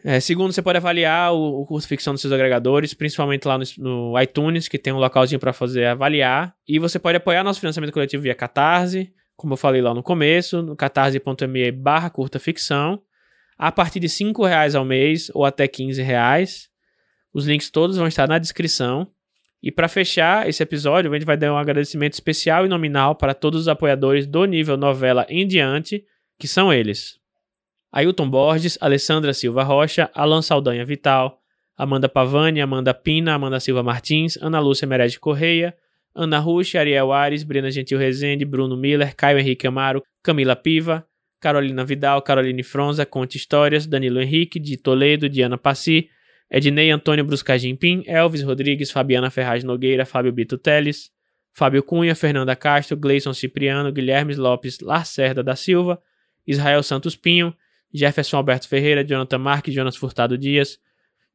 É, 0.02 0.22
segundo, 0.22 0.54
você 0.54 0.62
pode 0.62 0.78
avaliar 0.78 1.34
o, 1.34 1.60
o 1.60 1.66
curso 1.66 1.86
ficção 1.90 2.14
dos 2.14 2.22
seus 2.22 2.32
agregadores, 2.32 2.94
principalmente 2.94 3.46
lá 3.46 3.58
no, 3.58 3.66
no 3.80 4.22
iTunes, 4.22 4.70
que 4.70 4.80
tem 4.80 4.94
um 4.94 4.98
localzinho 4.98 5.42
para 5.42 5.52
fazer 5.52 5.88
avaliar. 5.88 6.56
E 6.66 6.80
você 6.80 6.98
pode 6.98 7.18
apoiar 7.18 7.44
nosso 7.44 7.60
financiamento 7.60 7.92
coletivo 7.92 8.24
via 8.24 8.34
Catarse 8.34 9.14
como 9.42 9.54
eu 9.54 9.58
falei 9.58 9.82
lá 9.82 9.92
no 9.92 10.04
começo, 10.04 10.62
no 10.62 10.76
catarse.me 10.76 11.72
barra 11.72 12.12
curta 12.12 12.38
ficção, 12.38 13.02
a 13.58 13.72
partir 13.72 14.00
de 14.00 14.08
5 14.08 14.46
reais 14.46 14.76
ao 14.76 14.86
mês 14.86 15.32
ou 15.34 15.44
até 15.44 15.68
15 15.68 16.00
reais. 16.00 16.70
Os 17.34 17.48
links 17.48 17.72
todos 17.72 17.98
vão 17.98 18.06
estar 18.06 18.28
na 18.28 18.38
descrição. 18.38 19.08
E 19.64 19.72
para 19.72 19.88
fechar 19.88 20.48
esse 20.48 20.62
episódio, 20.62 21.10
a 21.10 21.14
gente 21.16 21.26
vai 21.26 21.36
dar 21.36 21.52
um 21.52 21.58
agradecimento 21.58 22.14
especial 22.14 22.68
e 22.68 22.70
nominal 22.70 23.16
para 23.16 23.34
todos 23.34 23.62
os 23.62 23.68
apoiadores 23.68 24.28
do 24.28 24.46
nível 24.46 24.78
novela 24.78 25.26
em 25.28 25.48
diante, 25.48 26.04
que 26.38 26.48
são 26.48 26.72
eles: 26.72 27.20
Ailton 27.92 28.30
Borges, 28.30 28.78
Alessandra 28.80 29.34
Silva 29.34 29.64
Rocha, 29.64 30.10
Alan 30.14 30.44
Saldanha 30.44 30.86
Vital, 30.86 31.40
Amanda 31.76 32.08
Pavani, 32.08 32.62
Amanda 32.62 32.94
Pina, 32.94 33.34
Amanda 33.34 33.60
Silva 33.60 33.82
Martins, 33.82 34.38
Ana 34.38 34.60
Lúcia 34.60 34.88
Merege 34.88 35.20
Correia, 35.20 35.76
Ana 36.16 36.40
Rush, 36.40 36.76
Ariel 36.76 37.12
Ares, 37.12 37.44
Brena 37.44 37.72
Gentil 37.72 37.98
Rezende, 37.98 38.46
Bruno 38.46 38.76
Miller, 38.76 39.14
Caio 39.16 39.38
Henrique 39.38 39.68
Amaro, 39.68 40.02
Camila 40.24 40.56
Piva, 40.56 41.06
Carolina 41.40 41.84
Vidal, 41.84 42.22
Caroline 42.22 42.64
Fronza, 42.64 43.06
Conte 43.06 43.38
Histórias, 43.38 43.88
Danilo 43.88 44.22
Henrique, 44.22 44.60
de 44.60 44.78
Toledo, 44.78 45.28
Diana 45.28 45.58
Passi, 45.58 46.10
Ednei 46.50 46.92
Antônio 46.92 47.24
Bruscagem 47.24 47.76
Pim, 47.76 48.04
Elvis 48.06 48.44
Rodrigues, 48.44 48.92
Fabiana 48.92 49.30
Ferraz 49.30 49.64
Nogueira, 49.64 50.06
Fábio 50.06 50.32
Bito 50.32 50.58
Teles, 50.58 51.10
Fábio 51.54 51.82
Cunha, 51.82 52.14
Fernanda 52.14 52.56
Castro, 52.56 52.98
Gleison 52.98 53.34
Cipriano, 53.34 53.92
Guilherme 53.92 54.36
Lopes 54.36 54.80
Lacerda 54.80 55.42
da 55.42 55.56
Silva, 55.56 56.00
Israel 56.46 56.84
Santos 56.84 57.16
Pinho, 57.16 57.56
Jefferson 57.94 58.38
Alberto 58.38 58.68
Ferreira, 58.68 59.04
Jonathan 59.04 59.38
Marques, 59.38 59.74
Jonas 59.74 59.98
Furtado 59.98 60.38
Dias, 60.38 60.78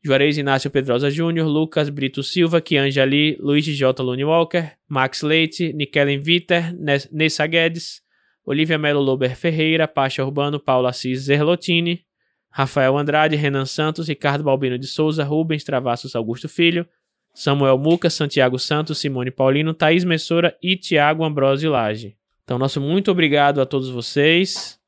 Juarez 0.07 0.39
Inácio 0.39 0.71
Pedrosa 0.71 1.11
Júnior, 1.11 1.49
Lucas 1.49 1.89
Brito 1.89 2.23
Silva, 2.23 2.61
Kianja 2.61 3.03
Ali, 3.03 3.37
Luiz 3.41 3.65
J. 3.67 4.03
Lune 4.05 4.25
Walker, 4.25 4.73
Max 4.89 5.23
Leite, 5.23 5.73
Nikellen 5.73 6.21
Viter, 6.21 6.73
Nessa 7.11 7.45
Guedes, 7.45 8.01
Olivia 8.45 8.79
Melo 8.79 9.01
Lober 9.01 9.35
Ferreira, 9.35 9.89
Pacha 9.89 10.25
Urbano, 10.25 10.61
Paula 10.61 10.91
Assis 10.91 11.23
Zerlotini, 11.23 12.05
Rafael 12.49 12.97
Andrade, 12.97 13.35
Renan 13.35 13.67
Santos, 13.67 14.07
Ricardo 14.07 14.45
Balbino 14.45 14.79
de 14.79 14.87
Souza, 14.87 15.25
Rubens 15.25 15.65
Travassos 15.65 16.15
Augusto 16.15 16.49
Filho, 16.49 16.87
Samuel 17.35 17.77
Muca, 17.77 18.09
Santiago 18.09 18.61
Santos, 18.61 18.99
Simone 18.99 19.33
Paulino, 19.33 19.75
Thaís 19.75 20.05
Messora 20.05 20.57
e 20.63 20.77
Tiago 20.77 21.25
Ambrosio 21.25 21.73
Lage. 21.73 22.17
Então, 22.45 22.59
nosso 22.59 22.81
muito 22.81 23.11
obrigado 23.11 23.61
a 23.61 23.67
todos 23.67 23.91
vocês. 23.91 24.79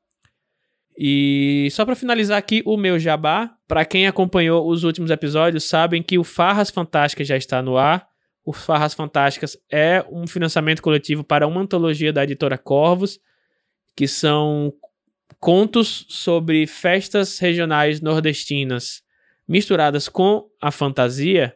E 1.01 1.69
só 1.71 1.85
para 1.85 1.95
finalizar 1.95 2.37
aqui 2.37 2.61
o 2.65 2.75
meu 2.75 2.99
jabá, 2.99 3.55
para 3.65 3.85
quem 3.85 4.05
acompanhou 4.05 4.69
os 4.69 4.83
últimos 4.83 5.09
episódios, 5.09 5.63
sabem 5.63 6.03
que 6.03 6.19
o 6.19 6.25
Farras 6.25 6.69
Fantásticas 6.69 7.25
já 7.25 7.37
está 7.37 7.61
no 7.61 7.77
ar. 7.77 8.05
O 8.43 8.51
Farras 8.51 8.93
Fantásticas 8.93 9.57
é 9.71 10.05
um 10.11 10.27
financiamento 10.27 10.81
coletivo 10.81 11.23
para 11.23 11.47
uma 11.47 11.61
antologia 11.61 12.11
da 12.11 12.25
editora 12.25 12.57
Corvos, 12.57 13.17
que 13.95 14.09
são 14.09 14.73
contos 15.39 16.05
sobre 16.09 16.67
festas 16.67 17.39
regionais 17.39 18.01
nordestinas 18.01 19.01
misturadas 19.47 20.09
com 20.09 20.49
a 20.61 20.69
fantasia. 20.69 21.55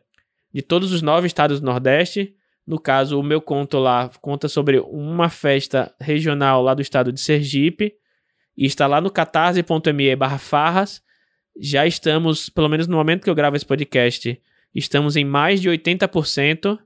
de 0.54 0.62
todos 0.62 0.94
os 0.94 1.02
nove 1.02 1.28
estados 1.28 1.60
do 1.60 1.66
Nordeste. 1.66 2.34
No 2.66 2.80
caso, 2.80 3.20
o 3.20 3.24
meu 3.24 3.42
conto 3.42 3.78
lá 3.78 4.10
conta 4.22 4.48
sobre 4.48 4.80
uma 4.80 5.28
festa 5.28 5.94
regional 6.00 6.62
lá 6.62 6.74
do 6.74 6.82
estado 6.82 7.12
de 7.12 7.20
Sergipe. 7.20 7.94
E 8.56 8.66
está 8.66 8.88
lá 8.88 9.02
no 9.02 9.12
catarse.me 9.12 10.16
barra 10.16 10.38
farras. 10.38 11.02
Já 11.60 11.86
estamos, 11.86 12.50
pelo 12.50 12.70
menos 12.70 12.88
no 12.88 12.98
momento 12.98 13.24
que 13.24 13.30
eu 13.30 13.36
gravo 13.36 13.56
esse 13.56 13.66
podcast, 13.66 14.42
estamos 14.74 15.16
em 15.16 15.24
mais 15.24 15.62
de 15.62 15.70
80%. 15.70 16.80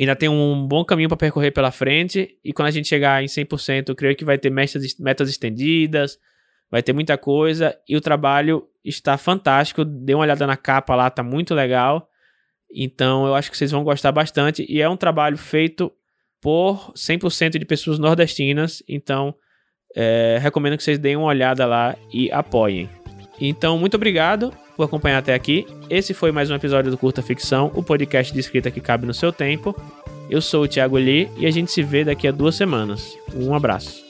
Ainda 0.00 0.14
tem 0.14 0.28
um 0.28 0.66
bom 0.66 0.84
caminho 0.84 1.08
para 1.08 1.16
percorrer 1.16 1.50
pela 1.50 1.70
frente. 1.70 2.38
E 2.44 2.52
quando 2.52 2.68
a 2.68 2.70
gente 2.70 2.88
chegar 2.88 3.22
em 3.22 3.26
100%, 3.26 3.88
eu 3.88 3.96
creio 3.96 4.14
que 4.14 4.24
vai 4.24 4.38
ter 4.38 4.50
metas, 4.50 4.96
metas 4.98 5.28
estendidas, 5.28 6.18
vai 6.70 6.82
ter 6.82 6.92
muita 6.92 7.18
coisa. 7.18 7.76
E 7.88 7.96
o 7.96 8.00
trabalho 8.00 8.66
está 8.84 9.18
fantástico. 9.18 9.84
Dê 9.84 10.14
uma 10.14 10.22
olhada 10.22 10.46
na 10.46 10.56
capa 10.56 10.94
lá, 10.94 11.10
tá 11.10 11.22
muito 11.22 11.54
legal. 11.54 12.08
Então 12.72 13.26
eu 13.26 13.34
acho 13.34 13.50
que 13.50 13.56
vocês 13.56 13.70
vão 13.70 13.82
gostar 13.82 14.12
bastante. 14.12 14.64
E 14.68 14.80
é 14.80 14.88
um 14.88 14.96
trabalho 14.96 15.36
feito 15.36 15.92
por 16.40 16.92
100% 16.94 17.58
de 17.58 17.64
pessoas 17.64 17.98
nordestinas. 17.98 18.82
Então 18.88 19.34
é, 19.94 20.38
recomendo 20.40 20.76
que 20.76 20.82
vocês 20.82 20.98
deem 20.98 21.16
uma 21.16 21.26
olhada 21.26 21.66
lá 21.66 21.96
e 22.12 22.30
apoiem. 22.30 22.88
Então, 23.40 23.78
muito 23.78 23.94
obrigado 23.94 24.52
por 24.76 24.84
acompanhar 24.84 25.18
até 25.18 25.34
aqui. 25.34 25.66
Esse 25.88 26.14
foi 26.14 26.32
mais 26.32 26.50
um 26.50 26.54
episódio 26.54 26.90
do 26.90 26.98
Curta 26.98 27.22
Ficção, 27.22 27.70
o 27.74 27.82
podcast 27.82 28.32
de 28.32 28.40
escrita 28.40 28.70
que 28.70 28.80
cabe 28.80 29.06
no 29.06 29.14
seu 29.14 29.32
tempo. 29.32 29.74
Eu 30.30 30.40
sou 30.40 30.64
o 30.64 30.68
Thiago 30.68 30.96
Lee 30.96 31.30
e 31.36 31.46
a 31.46 31.50
gente 31.50 31.70
se 31.70 31.82
vê 31.82 32.04
daqui 32.04 32.28
a 32.28 32.32
duas 32.32 32.54
semanas. 32.54 33.16
Um 33.34 33.54
abraço. 33.54 34.04